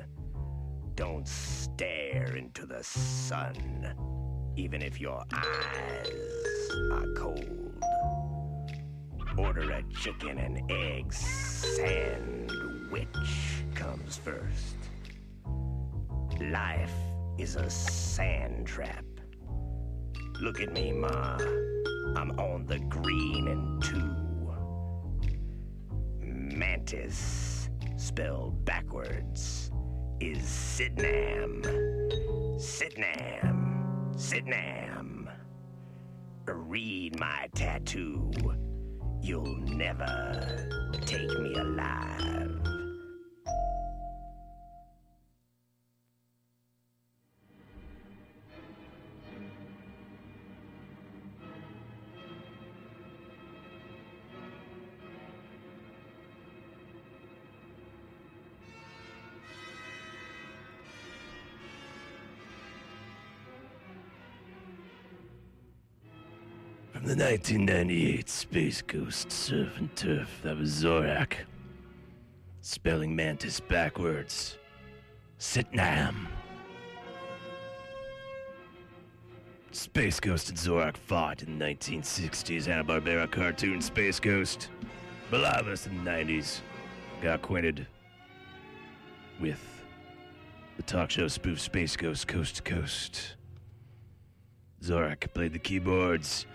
Don't 0.95 1.25
stare 1.25 2.35
into 2.35 2.65
the 2.65 2.83
sun, 2.83 3.95
even 4.57 4.81
if 4.81 4.99
your 4.99 5.23
eyes 5.33 6.11
are 6.91 7.07
cold. 7.15 7.66
Order 9.37 9.71
a 9.71 9.83
chicken 9.93 10.39
and 10.39 10.71
egg 10.71 11.13
sandwich 11.13 13.07
comes 13.75 14.17
first. 14.17 14.75
Life 16.41 16.91
is 17.37 17.55
a 17.55 17.69
sand 17.69 18.65
trap. 18.65 19.05
Look 20.41 20.59
at 20.59 20.73
me, 20.73 20.91
Ma. 20.91 21.37
I'm 22.15 22.31
on 22.39 22.65
the 22.65 22.79
green 22.79 23.47
and 23.47 23.83
two. 23.83 24.15
Mantis, 26.19 27.69
spelled 27.95 28.65
backwards, 28.65 29.69
is 30.19 30.39
Sitnam. 30.39 31.61
Sitnam. 32.57 34.15
Sitnam. 34.15 35.27
Read 36.47 37.19
my 37.19 37.47
tattoo. 37.53 38.31
You'll 39.21 39.57
never 39.67 40.69
take 41.05 41.29
me 41.39 41.53
alive. 41.55 42.76
1998 67.17 68.29
Space 68.29 68.83
Ghost 68.83 69.31
Surf 69.31 69.79
and 69.79 69.93
Turf, 69.95 70.39
that 70.43 70.55
was 70.55 70.69
Zorak. 70.69 71.33
Spelling 72.61 73.15
mantis 73.15 73.59
backwards. 73.59 74.59
Sitnam. 75.39 76.27
Space 79.71 80.19
Ghost 80.19 80.49
and 80.49 80.57
Zorak 80.59 80.95
fought 80.95 81.41
in 81.41 81.57
the 81.57 81.65
1960s 81.65 82.67
Hanna-Barbera 82.67 83.31
cartoon 83.31 83.81
Space 83.81 84.19
Ghost. 84.19 84.69
Us 85.33 85.87
in 85.87 86.03
the 86.03 86.11
90s 86.11 86.59
got 87.23 87.37
acquainted 87.37 87.87
with 89.41 89.83
the 90.75 90.83
talk 90.83 91.09
show 91.09 91.27
spoof 91.27 91.59
Space 91.59 91.95
Ghost 91.95 92.27
Coast 92.27 92.57
to 92.57 92.61
Coast. 92.61 93.37
Zorak 94.83 95.33
played 95.33 95.53
the 95.53 95.59
keyboards. 95.59 96.45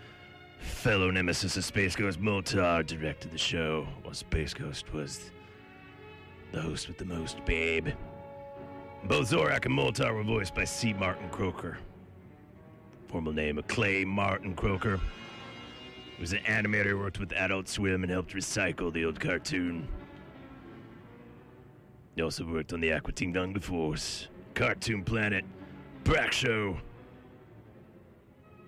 Fellow 0.62 1.10
nemesis 1.10 1.56
of 1.56 1.64
Space 1.64 1.94
Ghost 1.94 2.20
Moltar 2.20 2.86
directed 2.86 3.30
the 3.30 3.39
show, 3.39 3.86
while 4.02 4.14
Space 4.14 4.55
Ghost 4.55 4.93
was 4.93 5.30
the 6.52 6.60
host 6.60 6.89
with 6.89 6.98
the 6.98 7.05
most, 7.05 7.44
babe. 7.44 7.89
Both 9.05 9.30
Zorak 9.30 9.66
and 9.66 9.76
Moltar 9.76 10.14
were 10.14 10.22
voiced 10.22 10.55
by 10.55 10.64
C. 10.64 10.93
Martin 10.93 11.28
Croker. 11.30 11.78
Formal 13.09 13.32
name 13.32 13.59
of 13.59 13.66
Clay 13.66 14.05
Martin 14.05 14.55
Croker. 14.55 15.01
He 16.16 16.20
was 16.20 16.32
an 16.32 16.40
animator 16.40 16.90
who 16.90 16.98
worked 16.98 17.18
with 17.18 17.32
Adult 17.32 17.68
Swim 17.68 18.02
and 18.02 18.10
helped 18.10 18.34
recycle 18.34 18.93
the 18.93 19.05
old 19.05 19.18
cartoon. 19.18 19.89
He 22.14 22.22
also 22.22 22.44
worked 22.44 22.72
on 22.72 22.80
the 22.80 22.93
Aqua 22.93 23.12
Teen 23.12 23.60
Force, 23.60 24.28
Cartoon 24.55 25.02
Planet, 25.02 25.44
Brak 26.05 26.32
Show. 26.32 26.76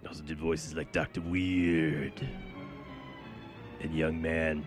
Also 0.06 0.22
did 0.22 0.38
voices 0.38 0.74
like 0.74 0.92
Dr. 0.92 1.20
Weird 1.20 2.26
and 3.80 3.94
Young 3.94 4.20
Man. 4.20 4.66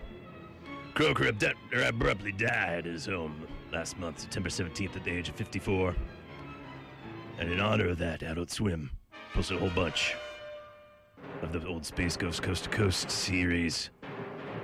Croker 0.93 1.31
er, 1.43 1.83
abruptly 1.83 2.31
died 2.31 2.79
at 2.79 2.85
his 2.85 3.05
home 3.05 3.47
last 3.71 3.99
month, 3.99 4.19
September 4.19 4.49
17th, 4.49 4.95
at 4.95 5.03
the 5.03 5.11
age 5.11 5.29
of 5.29 5.35
54. 5.35 5.95
And 7.39 7.51
in 7.51 7.59
honor 7.59 7.89
of 7.89 7.99
that, 7.99 8.23
Adult 8.23 8.49
Swim 8.49 8.89
posted 9.33 9.57
a 9.57 9.59
whole 9.59 9.69
bunch 9.69 10.15
of 11.41 11.53
the 11.53 11.65
old 11.67 11.85
Space 11.85 12.17
Ghost 12.17 12.41
Coast 12.41 12.63
to 12.63 12.69
Coast 12.69 13.11
series. 13.11 13.91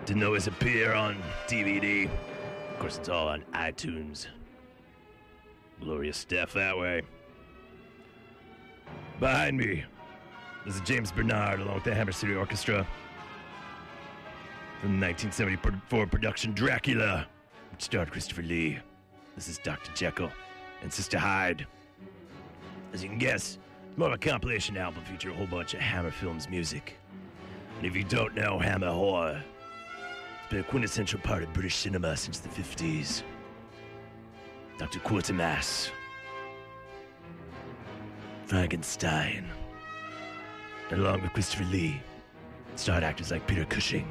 Didn't 0.05 0.23
always 0.23 0.47
appear 0.47 0.93
on 0.93 1.21
DVD. 1.47 2.09
Of 2.71 2.79
course, 2.79 2.97
it's 2.97 3.09
all 3.09 3.27
on 3.27 3.43
iTunes. 3.53 4.27
Glorious 5.81 6.17
stuff 6.17 6.53
that 6.53 6.77
way. 6.77 7.03
Behind 9.19 9.57
me, 9.57 9.85
this 10.65 10.75
is 10.75 10.81
James 10.81 11.11
Bernard 11.11 11.59
along 11.59 11.75
with 11.75 11.83
the 11.83 11.93
Hammer 11.93 12.11
City 12.11 12.33
Orchestra 12.35 12.87
from 14.79 14.99
the 14.99 15.05
1974 15.05 16.07
production 16.07 16.53
Dracula, 16.53 17.27
which 17.71 17.81
starred 17.81 18.11
Christopher 18.11 18.43
Lee. 18.43 18.79
This 19.35 19.49
is 19.49 19.57
Dr. 19.57 19.91
Jekyll 19.93 20.31
and 20.81 20.91
Sister 20.91 21.17
Hyde. 21.17 21.65
As 22.93 23.03
you 23.03 23.09
can 23.09 23.17
guess, 23.17 23.57
it's 23.87 23.97
more 23.97 24.07
of 24.07 24.13
a 24.13 24.17
compilation 24.17 24.77
album 24.77 25.03
featuring 25.05 25.35
a 25.35 25.37
whole 25.37 25.47
bunch 25.47 25.73
of 25.73 25.79
Hammer 25.79 26.11
Films 26.11 26.49
music. 26.49 26.97
And 27.77 27.85
if 27.85 27.95
you 27.95 28.03
don't 28.03 28.35
know 28.35 28.59
Hammer 28.59 28.91
horror, 28.91 29.43
it's 30.39 30.49
been 30.49 30.59
a 30.59 30.63
quintessential 30.63 31.19
part 31.19 31.43
of 31.43 31.51
British 31.53 31.75
cinema 31.75 32.15
since 32.15 32.39
the 32.39 32.49
50s. 32.49 33.23
Dr. 34.77 34.99
Quatermass, 34.99 35.91
Frankenstein, 38.45 39.45
along 40.91 41.21
with 41.21 41.33
Christopher 41.33 41.65
Lee, 41.65 42.01
starred 42.75 43.03
actors 43.03 43.31
like 43.31 43.45
Peter 43.47 43.65
Cushing. 43.65 44.07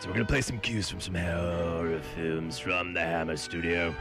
So 0.00 0.08
we're 0.08 0.14
gonna 0.14 0.26
play 0.26 0.42
some 0.42 0.58
cues 0.58 0.90
from 0.90 1.00
some 1.00 1.14
horror 1.14 2.00
films 2.14 2.58
from 2.58 2.92
the 2.92 3.00
Hammer 3.00 3.36
Studio. 3.36 3.94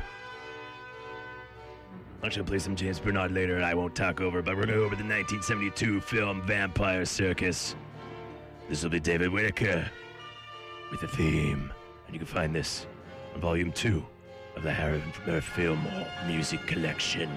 I'm 2.22 2.30
gonna 2.30 2.44
play 2.44 2.60
some 2.60 2.76
James 2.76 3.00
Bernard 3.00 3.32
later, 3.32 3.56
and 3.56 3.64
I 3.64 3.76
won't 3.76 3.96
talk 3.96 4.20
over, 4.20 4.42
but 4.42 4.56
we're 4.56 4.64
gonna 4.64 4.74
go 4.74 4.84
over 4.84 4.96
the 4.96 5.04
1972 5.04 6.02
film 6.02 6.42
Vampire 6.42 7.06
Circus. 7.06 7.76
This 8.68 8.84
will 8.84 8.90
be 8.90 9.00
David 9.00 9.32
Whitaker 9.32 9.90
with 10.92 11.04
a 11.04 11.08
theme, 11.08 11.72
and 12.08 12.14
you 12.14 12.20
can 12.20 12.28
find 12.28 12.54
this 12.54 12.88
on 13.34 13.42
Volume 13.42 13.72
2 13.72 14.04
of 14.56 14.64
the 14.64 14.74
Hammer 14.74 15.42
Film 15.42 15.86
Music 16.28 16.66
Collection. 16.66 17.30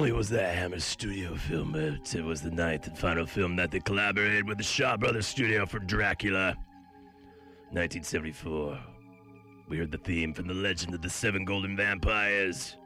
Only 0.00 0.12
was 0.12 0.30
that 0.30 0.54
Hammer 0.54 0.80
Studio 0.80 1.34
film, 1.34 1.72
but 1.72 2.14
it 2.14 2.24
was 2.24 2.40
the 2.40 2.50
ninth 2.50 2.86
and 2.86 2.96
final 2.96 3.26
film 3.26 3.54
that 3.56 3.70
they 3.70 3.80
collaborated 3.80 4.48
with 4.48 4.56
the 4.56 4.64
Shaw 4.64 4.96
Brothers 4.96 5.26
Studio 5.26 5.66
for 5.66 5.78
Dracula. 5.78 6.56
1974. 7.72 8.78
We 9.68 9.76
heard 9.76 9.92
the 9.92 9.98
theme 9.98 10.32
from 10.32 10.46
The 10.46 10.54
Legend 10.54 10.94
of 10.94 11.02
the 11.02 11.10
Seven 11.10 11.44
Golden 11.44 11.76
Vampires. 11.76 12.78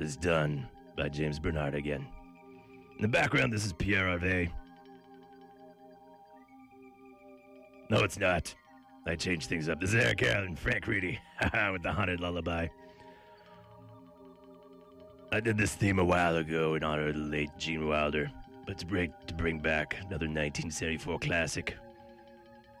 It's 0.00 0.14
done 0.14 0.68
by 0.98 1.08
James 1.08 1.38
Bernard 1.38 1.74
again. 1.74 2.06
In 2.96 3.00
the 3.00 3.08
background, 3.08 3.50
this 3.50 3.64
is 3.64 3.72
Pierre 3.72 4.08
Harvey. 4.08 4.52
No, 7.88 8.00
it's 8.00 8.18
not. 8.18 8.54
I 9.06 9.16
changed 9.16 9.48
things 9.48 9.70
up. 9.70 9.80
This 9.80 9.94
is 9.94 10.04
Eric 10.04 10.24
Allen, 10.24 10.56
Frank 10.56 10.86
Reedy, 10.86 11.18
with 11.72 11.82
the 11.82 11.90
haunted 11.90 12.20
lullaby. 12.20 12.68
I 15.32 15.40
did 15.40 15.56
this 15.56 15.74
theme 15.74 15.98
a 15.98 16.04
while 16.04 16.36
ago 16.36 16.74
in 16.74 16.84
honor 16.84 17.08
of 17.08 17.14
the 17.14 17.22
late 17.22 17.50
Gene 17.56 17.88
Wilder, 17.88 18.30
but 18.66 18.76
to 18.76 18.84
bring, 18.84 19.14
to 19.26 19.32
bring 19.32 19.60
back 19.60 19.94
another 20.00 20.26
1974 20.26 21.18
classic, 21.20 21.74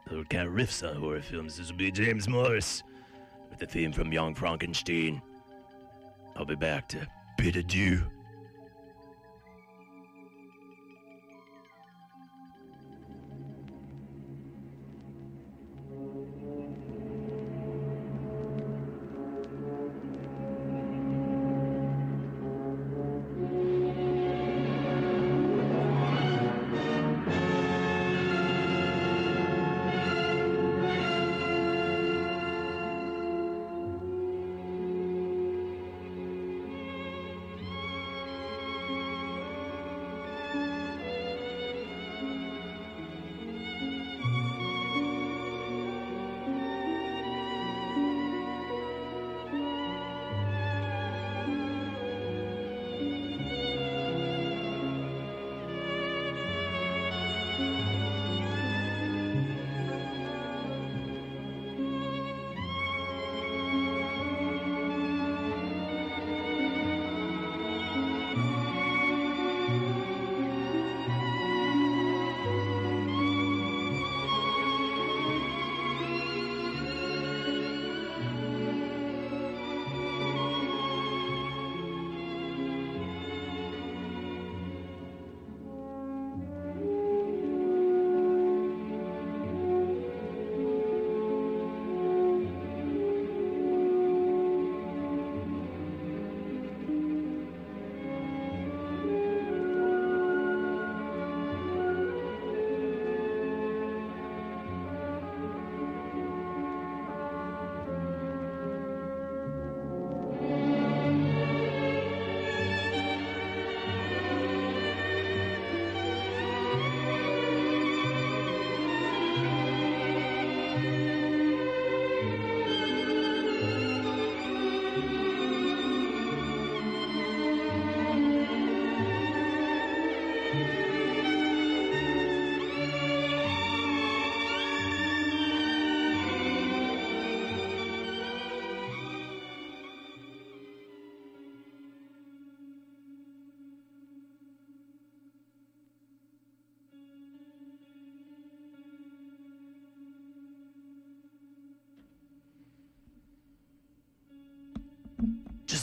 another 0.06 0.24
kind 0.24 0.46
of 0.46 0.52
riffs 0.52 0.86
on 0.86 0.96
horror 0.96 1.22
films, 1.22 1.56
this 1.56 1.70
will 1.70 1.78
be 1.78 1.90
James 1.90 2.28
Morris 2.28 2.82
with 3.48 3.58
the 3.58 3.64
theme 3.64 3.90
from 3.90 4.12
Young 4.12 4.34
Frankenstein. 4.34 5.22
I'll 6.36 6.44
be 6.44 6.54
back 6.54 6.88
to 6.88 7.06
bid 7.38 7.56
adieu. 7.56 8.02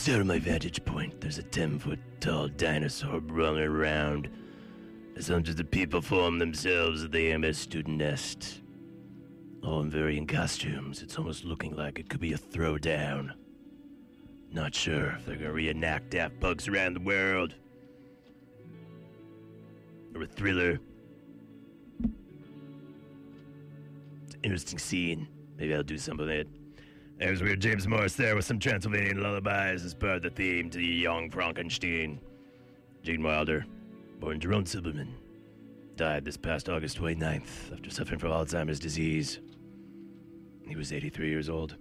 Of 0.08 0.26
my 0.26 0.40
vantage 0.40 0.84
point, 0.86 1.22
there's 1.22 1.38
a 1.38 1.44
10 1.44 1.78
foot 1.78 2.00
tall 2.20 2.48
dinosaur 2.48 3.20
running 3.20 3.64
around 3.64 4.28
as 5.16 5.28
hundreds 5.28 5.60
of 5.60 5.70
people 5.70 6.02
form 6.02 6.40
themselves 6.40 7.04
at 7.04 7.12
the 7.12 7.32
AMS 7.32 7.60
student 7.60 7.98
nest. 7.98 8.62
All 9.64 9.82
in 9.82 9.92
varying 9.92 10.26
costumes. 10.26 11.04
It's 11.04 11.20
almost 11.20 11.46
looking 11.46 11.76
like 11.76 12.00
it 12.00 12.10
could 12.10 12.22
be 12.22 12.34
a 12.34 12.38
throwdown. 12.40 13.34
Not 14.52 14.74
sure 14.74 15.12
if 15.12 15.28
they're 15.28 15.36
gonna 15.36 15.54
reenact 15.54 16.10
Daft 16.10 16.40
Punk's 16.40 16.68
around 16.68 16.96
the 16.96 17.02
world. 17.02 17.54
Or 20.16 20.24
a 20.24 20.26
thriller. 20.26 20.80
It's 24.26 24.34
an 24.34 24.42
interesting 24.42 24.80
scene. 24.80 25.28
Maybe 25.56 25.76
I'll 25.76 25.84
do 25.84 26.00
some 26.00 26.20
of 26.20 26.30
it. 26.30 26.48
There's 27.20 27.44
weird 27.44 27.60
James 27.60 27.86
Morris 27.86 28.16
there 28.16 28.34
with 28.34 28.46
some 28.46 28.60
Transylvanian 28.60 29.22
lullabies 29.22 29.84
as 29.84 29.94
part 29.94 30.16
of 30.16 30.22
the 30.24 30.30
theme 30.30 30.70
to 30.70 30.80
Young 30.82 31.30
Frankenstein. 31.30 32.18
Gene 33.04 33.22
Wilder, 33.22 33.66
born 34.22 34.40
Jerome 34.40 34.64
Silberman, 34.64 35.10
died 35.98 36.24
this 36.24 36.38
past 36.38 36.70
August 36.70 36.98
29th 36.98 37.74
after 37.74 37.90
suffering 37.90 38.20
from 38.20 38.32
Alzheimer's 38.32 38.80
disease. 38.80 39.42
He 40.66 40.78
was 40.78 40.94
83 40.94 41.28
years 41.30 41.50
old. 41.50 41.76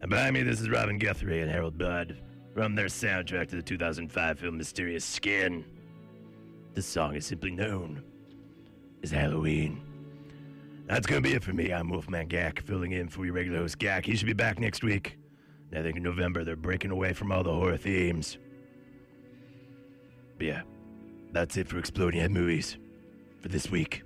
And 0.00 0.08
behind 0.08 0.32
me, 0.32 0.42
this 0.42 0.62
is 0.62 0.70
Robin 0.70 0.96
Guthrie 0.96 1.42
and 1.42 1.50
Harold 1.50 1.76
Budd 1.76 2.16
from 2.54 2.74
their 2.74 2.86
soundtrack 2.86 3.48
to 3.48 3.56
the 3.56 3.62
2005 3.62 4.38
film 4.38 4.56
Mysterious 4.56 5.04
Skin. 5.04 5.66
This 6.72 6.86
song 6.86 7.14
is 7.14 7.26
simply 7.26 7.50
known 7.50 8.02
as 9.02 9.10
Halloween. 9.10 9.91
That's 10.92 11.06
gonna 11.06 11.22
be 11.22 11.32
it 11.32 11.42
for 11.42 11.54
me. 11.54 11.72
I'm 11.72 11.88
Wolfman 11.88 12.28
Gak, 12.28 12.60
filling 12.60 12.92
in 12.92 13.08
for 13.08 13.24
your 13.24 13.32
regular 13.32 13.60
host 13.60 13.78
Gak. 13.78 14.04
He 14.04 14.14
should 14.14 14.26
be 14.26 14.34
back 14.34 14.60
next 14.60 14.84
week. 14.84 15.16
I 15.74 15.80
think 15.80 15.96
in 15.96 16.02
November 16.02 16.44
they're 16.44 16.54
breaking 16.54 16.90
away 16.90 17.14
from 17.14 17.32
all 17.32 17.42
the 17.42 17.50
horror 17.50 17.78
themes. 17.78 18.36
But 20.36 20.46
yeah, 20.46 20.62
that's 21.32 21.56
it 21.56 21.66
for 21.66 21.78
Exploding 21.78 22.20
Head 22.20 22.30
Movies 22.30 22.76
for 23.40 23.48
this 23.48 23.70
week 23.70 24.02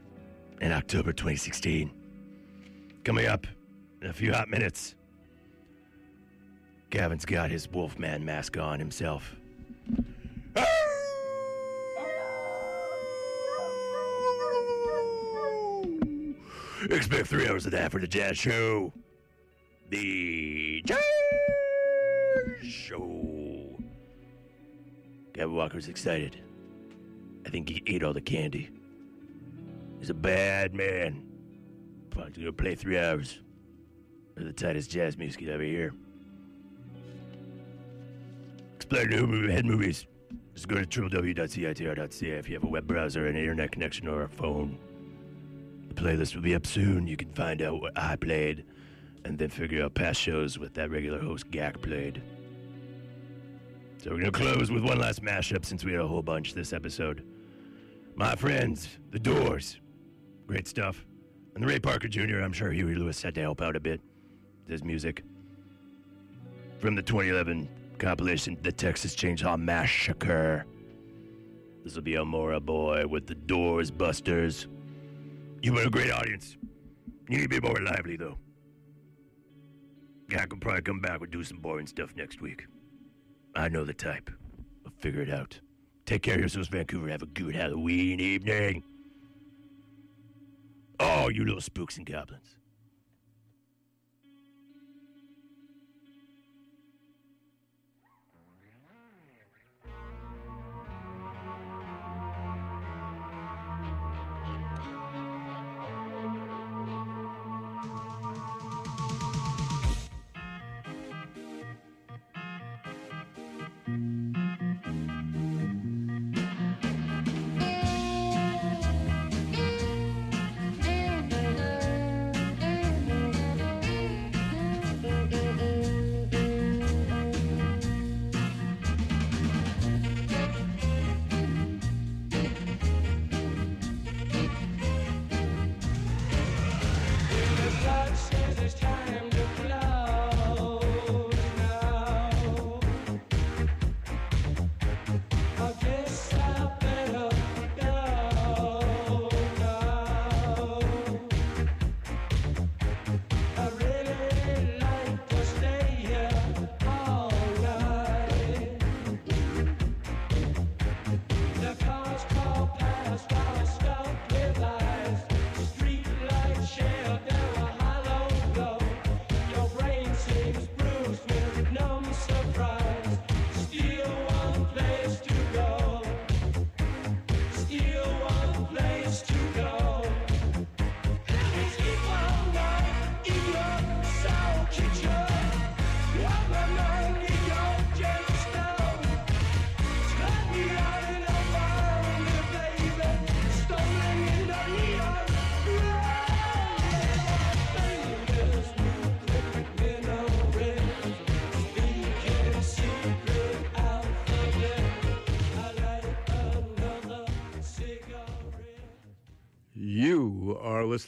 in 0.60 0.70
October 0.70 1.12
2016. 1.12 1.90
Coming 3.02 3.26
up 3.26 3.48
in 4.00 4.08
a 4.08 4.12
few 4.12 4.32
hot 4.32 4.48
minutes, 4.48 4.94
Gavin's 6.90 7.24
got 7.24 7.50
his 7.50 7.68
Wolfman 7.68 8.24
mask 8.24 8.58
on 8.58 8.78
himself. 8.78 9.34
Expect 16.90 17.26
three 17.26 17.48
hours 17.48 17.66
of 17.66 17.72
that 17.72 17.90
for 17.90 18.00
the 18.00 18.06
Jazz 18.06 18.38
Show. 18.38 18.92
The 19.90 20.82
Jazz 20.84 21.00
Show. 22.62 23.78
Gavin 25.32 25.54
Walker's 25.54 25.88
excited. 25.88 26.40
I 27.44 27.50
think 27.50 27.68
he 27.68 27.82
ate 27.86 28.02
all 28.02 28.12
the 28.12 28.20
candy. 28.20 28.70
He's 29.98 30.10
a 30.10 30.14
bad 30.14 30.74
man. 30.74 31.24
Probably 32.10 32.32
gonna 32.32 32.52
play 32.52 32.74
three 32.74 32.98
hours. 32.98 33.40
of 34.36 34.44
the 34.44 34.52
tightest 34.52 34.90
jazz 34.90 35.18
music 35.18 35.42
ever 35.48 35.62
hear. 35.62 35.92
Exploding 38.76 39.48
Head 39.48 39.66
Movies 39.66 40.06
Just 40.54 40.68
go 40.68 40.76
to 40.76 40.86
www.citr.ca 40.86 42.30
if 42.30 42.48
you 42.48 42.54
have 42.54 42.64
a 42.64 42.68
web 42.68 42.86
browser, 42.86 43.26
an 43.26 43.36
internet 43.36 43.72
connection, 43.72 44.06
or 44.06 44.22
a 44.22 44.28
phone. 44.28 44.78
Playlist 45.96 46.34
will 46.34 46.42
be 46.42 46.54
up 46.54 46.66
soon. 46.66 47.06
You 47.06 47.16
can 47.16 47.32
find 47.32 47.62
out 47.62 47.80
what 47.80 47.92
I 47.96 48.16
played 48.16 48.64
and 49.24 49.38
then 49.38 49.48
figure 49.48 49.82
out 49.82 49.94
past 49.94 50.20
shows 50.20 50.58
with 50.58 50.74
that 50.74 50.90
regular 50.90 51.18
host 51.18 51.50
Gak 51.50 51.82
played. 51.82 52.22
So 53.98 54.10
we're 54.10 54.20
going 54.20 54.30
to 54.30 54.38
close 54.38 54.70
with 54.70 54.84
one 54.84 54.98
last 54.98 55.22
mashup 55.22 55.64
since 55.64 55.84
we 55.84 55.92
had 55.92 56.00
a 56.00 56.06
whole 56.06 56.22
bunch 56.22 56.54
this 56.54 56.72
episode. 56.72 57.24
My 58.14 58.36
friends, 58.36 58.98
The 59.10 59.18
Doors. 59.18 59.80
Great 60.46 60.68
stuff. 60.68 61.04
And 61.54 61.64
the 61.64 61.66
Ray 61.66 61.80
Parker 61.80 62.06
Jr., 62.06 62.40
I'm 62.40 62.52
sure 62.52 62.70
Huey 62.70 62.94
Lewis 62.94 63.20
had 63.20 63.34
to 63.34 63.40
help 63.40 63.60
out 63.60 63.74
a 63.74 63.80
bit 63.80 64.00
with 64.62 64.70
his 64.70 64.84
music. 64.84 65.24
From 66.78 66.94
the 66.94 67.02
2011 67.02 67.68
compilation, 67.98 68.58
The 68.62 68.70
Texas 68.70 69.16
Chainsaw 69.16 69.58
Massacre. 69.58 70.66
This 71.82 71.94
will 71.94 72.02
be 72.02 72.12
Amora 72.12 72.60
Boy 72.60 73.06
with 73.06 73.26
The 73.26 73.34
Doors 73.34 73.90
Busters. 73.90 74.68
You've 75.66 75.74
been 75.74 75.88
a 75.88 75.90
great 75.90 76.12
audience. 76.12 76.56
You 77.28 77.38
need 77.38 77.50
to 77.50 77.60
be 77.60 77.60
more 77.60 77.80
lively, 77.80 78.14
though. 78.14 78.38
I 80.30 80.46
could 80.46 80.60
probably 80.60 80.82
come 80.82 81.00
back 81.00 81.20
and 81.22 81.28
do 81.32 81.42
some 81.42 81.58
boring 81.58 81.88
stuff 81.88 82.14
next 82.14 82.40
week. 82.40 82.68
I 83.56 83.68
know 83.68 83.84
the 83.84 83.92
type. 83.92 84.30
I'll 84.84 84.92
figure 85.00 85.22
it 85.22 85.28
out. 85.28 85.58
Take 86.04 86.22
care 86.22 86.34
of 86.34 86.40
yourselves, 86.40 86.68
Vancouver. 86.68 87.08
Have 87.08 87.22
a 87.22 87.26
good 87.26 87.56
Halloween 87.56 88.20
evening. 88.20 88.84
Oh, 91.00 91.30
you 91.30 91.44
little 91.44 91.60
spooks 91.60 91.96
and 91.96 92.06
goblins. 92.06 92.55